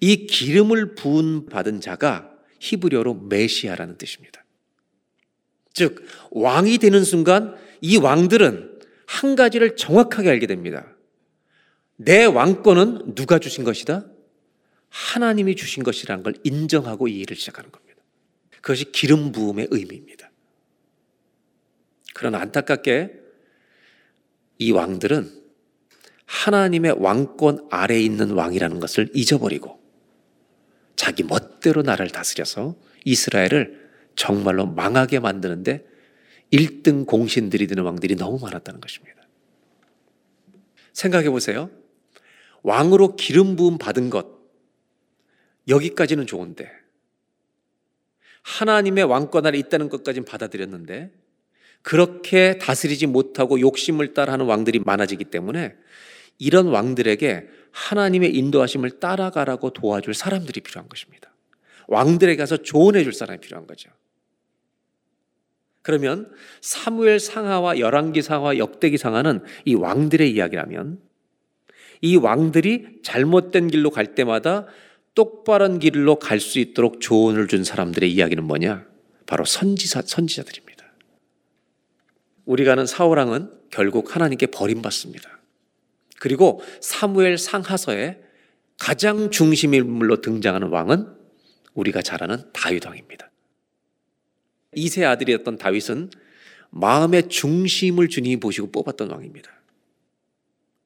이 0.02 0.28
기름을 0.28 0.96
부은 0.96 1.48
받은 1.48 1.82
자가 1.82 2.32
히브리어로 2.60 3.16
메시아라는 3.30 3.98
뜻입니다. 3.98 4.44
즉 5.74 6.06
왕이 6.32 6.78
되는 6.80 7.04
순간 7.04 7.56
이 7.82 7.98
왕들은 7.98 8.80
한 9.06 9.36
가지를 9.36 9.76
정확하게 9.76 10.30
알게 10.30 10.48
됩니다. 10.48 10.96
내 11.96 12.26
왕권은 12.26 13.16
누가 13.16 13.40
주신 13.40 13.64
것이다? 13.64 14.06
하나님이 14.90 15.56
주신 15.56 15.84
것이라는 15.84 16.24
걸 16.24 16.34
인정하고 16.44 17.08
이 17.08 17.20
일을 17.20 17.36
시작하는 17.36 17.72
겁니다. 17.72 18.02
그것이 18.62 18.92
기름 18.92 19.32
부음의 19.32 19.68
의미입니다. 19.72 20.32
그러나 22.14 22.40
안타깝게 22.40 23.14
이 24.58 24.72
왕들은 24.72 25.39
하나님의 26.30 26.98
왕권 27.00 27.68
아래에 27.72 28.00
있는 28.00 28.30
왕이라는 28.32 28.80
것을 28.80 29.10
잊어버리고 29.16 29.80
자기 30.96 31.24
멋대로 31.24 31.82
나라를 31.82 32.12
다스려서 32.12 32.76
이스라엘을 33.04 33.90
정말로 34.16 34.68
망하게 34.68 35.20
만드는데 35.20 35.86
1등 36.54 37.08
공신들이 37.08 37.66
되는 37.66 37.84
왕들이 37.84 38.16
너무 38.16 38.38
많았다는 38.40 38.80
것입니다. 38.80 39.28
생각해 40.94 41.32
보세요. 41.32 41.72
왕으로 42.62 43.16
기름 43.16 43.56
부음 43.56 43.78
받은 43.80 44.10
것, 44.10 44.28
여기까지는 45.68 46.28
좋은데, 46.28 46.70
하나님의 48.42 49.06
왕권 49.06 49.46
아래 49.46 49.58
있다는 49.58 49.90
것까지는 49.90 50.26
받아들였는데, 50.26 51.12
그렇게 51.82 52.58
다스리지 52.58 53.08
못하고 53.08 53.60
욕심을 53.62 54.14
따라 54.14 54.34
하는 54.34 54.46
왕들이 54.46 54.80
많아지기 54.80 55.26
때문에 55.26 55.76
이런 56.40 56.68
왕들에게 56.68 57.48
하나님의 57.72 58.36
인도하심을 58.36 59.00
따라가라고 59.00 59.72
도와줄 59.72 60.14
사람들이 60.16 60.62
필요한 60.62 60.90
것입니다. 60.90 61.32
왕들에게 61.88 62.38
가서 62.38 62.58
조언해 62.58 63.04
줄 63.04 63.14
사람이 63.14 63.40
필요한 63.42 63.68
거죠. 63.68 63.90
그러면 65.82 66.32
사무엘 66.62 67.20
상하와 67.20 67.80
열왕기 67.80 68.22
상하와 68.22 68.58
역대기 68.58 68.98
상하는 68.98 69.44
이 69.66 69.76
왕들의 69.76 70.32
이야기라면 70.32 71.00
이 72.02 72.16
왕들이 72.16 73.00
잘못된 73.04 73.68
길로 73.68 73.90
갈 73.90 74.16
때마다 74.16 74.66
똑바른 75.16 75.80
길로 75.80 76.18
갈 76.18 76.40
수 76.40 76.60
있도록 76.60 77.02
조언을 77.02 77.48
준 77.48 77.64
사람들의 77.64 78.12
이야기는 78.12 78.44
뭐냐? 78.44 78.88
바로 79.26 79.44
선지사 79.44 80.04
선지자들입니다. 80.06 80.86
우리가 82.46 82.74
아는 82.74 82.86
사울왕은 82.86 83.52
결국 83.70 84.16
하나님께 84.16 84.48
버림받습니다. 84.48 85.39
그리고 86.20 86.62
사무엘 86.82 87.38
상하서에 87.38 88.22
가장 88.78 89.32
중심 89.32 89.74
인물로 89.74 90.22
등장하는 90.22 90.68
왕은 90.68 91.08
우리가 91.74 92.02
잘 92.02 92.24
아는 92.24 92.44
다윗 92.54 92.86
왕입니다. 92.86 93.30
이세 94.76 95.06
아들이었던 95.06 95.58
다윗은 95.58 96.12
마음의 96.72 97.30
중심을 97.30 98.10
주님이 98.10 98.38
보시고 98.38 98.72
뽑았던 98.72 99.10
왕입니다. 99.10 99.52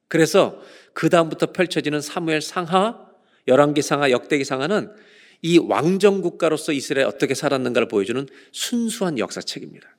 그래서 0.08 0.62
그 0.94 1.10
다음부터 1.10 1.52
펼쳐지는 1.52 2.00
사무엘 2.00 2.42
상하, 2.42 3.08
열왕기 3.48 3.82
상하, 3.82 4.12
역대기 4.12 4.46
상하는 4.46 4.94
이 5.42 5.58
왕정 5.58 6.22
국가로서 6.22 6.72
이스라엘 6.72 7.08
어떻게 7.08 7.34
살았는가를 7.34 7.88
보여주는 7.88 8.28
순수한 8.52 9.20
역사책입니다. 9.20 9.98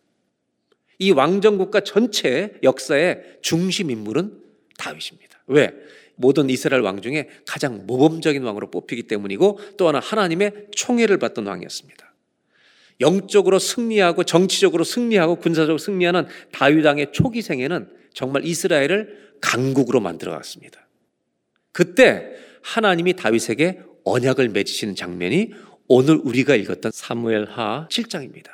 이 1.00 1.10
왕정 1.10 1.58
국가 1.58 1.80
전체의 1.80 2.54
역사의 2.62 3.38
중심 3.42 3.90
인물은 3.90 4.40
다윗입니다. 4.78 5.23
왜? 5.46 5.72
모든 6.16 6.48
이스라엘 6.48 6.82
왕 6.82 7.02
중에 7.02 7.28
가장 7.46 7.86
모범적인 7.86 8.42
왕으로 8.42 8.70
뽑히기 8.70 9.04
때문이고 9.04 9.58
또 9.76 9.88
하나 9.88 9.98
하나님의 9.98 10.68
총애를 10.72 11.18
받던 11.18 11.46
왕이었습니다. 11.46 12.14
영적으로 13.00 13.58
승리하고 13.58 14.24
정치적으로 14.24 14.84
승리하고 14.84 15.36
군사적으로 15.36 15.78
승리하는 15.78 16.26
다윗 16.52 16.84
왕의 16.84 17.12
초기 17.12 17.42
생애는 17.42 17.88
정말 18.12 18.44
이스라엘을 18.44 19.34
강국으로 19.40 20.00
만들어 20.00 20.32
갔습니다. 20.32 20.86
그때 21.72 22.30
하나님이 22.62 23.14
다윗에게 23.14 23.80
언약을 24.04 24.50
맺으시는 24.50 24.94
장면이 24.94 25.52
오늘 25.88 26.16
우리가 26.16 26.54
읽었던 26.54 26.92
사무엘하 26.92 27.88
7장입니다. 27.90 28.48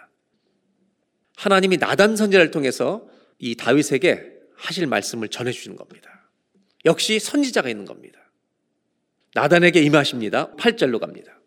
하나님이 1.37 1.77
나단 1.77 2.17
선지자를 2.17 2.51
통해서 2.51 3.07
이 3.39 3.55
다윗에게 3.55 4.33
하실 4.57 4.87
말씀을 4.87 5.29
전해 5.29 5.53
주시는 5.53 5.77
겁니다. 5.77 6.20
역시 6.85 7.19
선지자가 7.19 7.69
있는 7.69 7.85
겁니다. 7.85 8.19
나단에게 9.35 9.81
임하십니다. 9.83 10.55
8절로 10.57 10.99
갑니다. 10.99 11.41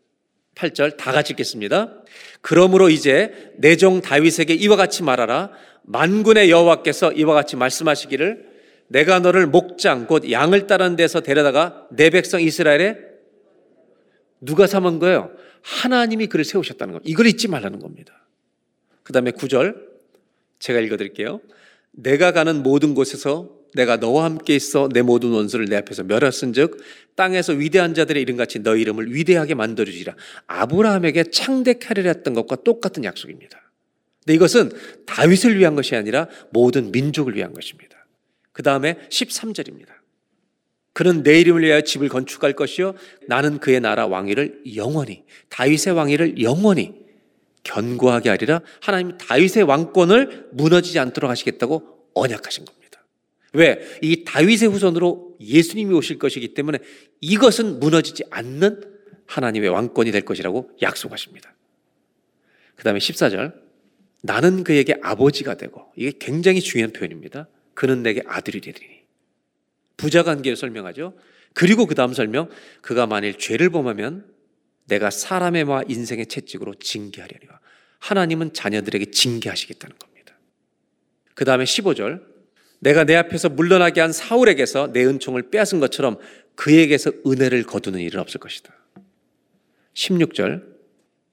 8절 0.56 0.98
다 0.98 1.12
같이 1.12 1.34
읽겠습니다. 1.34 2.04
그러므로 2.42 2.90
이제 2.90 3.52
내 3.58 3.76
종 3.76 4.02
다윗에게 4.02 4.54
이와 4.54 4.76
같이 4.76 5.04
말하라. 5.04 5.52
만군의 5.84 6.50
여호와께서 6.50 7.12
이와 7.14 7.34
같이 7.34 7.56
말씀하시기를 7.56 8.54
내가 8.88 9.20
너를 9.20 9.48
목장 9.48 10.06
곧 10.06 10.30
양을 10.30 10.68
따르는 10.68 10.96
데서 10.96 11.22
데려다가 11.22 11.88
내 11.92 12.10
백성 12.10 12.42
이스라엘에 12.42 12.98
누가 14.42 14.68
삼은 14.68 15.00
거예요? 15.00 15.32
하나님이 15.62 16.28
그를 16.28 16.46
세우셨다는 16.46 16.94
겁니다. 16.94 17.10
이걸 17.10 17.26
잊지 17.28 17.48
말라는 17.48 17.80
겁니다. 17.80 18.28
그 19.02 19.12
다음에 19.14 19.32
9절 19.32 19.76
제가 20.60 20.80
읽어드릴게요. 20.80 21.42
내가 21.94 22.32
가는 22.32 22.64
모든 22.64 22.94
곳에서 22.94 23.64
내가 23.76 23.98
너와 23.98 24.26
함께 24.26 24.56
있어 24.56 24.90
내 24.92 25.02
모든 25.02 25.32
원수를 25.32 25.66
내 25.66 25.76
앞에서 25.78 26.04
멸했은즉 26.04 26.82
땅에서 27.16 27.54
위대한 27.54 27.94
자들의 27.94 28.22
이름같이 28.22 28.60
너 28.60 28.76
이름을 28.76 29.14
위대하게 29.14 29.56
만들어 29.56 29.92
주리라. 29.92 30.16
아브라함에게 30.48 31.26
창대하리라 31.32 32.10
했던 32.10 32.34
것과 32.34 32.58
똑같은 32.58 33.04
약속입니다. 33.04 33.60
근데 34.24 34.36
이것은 34.36 34.72
다윗을 35.06 35.58
위한 35.58 35.76
것이 35.76 35.96
아니라 35.96 36.28
모든 36.52 36.92
민족을 36.92 37.36
위한 37.36 37.54
것입니다. 37.54 38.06
그 38.52 38.64
다음에 38.64 38.98
13절입니다. 39.10 39.88
그는 40.94 41.24
내 41.24 41.40
이름을 41.40 41.64
위하여 41.64 41.82
집을 41.82 42.08
건축할 42.08 42.54
것이요 42.54 42.94
나는 43.28 43.60
그의 43.60 43.82
나라 43.82 44.06
왕위를 44.06 44.62
영원히 44.76 45.24
다윗의 45.50 45.94
왕위를 45.94 46.42
영원히 46.42 47.03
견고하게 47.64 48.30
하리라 48.30 48.62
하나님 48.82 49.18
다윗의 49.18 49.64
왕권을 49.64 50.50
무너지지 50.52 51.00
않도록 51.00 51.30
하시겠다고 51.30 52.10
언약하신 52.14 52.66
겁니다. 52.66 52.84
왜? 53.54 53.80
이 54.02 54.24
다윗의 54.26 54.70
후손으로 54.70 55.38
예수님이 55.40 55.94
오실 55.94 56.20
것이기 56.20 56.54
때문에 56.54 56.80
이것은 57.22 57.80
무너지지 57.80 58.24
않는 58.32 58.82
하나님의 59.28 59.70
왕권이 59.70 60.12
될 60.12 60.22
것이라고 60.22 60.72
약속하십니다. 60.82 61.54
그 62.76 62.84
다음에 62.84 63.00
14절. 63.00 63.54
나는 64.22 64.64
그에게 64.64 64.96
아버지가 65.02 65.56
되고, 65.56 65.92
이게 65.96 66.14
굉장히 66.18 66.62
중요한 66.62 66.94
표현입니다. 66.94 67.48
그는 67.74 68.04
내게 68.04 68.24
아들이 68.26 68.62
되리니. 68.62 69.04
부자 69.98 70.24
관계를 70.24 70.56
설명하죠. 70.56 71.14
그리고 71.54 71.86
그 71.86 71.94
다음 71.94 72.14
설명, 72.14 72.50
그가 72.82 73.06
만일 73.06 73.38
죄를 73.38 73.70
범하면 73.70 74.26
내가 74.86 75.10
사람의 75.10 75.66
마 75.66 75.82
인생의 75.88 76.28
채찍으로 76.28 76.76
징계하려니와. 76.76 77.60
하나님은 78.00 78.54
자녀들에게 78.54 79.12
징계하시겠다는 79.12 79.98
겁니다. 79.98 80.38
그 81.36 81.46
다음에 81.46 81.64
15절, 81.64 82.22
내가 82.80 83.06
내 83.06 83.16
앞에서 83.16 83.48
물러나게 83.50 84.02
한 84.02 84.12
사울에게서 84.12 84.92
내 84.92 85.06
은총을 85.06 85.50
빼앗은 85.50 85.80
것처럼 85.80 86.18
그에게서 86.56 87.12
은혜를 87.26 87.64
거두는 87.64 88.02
일은 88.02 88.20
없을 88.20 88.40
것이다. 88.40 88.74
16절 89.94 90.74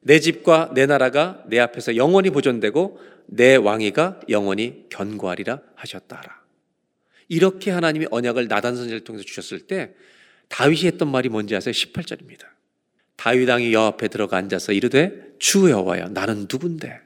내 0.01 0.21
집과 0.21 0.73
내 0.75 0.87
나라가 0.87 1.43
내 1.49 1.59
앞에서 1.59 1.97
영원히 1.97 2.31
보존되고 2.31 3.01
내 3.27 3.57
왕위가 3.57 4.21
영원히 4.29 4.87
견고하리라 4.91 5.61
하셨다라. 5.75 6.41
이렇게 7.29 7.71
하나님이 7.71 8.07
언약을 8.11 8.49
나단 8.49 8.77
선지를 8.77 9.05
통해서 9.05 9.25
주셨을 9.25 9.61
때 9.67 9.95
다윗이 10.49 10.87
했던 10.87 11.09
말이 11.09 11.29
뭔지 11.29 11.55
아세요? 11.55 11.73
18절입니다. 11.73 12.47
다윗 13.21 13.51
왕이 13.51 13.75
여 13.75 13.83
앞에 13.83 14.09
들어가 14.09 14.39
앉아서 14.39 14.73
이르되 14.73 15.13
주 15.39 15.69
여호와여 15.69 16.09
나는 16.09 16.47
누군데 16.51 17.01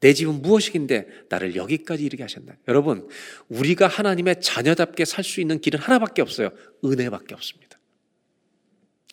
내 0.00 0.14
집은 0.14 0.40
무엇이긴데 0.40 1.26
나를 1.28 1.56
여기까지 1.56 2.02
이르게 2.02 2.22
하셨나? 2.22 2.54
여러분, 2.68 3.06
우리가 3.50 3.86
하나님의 3.86 4.40
자녀답게 4.40 5.04
살 5.04 5.22
수 5.22 5.42
있는 5.42 5.60
길은 5.60 5.78
하나밖에 5.78 6.22
없어요. 6.22 6.48
은혜밖에 6.82 7.34
없습니다. 7.34 7.78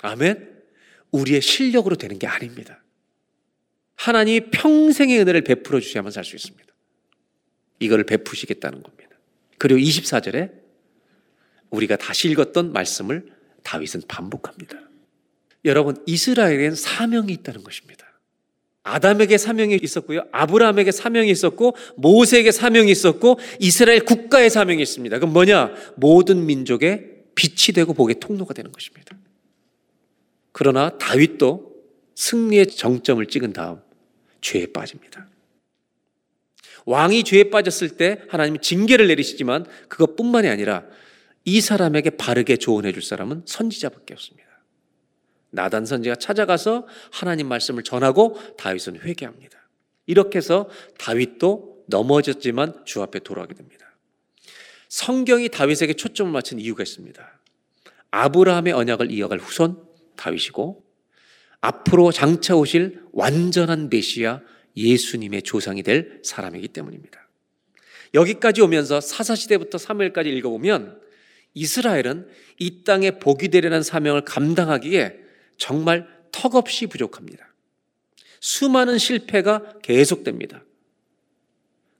아멘. 0.01 0.63
우리의 1.11 1.41
실력으로 1.41 1.97
되는 1.97 2.17
게 2.17 2.25
아닙니다. 2.25 2.81
하나님이 3.95 4.49
평생의 4.49 5.19
은혜를 5.19 5.41
베풀어 5.41 5.81
주셔야만 5.81 6.13
살 6.13 6.23
수 6.23 6.37
있습니다. 6.37 6.73
이거를 7.79 8.05
베푸시겠다는 8.05 8.81
겁니다. 8.81 9.17
그리고 9.57 9.77
24절에 9.81 10.53
우리가 11.69 11.97
다시 11.97 12.29
읽었던 12.29 12.71
말씀을 12.71 13.29
다윗은 13.63 14.03
반복합니다. 14.07 14.88
여러분, 15.65 15.95
이스라엘엔 16.05 16.75
사명이 16.75 17.31
있다는 17.33 17.63
것입니다. 17.63 18.05
아담에게 18.83 19.37
사명이 19.37 19.77
있었고요. 19.81 20.25
아브라함에게 20.31 20.91
사명이 20.91 21.29
있었고 21.29 21.75
모세에게 21.97 22.51
사명이 22.51 22.91
있었고 22.91 23.39
이스라엘 23.59 24.03
국가의 24.05 24.49
사명이 24.49 24.81
있습니다. 24.81 25.19
그럼 25.19 25.33
뭐냐? 25.33 25.73
모든 25.95 26.45
민족의 26.45 27.19
빛이 27.35 27.73
되고 27.75 27.93
복의 27.93 28.19
통로가 28.19 28.53
되는 28.53 28.71
것입니다. 28.71 29.15
그러나 30.51 30.97
다윗도 30.97 31.69
승리의 32.15 32.67
정점을 32.67 33.23
찍은 33.25 33.53
다음 33.53 33.81
죄에 34.41 34.67
빠집니다. 34.67 35.27
왕이 36.85 37.23
죄에 37.23 37.49
빠졌을 37.49 37.89
때 37.89 38.21
하나님이 38.29 38.59
징계를 38.61 39.07
내리시지만 39.07 39.65
그것뿐만이 39.89 40.47
아니라 40.47 40.83
이 41.45 41.61
사람에게 41.61 42.11
바르게 42.11 42.57
조언해 42.57 42.91
줄 42.91 43.03
사람은 43.03 43.43
선지자밖에 43.45 44.13
없습니다. 44.15 44.48
나단 45.51 45.85
선지가 45.85 46.15
찾아가서 46.15 46.87
하나님 47.11 47.47
말씀을 47.47 47.83
전하고 47.83 48.37
다윗은 48.57 49.01
회개합니다. 49.01 49.59
이렇게 50.05 50.37
해서 50.37 50.69
다윗도 50.97 51.85
넘어졌지만 51.87 52.85
주 52.85 53.01
앞에 53.01 53.19
돌아오게 53.19 53.55
됩니다. 53.55 53.97
성경이 54.89 55.49
다윗에게 55.49 55.93
초점을 55.93 56.31
맞춘 56.31 56.59
이유가 56.59 56.83
있습니다. 56.83 57.39
아브라함의 58.11 58.73
언약을 58.73 59.11
이어갈 59.11 59.39
후손 59.39 59.83
다윗이고 60.15 60.83
앞으로 61.61 62.11
장차 62.11 62.55
오실 62.55 63.03
완전한 63.11 63.89
메시아 63.89 64.41
예수님의 64.75 65.43
조상이 65.43 65.83
될 65.83 66.21
사람이기 66.23 66.69
때문입니다. 66.69 67.27
여기까지 68.13 68.61
오면서 68.61 69.01
사사시대부터 69.01 69.77
사무엘까지 69.77 70.29
읽어보면 70.29 70.99
이스라엘은 71.53 72.27
이 72.59 72.83
땅에 72.83 73.11
복이 73.11 73.49
되려는 73.49 73.83
사명을 73.83 74.21
감당하기에 74.21 75.28
정말 75.59 76.07
턱없이 76.31 76.87
부족합니다. 76.87 77.53
수많은 78.39 78.97
실패가 78.97 79.79
계속됩니다. 79.83 80.63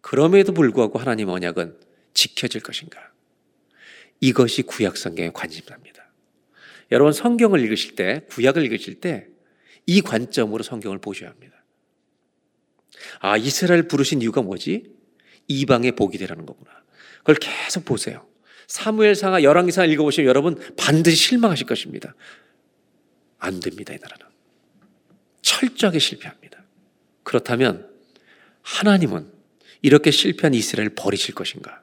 그럼에도 0.01 0.53
불구하고 0.53 0.97
하나님 0.97 1.29
언약은 1.29 1.77
지켜질 2.15 2.61
것인가? 2.61 3.11
이것이 4.21 4.63
구약 4.63 4.97
성경의 4.97 5.33
관심사입니다. 5.33 6.09
여러분 6.91 7.13
성경을 7.13 7.59
읽으실 7.59 7.95
때, 7.95 8.25
구약을 8.29 8.63
읽으실 8.65 8.99
때 8.99 9.29
이 9.89 10.01
관점으로 10.01 10.61
성경을 10.61 10.99
보셔야 10.99 11.31
합니다. 11.31 11.63
아, 13.21 13.37
이스라엘 13.37 13.87
부르신 13.87 14.21
이유가 14.21 14.43
뭐지? 14.43 14.83
이방의 15.47 15.93
복이 15.93 16.19
되라는 16.19 16.45
거구나. 16.45 16.69
그걸 17.19 17.35
계속 17.37 17.85
보세요. 17.85 18.27
사무엘상하 18.67 19.41
열왕기상 19.41 19.89
읽어보시면 19.89 20.27
여러분 20.27 20.59
반드시 20.77 21.15
실망하실 21.15 21.65
것입니다. 21.65 22.13
안 23.39 23.59
됩니다, 23.59 23.93
이 23.93 23.97
나라는. 23.99 24.25
철저하게 25.41 25.99
실패합니다. 25.99 26.63
그렇다면 27.23 27.89
하나님은 28.61 29.31
이렇게 29.81 30.11
실패한 30.11 30.53
이스라엘을 30.53 30.95
버리실 30.95 31.33
것인가? 31.35 31.81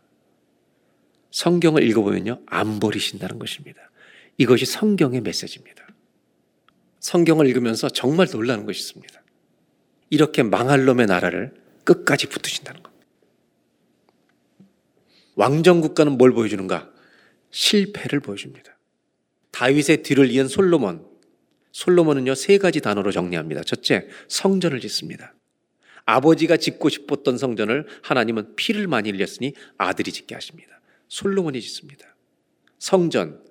성경을 1.31 1.83
읽어보면요, 1.83 2.43
안 2.47 2.81
버리신다는 2.81 3.39
것입니다. 3.39 3.91
이것이 4.39 4.67
성경의 4.67 5.23
메시지입니다. 5.23 5.87
성경을 7.01 7.47
읽으면서 7.47 7.89
정말 7.89 8.29
놀라는 8.31 8.67
것이 8.67 8.81
있습니다. 8.81 9.23
이렇게 10.11 10.43
망할 10.43 10.85
놈의 10.85 11.07
나라를 11.07 11.55
끝까지 11.85 12.29
붙으신다는 12.29 12.83
것. 12.83 12.93
왕정 15.35 15.81
국가는 15.81 16.17
뭘 16.17 16.33
보여주는가? 16.33 16.91
실패를 17.51 18.21
보여줍니다. 18.21 18.77
다윗의 19.53 20.03
뒤를 20.03 20.31
이은 20.31 20.49
솔로몬, 20.49 21.06
솔로몬은요, 21.77 22.35
세 22.35 22.57
가지 22.57 22.81
단어로 22.81 23.13
정리합니다. 23.13 23.63
첫째, 23.63 24.09
성전을 24.29 24.81
짓습니다. 24.81 25.35
아버지가 26.07 26.57
짓고 26.57 26.89
싶었던 26.89 27.37
성전을 27.37 27.87
하나님은 28.03 28.57
피를 28.57 28.87
많이 28.87 29.11
흘렸으니 29.11 29.53
아들이 29.77 30.11
짓게 30.11 30.35
하십니다. 30.35 30.81
솔로몬이 31.09 31.61
짓습니다. 31.61 32.17
성전. 32.79 33.45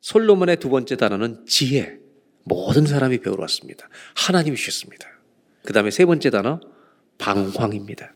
솔로몬의 0.00 0.56
두 0.56 0.70
번째 0.70 0.96
단어는 0.96 1.46
지혜. 1.46 2.00
모든 2.42 2.84
사람이 2.84 3.18
배우러 3.18 3.42
왔습니다. 3.42 3.88
하나님이 4.16 4.56
주셨습니다. 4.56 5.06
그 5.64 5.72
다음에 5.72 5.92
세 5.92 6.04
번째 6.04 6.30
단어, 6.30 6.58
방황입니다. 7.18 8.12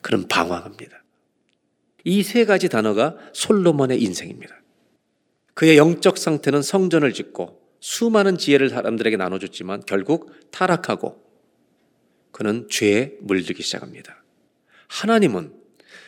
그럼 0.00 0.28
방황합니다. 0.28 1.02
이 2.04 2.22
세 2.22 2.44
가지 2.44 2.68
단어가 2.68 3.16
솔로몬의 3.32 4.00
인생입니다. 4.00 4.62
그의 5.54 5.76
영적 5.76 6.18
상태는 6.18 6.62
성전을 6.62 7.12
짓고 7.12 7.65
수많은 7.80 8.38
지혜를 8.38 8.68
사람들에게 8.68 9.16
나눠줬지만 9.16 9.82
결국 9.86 10.32
타락하고 10.50 11.24
그는 12.32 12.68
죄에 12.70 13.14
물들기 13.20 13.62
시작합니다. 13.62 14.22
하나님은 14.88 15.52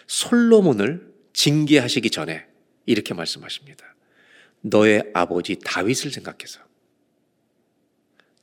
솔로몬을 0.07 1.13
징계하시기 1.33 2.11
전에 2.11 2.47
이렇게 2.87 3.15
말씀하십니다. 3.15 3.95
너의 4.61 5.11
아버지 5.15 5.57
다윗을 5.63 6.11
생각해서 6.11 6.61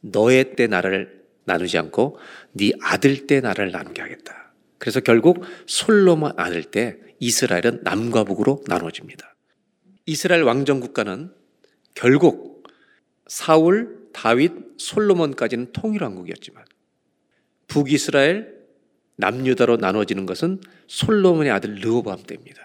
너의 0.01 0.55
때 0.55 0.67
나라를 0.67 1.25
나누지 1.45 1.77
않고 1.77 2.17
네 2.53 2.71
아들 2.81 3.27
때 3.27 3.41
나라를 3.41 3.71
나누게 3.71 4.01
하겠다. 4.01 4.53
그래서 4.77 4.99
결국 4.99 5.43
솔로몬 5.65 6.33
아들 6.37 6.63
때 6.63 6.97
이스라엘은 7.19 7.81
남과 7.83 8.23
북으로 8.23 8.63
나눠집니다. 8.67 9.35
이스라엘 10.05 10.43
왕정 10.43 10.79
국가는 10.79 11.33
결국 11.93 12.54
사울, 13.27 14.09
다윗, 14.13 14.51
솔로몬까지는 14.77 15.71
통일왕국이었지만 15.71 16.63
북이스라엘, 17.67 18.55
남유다로 19.17 19.77
나눠지는 19.77 20.25
것은 20.25 20.61
솔로몬의 20.87 21.51
아들 21.51 21.75
르호보암 21.75 22.23
때입니다. 22.23 22.61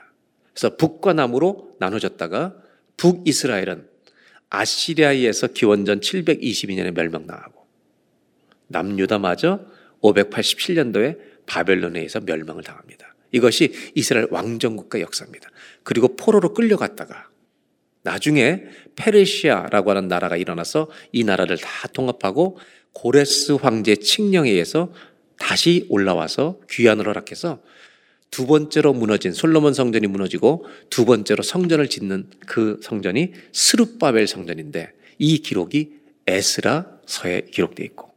그래서 0.52 0.76
북과 0.76 1.12
남으로 1.12 1.76
나눠졌다가 1.78 2.56
북이스라엘은 2.96 3.88
아시리아에서 4.50 5.48
기원전 5.48 6.00
722년에 6.00 6.92
멸망당하고 6.92 7.66
남유다마저 8.66 9.64
587년도에 10.02 11.18
바벨론에 11.46 12.00
의해서 12.00 12.20
멸망을 12.20 12.62
당합니다. 12.62 13.14
이것이 13.32 13.72
이스라엘 13.94 14.26
왕정국가 14.30 15.00
역사입니다. 15.00 15.48
그리고 15.84 16.16
포로로 16.16 16.52
끌려갔다가 16.52 17.29
나중에 18.02 18.62
페르시아라고 18.96 19.90
하는 19.90 20.08
나라가 20.08 20.36
일어나서 20.36 20.88
이 21.12 21.24
나라를 21.24 21.58
다 21.58 21.88
통합하고 21.88 22.58
고레스 22.92 23.52
황제 23.52 23.96
칙령에 23.96 24.50
의해서 24.50 24.92
다시 25.38 25.86
올라와서 25.88 26.58
귀환을 26.70 27.06
허락해서 27.06 27.60
두 28.30 28.46
번째로 28.46 28.92
무너진 28.92 29.32
솔로몬 29.32 29.74
성전이 29.74 30.06
무너지고 30.06 30.64
두 30.88 31.04
번째로 31.04 31.42
성전을 31.42 31.88
짓는 31.88 32.30
그 32.46 32.78
성전이 32.82 33.32
스룹바벨 33.52 34.26
성전인데 34.26 34.92
이 35.18 35.38
기록이 35.38 35.94
에스라서에 36.26 37.42
기록되어 37.50 37.84
있고 37.86 38.10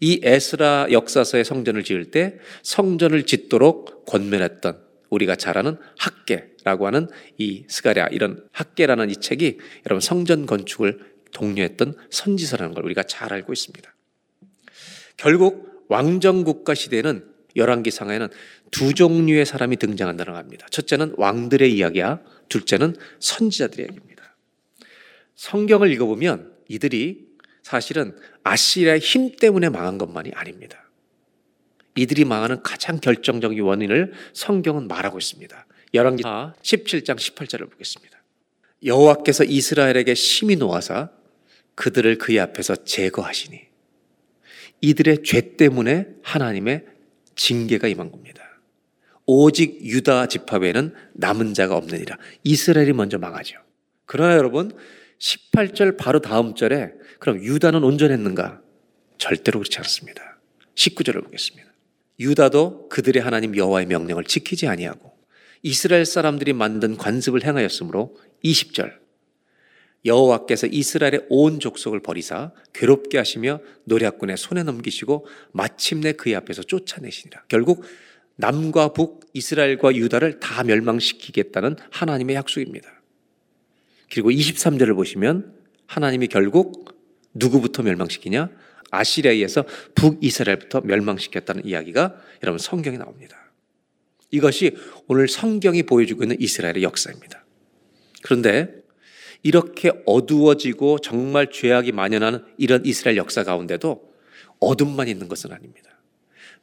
이 0.00 0.20
에스라 0.22 0.88
역사서의 0.90 1.44
성전을 1.44 1.84
지을 1.84 2.10
때 2.10 2.38
성전을 2.62 3.24
짓도록 3.24 4.04
권면했던 4.06 4.80
우리가 5.10 5.36
잘 5.36 5.58
아는 5.58 5.76
학계 5.96 6.51
라고 6.64 6.86
하는 6.86 7.08
이 7.38 7.64
스가랴 7.68 8.08
이런 8.08 8.44
학계라는 8.52 9.10
이 9.10 9.16
책이 9.16 9.58
여러분 9.86 10.00
성전 10.00 10.46
건축을 10.46 11.12
독려했던 11.32 11.94
선지서라는 12.10 12.74
걸 12.74 12.84
우리가 12.84 13.02
잘 13.04 13.32
알고 13.32 13.52
있습니다. 13.52 13.94
결국 15.16 15.86
왕정 15.88 16.44
국가 16.44 16.74
시대는 16.74 17.26
열왕기 17.56 17.90
상하에는 17.90 18.28
두 18.70 18.94
종류의 18.94 19.44
사람이 19.44 19.76
등장한다는 19.76 20.32
겁니다. 20.32 20.66
첫째는 20.70 21.14
왕들의 21.18 21.74
이야기야, 21.74 22.20
둘째는 22.48 22.96
선지자들의 23.20 23.86
이야기입니다. 23.86 24.36
성경을 25.34 25.90
읽어보면 25.92 26.52
이들이 26.68 27.26
사실은 27.62 28.16
아시리아의 28.42 29.00
힘 29.00 29.36
때문에 29.36 29.68
망한 29.68 29.98
것만이 29.98 30.32
아닙니다. 30.34 30.90
이들이 31.96 32.24
망하는 32.24 32.62
가장 32.62 33.00
결정적인 33.00 33.60
원인을 33.60 34.12
성경은 34.32 34.88
말하고 34.88 35.18
있습니다. 35.18 35.66
열왕기하 35.94 36.54
17장 36.62 37.16
18절을 37.16 37.70
보겠습니다. 37.70 38.22
여호와께서 38.84 39.44
이스라엘에게 39.44 40.14
심히 40.14 40.56
놓아사 40.56 41.10
그들을 41.74 42.18
그의 42.18 42.40
앞에서 42.40 42.76
제거하시니 42.84 43.60
이들의 44.80 45.22
죄 45.24 45.56
때문에 45.56 46.06
하나님의 46.22 46.84
징계가 47.36 47.88
임한 47.88 48.10
겁니다. 48.10 48.42
오직 49.26 49.80
유다 49.82 50.26
지파에는 50.26 50.94
남은 51.14 51.54
자가 51.54 51.76
없느니라. 51.76 52.18
이스라엘이 52.42 52.92
먼저 52.92 53.18
망하죠. 53.18 53.58
그러나 54.06 54.36
여러분 54.36 54.72
18절 55.18 55.96
바로 55.96 56.20
다음 56.20 56.54
절에 56.54 56.92
그럼 57.20 57.42
유다는 57.42 57.84
온전했는가? 57.84 58.60
절대로 59.18 59.60
그렇지 59.60 59.78
않습니다. 59.78 60.40
19절을 60.74 61.22
보겠습니다. 61.24 61.70
유다도 62.18 62.88
그들의 62.88 63.22
하나님 63.22 63.56
여호와의 63.56 63.86
명령을 63.86 64.24
지키지 64.24 64.66
아니하고 64.66 65.11
이스라엘 65.62 66.04
사람들이 66.04 66.52
만든 66.52 66.96
관습을 66.96 67.44
행하였으므로 67.44 68.16
20절 68.44 69.02
여호와께서 70.04 70.66
이스라엘의 70.66 71.26
온 71.28 71.60
족속을 71.60 72.00
버리사 72.00 72.52
괴롭게 72.72 73.18
하시며 73.18 73.60
노략군의 73.84 74.36
손에 74.36 74.64
넘기시고 74.64 75.26
마침내 75.52 76.12
그의 76.12 76.34
앞에서 76.34 76.62
쫓아내시니라. 76.62 77.44
결국 77.48 77.84
남과 78.36 78.92
북 78.94 79.30
이스라엘과 79.32 79.94
유다를 79.94 80.40
다 80.40 80.64
멸망시키겠다는 80.64 81.76
하나님의 81.90 82.34
약속입니다. 82.36 82.90
그리고 84.10 84.30
23절을 84.30 84.96
보시면 84.96 85.54
하나님이 85.86 86.26
결국 86.26 86.98
누구부터 87.34 87.82
멸망시키냐? 87.82 88.50
아시리아에서 88.90 89.64
북 89.94 90.22
이스라엘부터 90.22 90.82
멸망시켰다는 90.82 91.64
이야기가 91.64 92.20
여러분 92.42 92.58
성경에 92.58 92.98
나옵니다. 92.98 93.41
이것이 94.32 94.76
오늘 95.06 95.28
성경이 95.28 95.84
보여주고 95.84 96.24
있는 96.24 96.40
이스라엘의 96.40 96.82
역사입니다. 96.82 97.44
그런데 98.22 98.82
이렇게 99.42 99.92
어두워지고 100.06 100.98
정말 100.98 101.50
죄악이 101.50 101.92
만연하는 101.92 102.44
이런 102.56 102.84
이스라엘 102.84 103.16
역사 103.16 103.44
가운데도 103.44 104.12
어둠만 104.58 105.08
있는 105.08 105.28
것은 105.28 105.52
아닙니다. 105.52 105.90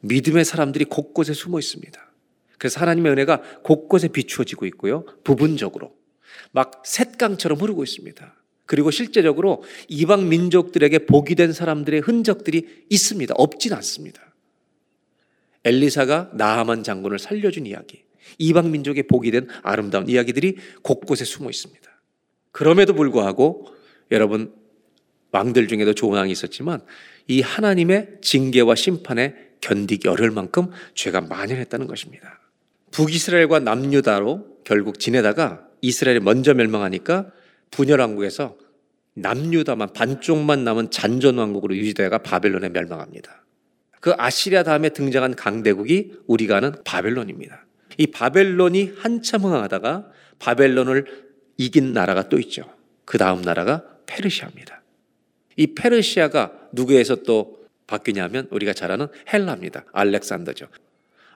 믿음의 0.00 0.44
사람들이 0.44 0.86
곳곳에 0.86 1.32
숨어 1.32 1.58
있습니다. 1.58 2.12
그래서 2.58 2.80
하나님의 2.80 3.12
은혜가 3.12 3.42
곳곳에 3.62 4.08
비추어지고 4.08 4.66
있고요. 4.66 5.04
부분적으로 5.24 5.94
막 6.52 6.82
셋강처럼 6.84 7.58
흐르고 7.58 7.84
있습니다. 7.84 8.34
그리고 8.66 8.90
실제적으로 8.90 9.62
이방 9.88 10.28
민족들에게 10.28 11.06
복이 11.06 11.34
된 11.34 11.52
사람들의 11.52 12.00
흔적들이 12.00 12.84
있습니다. 12.88 13.34
없진 13.36 13.72
않습니다. 13.74 14.29
엘리사가 15.64 16.30
나하만 16.34 16.82
장군을 16.82 17.18
살려준 17.18 17.66
이야기, 17.66 18.04
이방 18.38 18.70
민족의 18.70 19.04
복이 19.04 19.30
된 19.30 19.48
아름다운 19.62 20.08
이야기들이 20.08 20.56
곳곳에 20.82 21.24
숨어 21.24 21.50
있습니다. 21.50 21.90
그럼에도 22.52 22.94
불구하고 22.94 23.66
여러분 24.10 24.52
왕들 25.32 25.68
중에도 25.68 25.94
좋은 25.94 26.18
왕이 26.18 26.32
있었지만 26.32 26.80
이 27.28 27.40
하나님의 27.40 28.18
징계와 28.22 28.74
심판에 28.74 29.34
견디기 29.60 30.08
어려울 30.08 30.30
만큼 30.30 30.70
죄가 30.94 31.20
만연했다는 31.20 31.86
것입니다. 31.86 32.40
북이스라엘과 32.90 33.60
남유다로 33.60 34.58
결국 34.64 34.98
지내다가 34.98 35.66
이스라엘이 35.80 36.20
먼저 36.20 36.54
멸망하니까 36.54 37.30
분열 37.70 38.00
왕국에서 38.00 38.56
남유다만 39.14 39.92
반쪽만 39.92 40.64
남은 40.64 40.90
잔전 40.90 41.38
왕국으로 41.38 41.76
유지되다가 41.76 42.18
바벨론에 42.18 42.68
멸망합니다. 42.70 43.44
그 44.00 44.12
아시리아 44.16 44.62
다음에 44.62 44.88
등장한 44.88 45.36
강대국이 45.36 46.14
우리가 46.26 46.56
아는 46.56 46.72
바벨론입니다. 46.84 47.66
이 47.98 48.06
바벨론이 48.06 48.94
한참 48.98 49.42
흥하다가 49.44 50.10
바벨론을 50.38 51.04
이긴 51.58 51.92
나라가 51.92 52.28
또 52.28 52.38
있죠. 52.38 52.62
그 53.04 53.18
다음 53.18 53.42
나라가 53.42 53.84
페르시아입니다. 54.06 54.82
이 55.56 55.74
페르시아가 55.74 56.52
누구에서 56.72 57.16
또 57.16 57.60
바뀌냐면 57.86 58.48
우리가 58.50 58.72
잘 58.72 58.90
아는 58.90 59.08
헬라입니다. 59.32 59.84
알렉산더죠. 59.92 60.68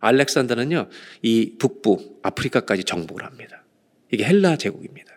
알렉산더는요, 0.00 0.88
이 1.22 1.56
북부 1.58 2.18
아프리카까지 2.22 2.84
정복을 2.84 3.24
합니다. 3.24 3.64
이게 4.12 4.24
헬라 4.24 4.56
제국입니다. 4.56 5.12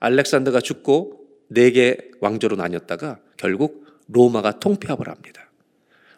알렉산더가 0.00 0.60
죽고 0.60 1.20
네 1.48 1.70
개 1.70 1.96
왕조로 2.20 2.56
나뉘었다가 2.56 3.20
결국 3.36 3.86
로마가 4.08 4.58
통폐합을 4.58 5.08
합니다. 5.08 5.50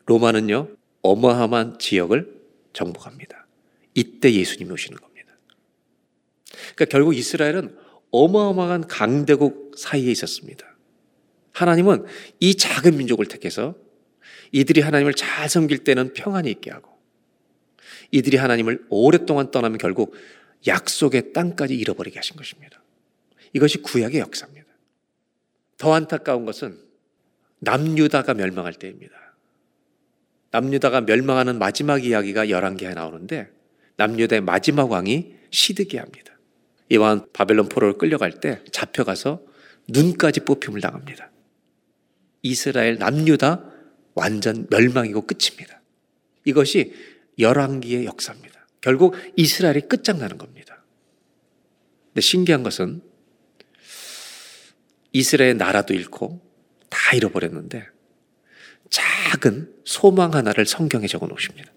로마는요, 0.07 0.69
어마어마한 1.03 1.79
지역을 1.79 2.41
정복합니다. 2.73 3.47
이때 3.95 4.33
예수님이 4.33 4.73
오시는 4.73 4.99
겁니다. 4.99 5.33
그러니까 6.75 6.85
결국 6.87 7.17
이스라엘은 7.17 7.77
어마어마한 8.11 8.87
강대국 8.87 9.75
사이에 9.77 10.11
있었습니다. 10.11 10.67
하나님은 11.53 12.05
이 12.41 12.57
작은 12.57 12.97
민족을 12.97 13.27
택해서 13.27 13.77
이들이 14.53 14.81
하나님을 14.81 15.15
잘 15.15 15.49
섬길 15.49 15.85
때는 15.85 16.13
평안이 16.15 16.51
있게 16.51 16.71
하고 16.71 16.91
이들이 18.11 18.37
하나님을 18.37 18.87
오랫동안 18.89 19.51
떠나면 19.51 19.79
결국 19.79 20.15
약속의 20.67 21.33
땅까지 21.33 21.75
잃어버리게 21.75 22.19
하신 22.19 22.37
것입니다. 22.37 22.83
이것이 23.53 23.83
구약의 23.83 24.21
역사입니다. 24.21 24.67
더 25.79 25.93
안타까운 25.93 26.45
것은 26.45 26.79
남유다가 27.61 28.35
멸망할 28.35 28.75
때입니다. 28.75 29.34
남유다가 30.55 31.01
멸망하는 31.01 31.59
마지막 31.59 32.05
이야기가 32.05 32.47
11개에 32.47 32.95
나오는데 32.95 33.51
남유다의 33.97 34.43
마지막 34.43 34.89
왕이 34.89 35.35
시드기야입니다. 35.51 36.33
이 36.91 36.97
왕은 36.97 37.27
바벨론 37.33 37.69
포로를 37.69 37.99
끌려갈 37.99 38.39
때 38.39 38.63
잡혀가서 38.71 39.43
눈까지 39.89 40.41
뽑힘을 40.41 40.81
당합니다. 40.81 41.33
이스라엘 42.43 42.99
남유다 42.99 43.69
완전 44.15 44.69
멸망이고 44.71 45.23
끝입니다. 45.23 45.83
이것이 46.45 46.95
열왕기의 47.37 48.05
역사입니다. 48.05 48.69
결국 48.81 49.17
이스라엘이 49.35 49.89
끝장나는 49.89 50.39
겁니다. 50.39 50.85
근데 52.09 52.21
신기한 52.21 52.63
것은 52.63 53.03
이스라엘 55.11 55.57
나라도 55.57 55.95
잃고 55.95 56.41
다 56.91 57.17
잃어버렸는데 57.17 57.94
작은 59.35 59.73
소망 59.85 60.35
하나를 60.35 60.65
성경에 60.67 61.07
적어 61.07 61.27
놓으십니다. 61.27 61.73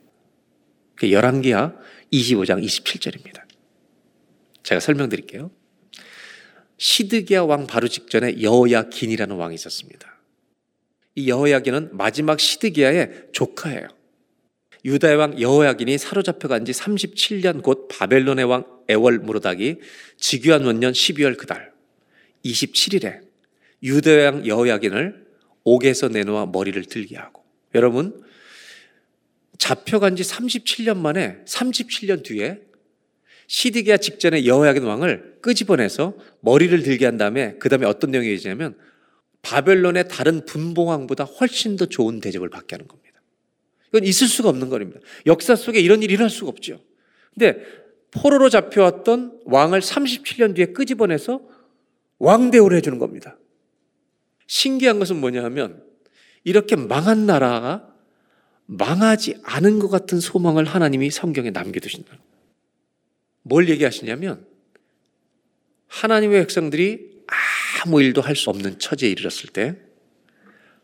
그 0.96 1.12
열왕기하 1.12 1.74
25장 2.14 2.64
27절입니다. 2.64 3.44
제가 4.64 4.80
설명드릴게요. 4.80 5.52
시드기야 6.78 7.44
왕 7.44 7.66
바로 7.66 7.88
직전에 7.88 8.42
여호야긴이라는 8.42 9.36
왕이 9.36 9.56
있었습니다. 9.56 10.20
이 11.16 11.30
여호야긴은 11.30 11.98
마지막 11.98 12.40
시드기야의 12.40 13.30
조카예요. 13.32 13.88
유다의 14.86 15.16
왕 15.16 15.42
여호야긴이 15.42 15.98
사로잡혀 15.98 16.48
간 16.48 16.64
지 16.64 16.72
37년 16.72 17.64
곧 17.64 17.88
바벨론의 17.88 18.46
왕 18.46 18.66
에월 18.88 19.20
무로닥이 19.20 19.78
지귀한 20.18 20.64
원년 20.64 20.94
12월 20.94 21.38
그달 21.38 21.74
27일에 22.46 23.22
유다의 23.82 24.26
왕 24.26 24.46
여호야긴을 24.46 25.26
옥에서 25.64 26.08
내놓아 26.08 26.46
머리를 26.46 26.86
들게 26.86 27.18
하고 27.18 27.47
여러분 27.78 28.22
잡혀간 29.58 30.16
지 30.16 30.24
37년 30.24 30.98
만에 30.98 31.38
37년 31.46 32.24
뒤에 32.24 32.62
시디기야 33.48 33.98
직전에 33.98 34.46
여호야긴 34.46 34.84
왕을 34.84 35.38
끄집어내서 35.42 36.16
머리를 36.42 36.84
들게 36.84 37.06
한 37.06 37.18
다음에 37.18 37.56
그 37.60 37.70
다음에 37.70 37.86
어떤 37.86 38.12
내용이 38.12 38.34
있냐면 38.36 38.78
바벨론의 39.42 40.10
다른 40.10 40.44
분봉왕보다 40.46 41.24
훨씬 41.24 41.78
더 41.78 41.86
좋은 41.86 42.20
대접을 42.20 42.50
받게 42.50 42.76
하는 42.76 42.88
겁니다. 42.88 43.22
이건 43.90 44.04
있을 44.04 44.28
수가 44.28 44.50
없는 44.50 44.70
겁니다. 44.70 45.00
역사 45.26 45.56
속에 45.56 45.80
이런 45.80 46.04
일이 46.04 46.14
일어날 46.14 46.30
수가 46.30 46.50
없죠. 46.50 46.82
근데 47.34 47.64
포로로 48.12 48.50
잡혀왔던 48.50 49.42
왕을 49.46 49.80
37년 49.80 50.56
뒤에 50.56 50.68
끄집어내서 50.68 51.42
왕대우를 52.20 52.78
해주는 52.78 53.00
겁니다. 53.00 53.38
신기한 54.48 55.00
것은 55.00 55.18
뭐냐 55.22 55.44
하면 55.46 55.87
이렇게 56.48 56.78
망한 56.78 57.26
나라가 57.26 57.94
망하지 58.68 59.42
않은 59.44 59.80
것 59.80 59.90
같은 59.90 60.22
소망을 60.22 60.64
하나님이 60.64 61.12
성경에 61.12 61.50
남겨두신다. 61.50 62.18
뭘 63.42 63.68
얘기하시냐면 63.68 64.48
하나님의 65.88 66.40
백성들이 66.44 67.26
아무 67.84 68.02
일도 68.02 68.22
할 68.22 68.38
수 68.38 68.50
없는 68.50 68.80
처지에 68.80 69.10
이르렀을 69.10 69.50
때 69.50 69.76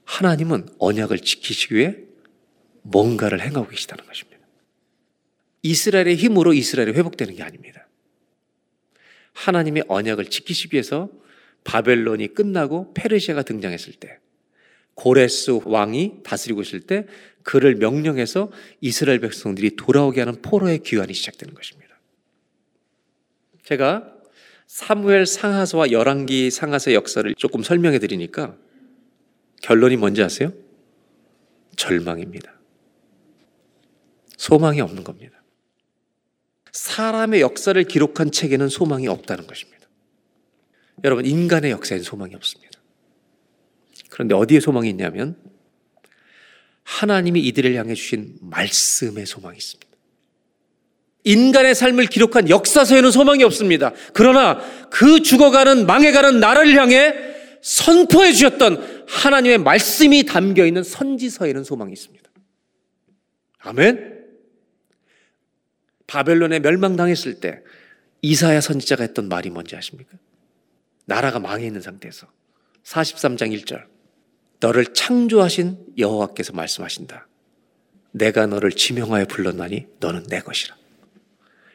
하나님은 0.04 0.68
언약을 0.80 1.20
지키시기 1.20 1.76
위해 1.76 1.96
뭔가를 2.82 3.40
행하고 3.40 3.70
계시다는 3.70 4.06
것입니다. 4.06 4.46
이스라엘의 5.62 6.18
힘으로 6.18 6.54
이스라엘이 6.54 6.92
회복되는 6.92 7.36
게 7.36 7.42
아닙니다. 7.42 7.88
하나님의 9.32 9.86
언약을 9.88 10.26
지키시기 10.26 10.76
위해서 10.76 11.10
바벨론이 11.64 12.34
끝나고 12.34 12.94
페르시아가 12.94 13.44
등장했을 13.44 13.94
때 13.94 14.20
고레스 14.96 15.60
왕이 15.66 16.24
다스리고 16.24 16.62
있을 16.62 16.82
때 16.82 17.06
그를 17.44 17.76
명령해서 17.76 18.52
이스라엘 18.82 19.20
백성들이 19.20 19.76
돌아오게 19.76 20.22
하는 20.22 20.42
포로의 20.42 20.80
기환이 20.80 21.14
시작되는 21.14 21.54
것입니다. 21.54 22.00
제가 23.64 24.14
사무엘 24.68 25.26
상하서와 25.26 25.92
열왕기 25.92 26.52
상하서 26.52 26.94
역사를 26.94 27.34
조금 27.36 27.64
설명해 27.64 28.00
드리니까 28.00 28.56
결론이 29.62 29.98
뭔지 29.98 30.24
아세요? 30.24 30.52
절망입니다. 31.76 32.54
소망이 34.38 34.82
없는 34.82 35.04
겁니다. 35.04 35.42
사람의 36.72 37.42
역사를 37.42 37.82
기록한 37.84 38.32
책에는 38.32 38.68
소망이 38.68 39.08
없다는 39.08 39.48
것입니다. 39.48 39.88
여러분, 41.04 41.26
인간의 41.26 41.72
역사엔 41.72 42.02
소망이 42.02 42.36
없습니다. 42.36 42.73
그런데 44.10 44.36
어디에 44.36 44.60
소망이 44.60 44.90
있냐면 44.90 45.36
하나님이 46.84 47.42
이들을 47.42 47.76
향해 47.76 47.94
주신 47.94 48.36
말씀의 48.42 49.26
소망이 49.26 49.58
있습니다. 49.58 49.94
인간의 51.26 51.74
삶을 51.74 52.08
기록한 52.08 52.50
역사서에는 52.50 53.12
소망이 53.12 53.44
없습니다. 53.44 53.94
그러나 54.14 54.60
그 54.90 55.22
죽어가는 55.22 55.86
망해가는 55.86 56.40
나라를 56.40 56.76
향해 56.76 57.14
선포해 57.62 58.34
주셨던 58.34 59.06
하나님의 59.08 59.60
말씀이 59.60 60.26
담겨 60.26 60.66
있는 60.66 60.84
선지서에는 60.84 61.64
소망이 61.64 61.94
있습니다. 61.94 62.30
아멘. 63.60 64.14
바벨론에 66.08 66.60
멸망당했을 66.60 67.36
때 67.36 67.62
이사야 68.22 68.60
선지자가 68.60 69.04
했던 69.04 69.30
말이 69.30 69.50
뭔지 69.50 69.76
아십니까? 69.76 70.18
나라가 71.06 71.40
망해 71.40 71.66
있는 71.66 71.82
상태에서 71.82 72.28
43장 72.84 73.58
1절 73.58 73.93
너를 74.60 74.86
창조하신 74.86 75.78
여호와께서 75.98 76.54
말씀하신다. 76.54 77.28
내가 78.12 78.46
너를 78.46 78.72
지명하여 78.72 79.26
불렀나니 79.26 79.88
너는 80.00 80.24
내 80.24 80.40
것이라. 80.40 80.76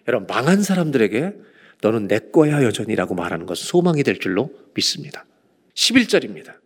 여러분 0.06 0.26
망한 0.26 0.62
사람들에게 0.62 1.34
너는 1.82 2.08
내 2.08 2.18
거야 2.18 2.62
여전이라고 2.62 3.14
말하는 3.14 3.46
것은 3.46 3.66
소망이 3.66 4.02
될 4.02 4.18
줄로 4.18 4.50
믿습니다. 4.74 5.26
11절입니다. 5.74 6.56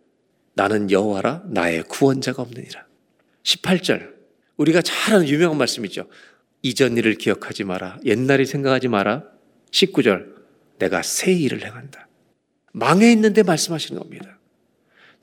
나는 0.55 0.89
여호와라 0.89 1.43
나의 1.47 1.83
구원자가 1.83 2.41
없느니라. 2.41 2.85
18절 3.43 4.13
우리가 4.57 4.81
잘 4.81 5.15
아는 5.15 5.27
유명한 5.27 5.57
말씀이죠. 5.57 6.07
이전 6.61 6.95
일을 6.97 7.15
기억하지 7.15 7.63
마라. 7.65 7.99
옛날이 8.05 8.45
생각하지 8.45 8.87
마라. 8.87 9.23
19절 9.71 10.33
내가 10.79 11.01
새 11.01 11.33
일을 11.33 11.65
행한다. 11.65 12.07
망해 12.71 13.11
있는데 13.11 13.43
말씀하시는 13.43 13.99
겁니다. 13.99 14.32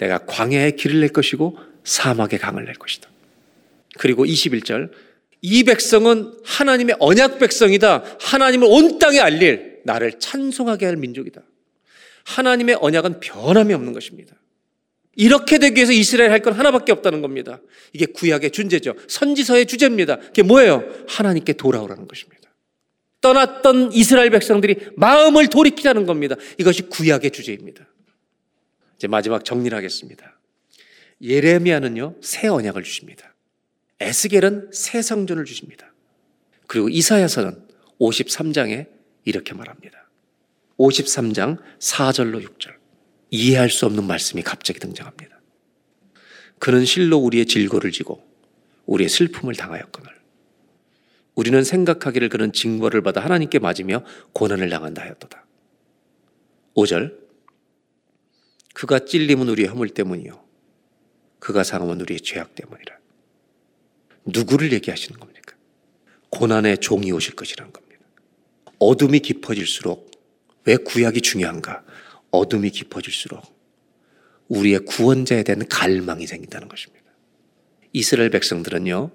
내가 0.01 0.19
광야에 0.25 0.73
길을 0.73 1.01
낼 1.01 1.11
것이고 1.11 1.59
사막에 1.85 2.39
강을 2.39 2.65
낼 2.65 2.75
것이다. 2.75 3.09
그리고 3.99 4.25
21절 4.25 4.91
이 5.43 5.65
백성은 5.65 6.33
하나님의 6.45 6.97
언약 6.99 7.39
백성이다. 7.39 8.05
하나님을 8.21 8.67
온 8.71 8.99
땅에 8.99 9.21
알릴 9.21 9.81
나를 9.85 10.19
찬송하게 10.19 10.87
할 10.87 10.97
민족이다. 10.97 11.43
하나님의 12.25 12.79
언약은 12.81 13.21
변함이 13.21 13.75
없는 13.75 13.93
것입니다. 13.93 14.35
이렇게 15.17 15.59
되기 15.59 15.77
위해서 15.77 15.93
이스라엘 15.93 16.31
할 16.31 16.41
건 16.41 16.55
하나밖에 16.55 16.93
없다는 16.93 17.21
겁니다. 17.21 17.61
이게 17.93 18.07
구약의 18.07 18.53
준제죠. 18.53 18.95
선지서의 19.09 19.67
주제입니다. 19.67 20.17
그게 20.17 20.43
뭐예요? 20.43 20.85
하나님께 21.09 21.55
돌아오라는 21.55 22.09
것입니다. 22.09 22.41
떠났던 23.21 23.93
이스라엘 23.93 24.31
백성들이 24.31 24.77
마음을 24.97 25.49
돌이키자는 25.49 26.07
겁니다. 26.07 26.37
이것이 26.57 26.83
구약의 26.85 27.33
주제입니다. 27.33 27.89
이제 29.01 29.09
마지막 29.09 29.47
정리를 29.47 29.75
하겠습니다. 29.75 30.39
예레미야는요, 31.23 32.17
새 32.21 32.49
언약을 32.49 32.83
주십니다. 32.83 33.35
에스겔은 33.99 34.73
새 34.75 35.01
성전을 35.01 35.47
주십니다. 35.47 35.95
그리고 36.67 36.91
이사야서는 36.91 37.67
53장에 37.99 38.89
이렇게 39.25 39.55
말합니다. 39.55 40.07
53장 40.79 41.57
4절로 41.79 42.47
6절. 42.47 42.75
이해할 43.31 43.71
수 43.71 43.87
없는 43.87 44.05
말씀이 44.05 44.43
갑자기 44.43 44.79
등장합니다. 44.81 45.41
그는 46.59 46.85
실로 46.85 47.17
우리의 47.17 47.47
질고를 47.47 47.93
지고 47.93 48.23
우리의 48.85 49.09
슬픔을 49.09 49.55
당하였거늘. 49.55 50.11
우리는 51.37 51.65
생각하기를 51.65 52.29
그는 52.29 52.53
징벌을 52.53 53.01
받아 53.01 53.23
하나님께 53.23 53.61
맞으며 53.61 54.05
고난을 54.35 54.69
당한다 54.69 55.01
하였도다. 55.01 55.47
5절. 56.77 57.30
그가 58.81 59.01
찔림은 59.01 59.51
우리의 59.51 59.68
허물 59.68 59.91
때문이요. 59.91 60.43
그가 61.39 61.64
상함은 61.64 62.01
우리의 62.01 62.22
죄악 62.22 62.55
때문이라. 62.55 62.97
누구를 64.24 64.72
얘기하시는 64.72 65.20
겁니까? 65.20 65.55
고난의 66.31 66.78
종이 66.78 67.12
오실 67.12 67.37
것이라는 67.37 67.74
겁니다. 67.74 68.03
어둠이 68.78 69.20
깊어질수록 69.20 70.11
왜 70.64 70.78
구약이 70.78 71.20
중요한가? 71.20 71.85
어둠이 72.31 72.70
깊어질수록 72.70 73.55
우리의 74.49 74.78
구원자에 74.87 75.43
대한 75.43 75.68
갈망이 75.68 76.26
생긴다는 76.26 76.68
것입니다. 76.68 77.05
이스라엘 77.93 78.31
백성들은요, 78.31 79.11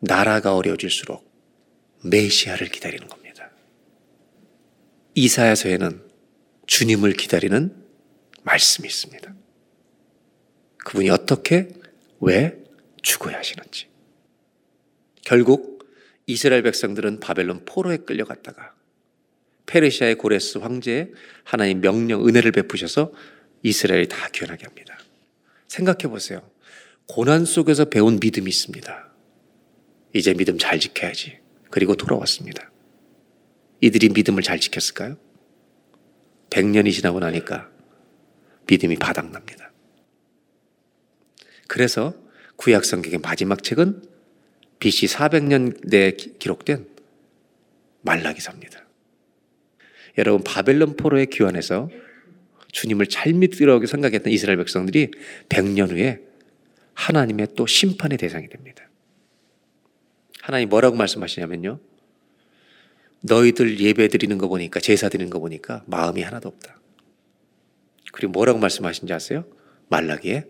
나라가 0.00 0.56
어려워질수록 0.56 1.30
메시아를 2.06 2.68
기다리는 2.68 3.06
겁니다. 3.06 3.50
이사야서에는 5.14 6.02
주님을 6.66 7.12
기다리는 7.12 7.81
말씀이 8.42 8.86
있습니다. 8.88 9.34
그분이 10.84 11.10
어떻게, 11.10 11.68
왜 12.20 12.56
죽어야 13.02 13.38
하시는지. 13.38 13.88
결국 15.22 15.88
이스라엘 16.26 16.62
백성들은 16.62 17.20
바벨론 17.20 17.64
포로에 17.64 17.98
끌려갔다가 17.98 18.74
페르시아의 19.66 20.16
고레스 20.16 20.58
황제에 20.58 21.10
하나님 21.44 21.80
명령 21.80 22.26
은혜를 22.26 22.52
베푸셔서 22.52 23.12
이스라엘이 23.62 24.08
다 24.08 24.28
귀환하게 24.28 24.64
합니다. 24.66 24.98
생각해 25.68 26.08
보세요. 26.08 26.48
고난 27.06 27.44
속에서 27.44 27.86
배운 27.86 28.18
믿음이 28.20 28.48
있습니다. 28.48 29.12
이제 30.14 30.34
믿음 30.34 30.58
잘 30.58 30.78
지켜야지. 30.78 31.38
그리고 31.70 31.96
돌아왔습니다. 31.96 32.70
이들이 33.80 34.10
믿음을 34.10 34.42
잘 34.42 34.60
지켰을까요? 34.60 35.16
100년이 36.50 36.92
지나고 36.92 37.20
나니까 37.20 37.71
믿음이 38.66 38.96
바닥납니다. 38.96 39.72
그래서 41.68 42.14
구약 42.56 42.84
성경의 42.84 43.18
마지막 43.18 43.62
책은 43.62 44.02
BC 44.78 45.06
400년대에 45.06 46.38
기록된 46.38 46.86
말라기서입니다. 48.02 48.84
여러분 50.18 50.44
바벨론 50.44 50.96
포로의 50.96 51.26
귀환에서 51.26 51.88
주님을 52.72 53.06
잘 53.06 53.32
믿으라고 53.32 53.86
생각했던 53.86 54.32
이스라엘 54.32 54.58
백성들이 54.58 55.12
100년 55.48 55.90
후에 55.90 56.20
하나님의 56.94 57.48
또 57.56 57.66
심판의 57.66 58.18
대상이 58.18 58.48
됩니다. 58.48 58.88
하나님 60.40 60.68
뭐라고 60.68 60.96
말씀하시냐면요. 60.96 61.78
너희들 63.20 63.78
예배 63.78 64.08
드리는 64.08 64.36
거 64.36 64.48
보니까 64.48 64.80
제사 64.80 65.08
드리는 65.08 65.30
거 65.30 65.38
보니까 65.38 65.84
마음이 65.86 66.22
하나도 66.22 66.48
없다. 66.48 66.81
그리고 68.12 68.32
뭐라고 68.32 68.58
말씀하신지 68.60 69.12
아세요? 69.12 69.44
말라기에 69.88 70.46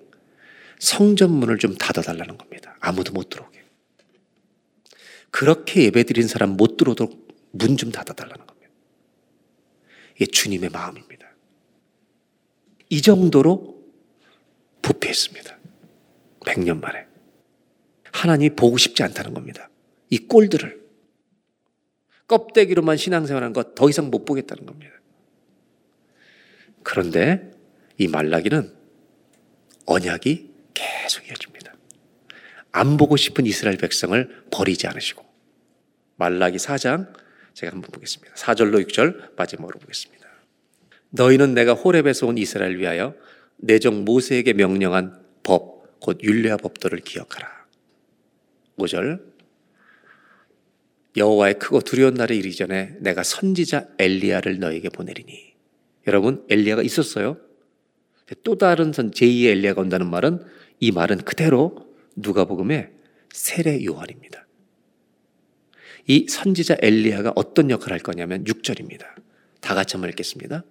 성전문을 0.78 1.58
좀 1.58 1.74
닫아달라는 1.76 2.36
겁니다. 2.36 2.76
아무도 2.80 3.12
못 3.12 3.30
들어오게. 3.30 3.62
그렇게 5.30 5.84
예배 5.84 6.02
드린 6.04 6.28
사람 6.28 6.50
못 6.50 6.76
들어오도록 6.76 7.28
문 7.52 7.76
좀 7.76 7.90
닫아달라는 7.92 8.46
겁니다. 8.46 8.70
이게 10.16 10.26
주님의 10.26 10.70
마음입니다. 10.70 11.26
이 12.90 13.00
정도로 13.00 13.82
부패했습니다. 14.82 15.58
100년 16.40 16.80
만에. 16.80 17.06
하나님이 18.12 18.50
보고 18.56 18.76
싶지 18.76 19.02
않다는 19.02 19.32
겁니다. 19.32 19.70
이 20.10 20.18
꼴들을. 20.18 20.82
껍데기로만 22.26 22.96
신앙생활하는 22.96 23.52
것 23.52 23.74
더 23.74 23.88
이상 23.88 24.10
못 24.10 24.24
보겠다는 24.24 24.66
겁니다. 24.66 24.92
그런데 26.82 27.51
이 27.98 28.08
말라기는 28.08 28.72
언약이 29.86 30.50
계속 30.74 31.28
이어집니다. 31.28 31.74
안 32.72 32.96
보고 32.96 33.16
싶은 33.16 33.46
이스라엘 33.46 33.76
백성을 33.76 34.44
버리지 34.50 34.86
않으시고 34.86 35.24
말라기 36.16 36.56
4장 36.58 37.12
제가 37.54 37.72
한번 37.72 37.90
보겠습니다. 37.90 38.34
4절로 38.34 38.86
6절 38.88 39.36
마지막으로 39.36 39.78
보겠습니다. 39.78 40.26
너희는 41.10 41.54
내가 41.54 41.74
호렙에서 41.74 42.26
온 42.26 42.38
이스라엘 42.38 42.78
위하여 42.78 43.14
내정 43.56 44.04
모세에게 44.04 44.54
명령한 44.54 45.22
법, 45.42 46.00
곧 46.00 46.18
율례와 46.22 46.56
법도를 46.56 47.00
기억하라. 47.00 47.66
5절 48.78 49.22
여호와의 51.16 51.58
크고 51.58 51.80
두려운 51.80 52.14
날에 52.14 52.34
이르기 52.34 52.56
전에 52.56 52.96
내가 53.00 53.22
선지자 53.22 53.88
엘리야를 53.98 54.58
너에게 54.58 54.88
보내리니 54.88 55.52
여러분 56.06 56.44
엘리야가 56.48 56.82
있었어요. 56.82 57.36
또 58.42 58.56
다른 58.56 58.92
선 58.92 59.10
제2의 59.10 59.50
엘리야가 59.50 59.80
온다는 59.80 60.10
말은 60.10 60.44
이 60.80 60.90
말은 60.90 61.18
그대로 61.18 61.92
누가복음의 62.16 62.90
세례 63.32 63.84
요한입니다. 63.84 64.46
이 66.06 66.26
선지자 66.28 66.76
엘리야가 66.80 67.32
어떤 67.36 67.70
역할을 67.70 67.92
할 67.92 68.00
거냐면 68.00 68.44
6절입니다. 68.44 69.04
다 69.60 69.74
같이 69.74 69.94
한번 69.94 70.10
읽겠습니다. 70.10 70.64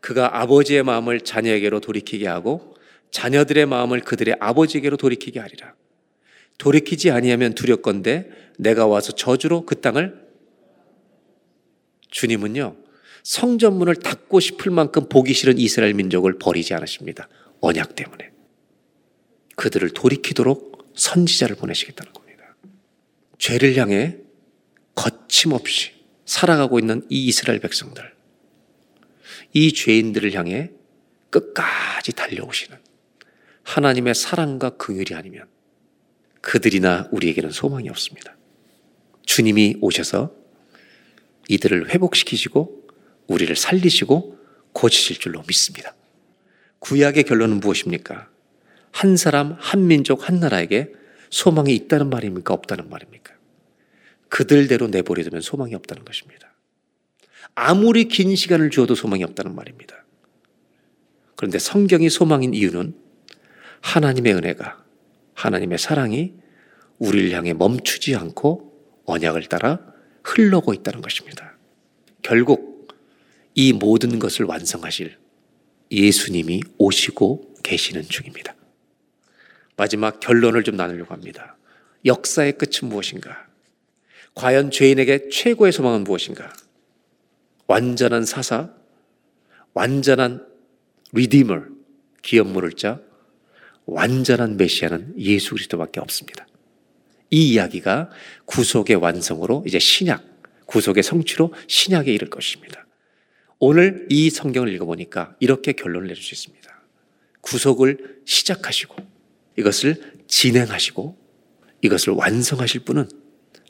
그가 0.00 0.40
아버지의 0.40 0.82
마음을 0.82 1.20
자녀에게로 1.20 1.80
돌이키게 1.80 2.26
하고 2.26 2.76
자녀들의 3.10 3.66
마음을 3.66 4.00
그들의 4.00 4.36
아버지에게로 4.40 4.96
돌이키게 4.96 5.38
하리라. 5.40 5.74
돌이키지 6.58 7.10
아니하면 7.10 7.54
두렵건대 7.54 8.28
내가 8.58 8.86
와서 8.86 9.12
저주로 9.12 9.64
그 9.64 9.80
땅을 9.80 10.22
주님은요 12.10 12.76
성전문을 13.22 13.96
닫고 13.96 14.40
싶을 14.40 14.72
만큼 14.72 15.08
보기 15.08 15.32
싫은 15.32 15.58
이스라엘 15.58 15.94
민족을 15.94 16.38
버리지 16.38 16.74
않으십니다. 16.74 17.28
언약 17.60 17.94
때문에 17.94 18.30
그들을 19.56 19.90
돌이키도록 19.90 20.92
선지자를 20.94 21.56
보내시겠다는 21.56 22.12
겁니다. 22.12 22.56
죄를 23.38 23.76
향해 23.76 24.18
거침없이 24.94 25.92
살아가고 26.24 26.78
있는 26.78 27.06
이 27.08 27.26
이스라엘 27.26 27.60
백성들, 27.60 28.12
이 29.52 29.72
죄인들을 29.72 30.32
향해 30.34 30.70
끝까지 31.30 32.12
달려오시는 32.12 32.78
하나님의 33.62 34.14
사랑과 34.14 34.70
긍휼이 34.70 35.14
아니면 35.14 35.46
그들이나 36.40 37.08
우리에게는 37.12 37.50
소망이 37.50 37.88
없습니다. 37.88 38.36
주님이 39.24 39.76
오셔서 39.80 40.34
이들을 41.48 41.90
회복시키시고 41.90 42.81
우리를 43.32 43.54
살리시고 43.56 44.38
고치실 44.72 45.18
줄로 45.18 45.42
믿습니다. 45.46 45.94
구약의 46.80 47.24
결론은 47.24 47.60
무엇입니까? 47.60 48.28
한 48.90 49.16
사람, 49.16 49.56
한 49.58 49.86
민족, 49.86 50.28
한 50.28 50.40
나라에게 50.40 50.92
소망이 51.30 51.74
있다는 51.74 52.10
말입니까? 52.10 52.52
없다는 52.52 52.88
말입니까? 52.88 53.34
그들대로 54.28 54.88
내버려두면 54.88 55.40
소망이 55.40 55.74
없다는 55.74 56.04
것입니다. 56.04 56.52
아무리 57.54 58.04
긴 58.04 58.34
시간을 58.34 58.70
주어도 58.70 58.94
소망이 58.94 59.24
없다는 59.24 59.54
말입니다. 59.54 60.04
그런데 61.36 61.58
성경이 61.58 62.08
소망인 62.08 62.54
이유는 62.54 62.94
하나님의 63.80 64.34
은혜가, 64.34 64.84
하나님의 65.34 65.78
사랑이 65.78 66.34
우리를 66.98 67.32
향해 67.32 67.52
멈추지 67.52 68.14
않고 68.14 68.72
언약을 69.06 69.44
따라 69.46 69.80
흘러고 70.22 70.72
있다는 70.72 71.02
것입니다. 71.02 71.56
결국 72.22 72.71
이 73.54 73.72
모든 73.72 74.18
것을 74.18 74.46
완성하실 74.46 75.18
예수님이 75.90 76.62
오시고 76.78 77.54
계시는 77.62 78.04
중입니다. 78.04 78.54
마지막 79.76 80.20
결론을 80.20 80.64
좀 80.64 80.76
나누려고 80.76 81.12
합니다. 81.12 81.56
역사의 82.04 82.58
끝은 82.58 82.88
무엇인가? 82.88 83.46
과연 84.34 84.70
죄인에게 84.70 85.28
최고의 85.28 85.72
소망은 85.72 86.04
무엇인가? 86.04 86.52
완전한 87.66 88.24
사사, 88.24 88.70
완전한 89.74 90.46
리디머, 91.12 91.64
기업 92.22 92.48
물을 92.48 92.72
자, 92.72 93.00
완전한 93.84 94.56
메시아는 94.56 95.14
예수 95.18 95.50
그리스도밖에 95.50 96.00
없습니다. 96.00 96.46
이 97.30 97.52
이야기가 97.52 98.10
구속의 98.44 98.96
완성으로 98.96 99.64
이제 99.66 99.78
신약, 99.78 100.24
구속의 100.66 101.02
성취로 101.02 101.52
신약에 101.66 102.12
이를 102.12 102.30
것입니다. 102.30 102.86
오늘 103.64 104.08
이 104.10 104.28
성경을 104.28 104.74
읽어보니까 104.74 105.36
이렇게 105.38 105.70
결론을 105.70 106.08
내릴 106.08 106.20
수 106.20 106.34
있습니다. 106.34 106.68
구속을 107.42 108.22
시작하시고 108.24 108.96
이것을 109.56 110.16
진행하시고 110.26 111.16
이것을 111.82 112.12
완성하실 112.14 112.80
분은 112.80 113.08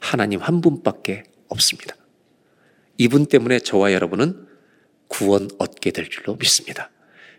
하나님 0.01 0.40
한 0.40 0.62
분밖에 0.62 1.24
없습니다. 1.48 1.94
이분 2.97 3.27
때문에 3.27 3.59
저와 3.59 3.93
여러분은 3.93 4.47
구원 5.09 5.51
얻게 5.59 5.90
될 5.90 6.09
줄로 6.09 6.36
믿습니다. 6.36 6.90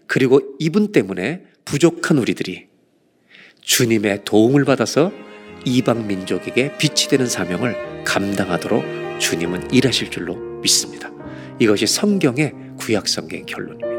그리고 0.06 0.40
이분 0.60 0.92
때문에 0.92 1.48
부족한 1.66 2.20
우리들이 2.20 2.68
주님의 3.62 4.26
도움을 4.26 4.64
받아서 4.64 5.12
이방 5.66 6.06
민족에게 6.06 6.78
빛이 6.78 7.10
되는 7.10 7.26
사명을 7.26 8.04
감당하도록 8.04 9.20
주님은 9.20 9.74
일하실 9.74 10.12
줄로 10.12 10.36
믿습니다. 10.62 11.13
이것이 11.64 11.88
성경의 11.88 12.54
구약 12.78 13.08
성경의 13.08 13.46
결론입니다. 13.46 13.93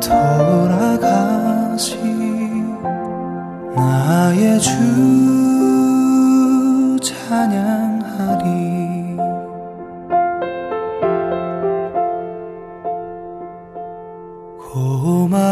돌아가신 0.00 1.96
나의 3.76 4.58
주 4.58 4.70
찬양하리. 7.00 8.42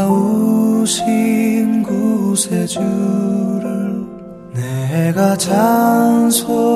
고마우신 0.00 0.94
구세주를 1.84 2.80
내가 4.54 5.36
찬송 5.36 6.69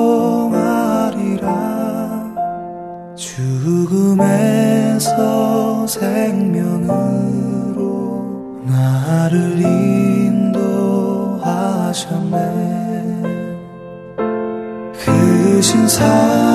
그 15.97 16.54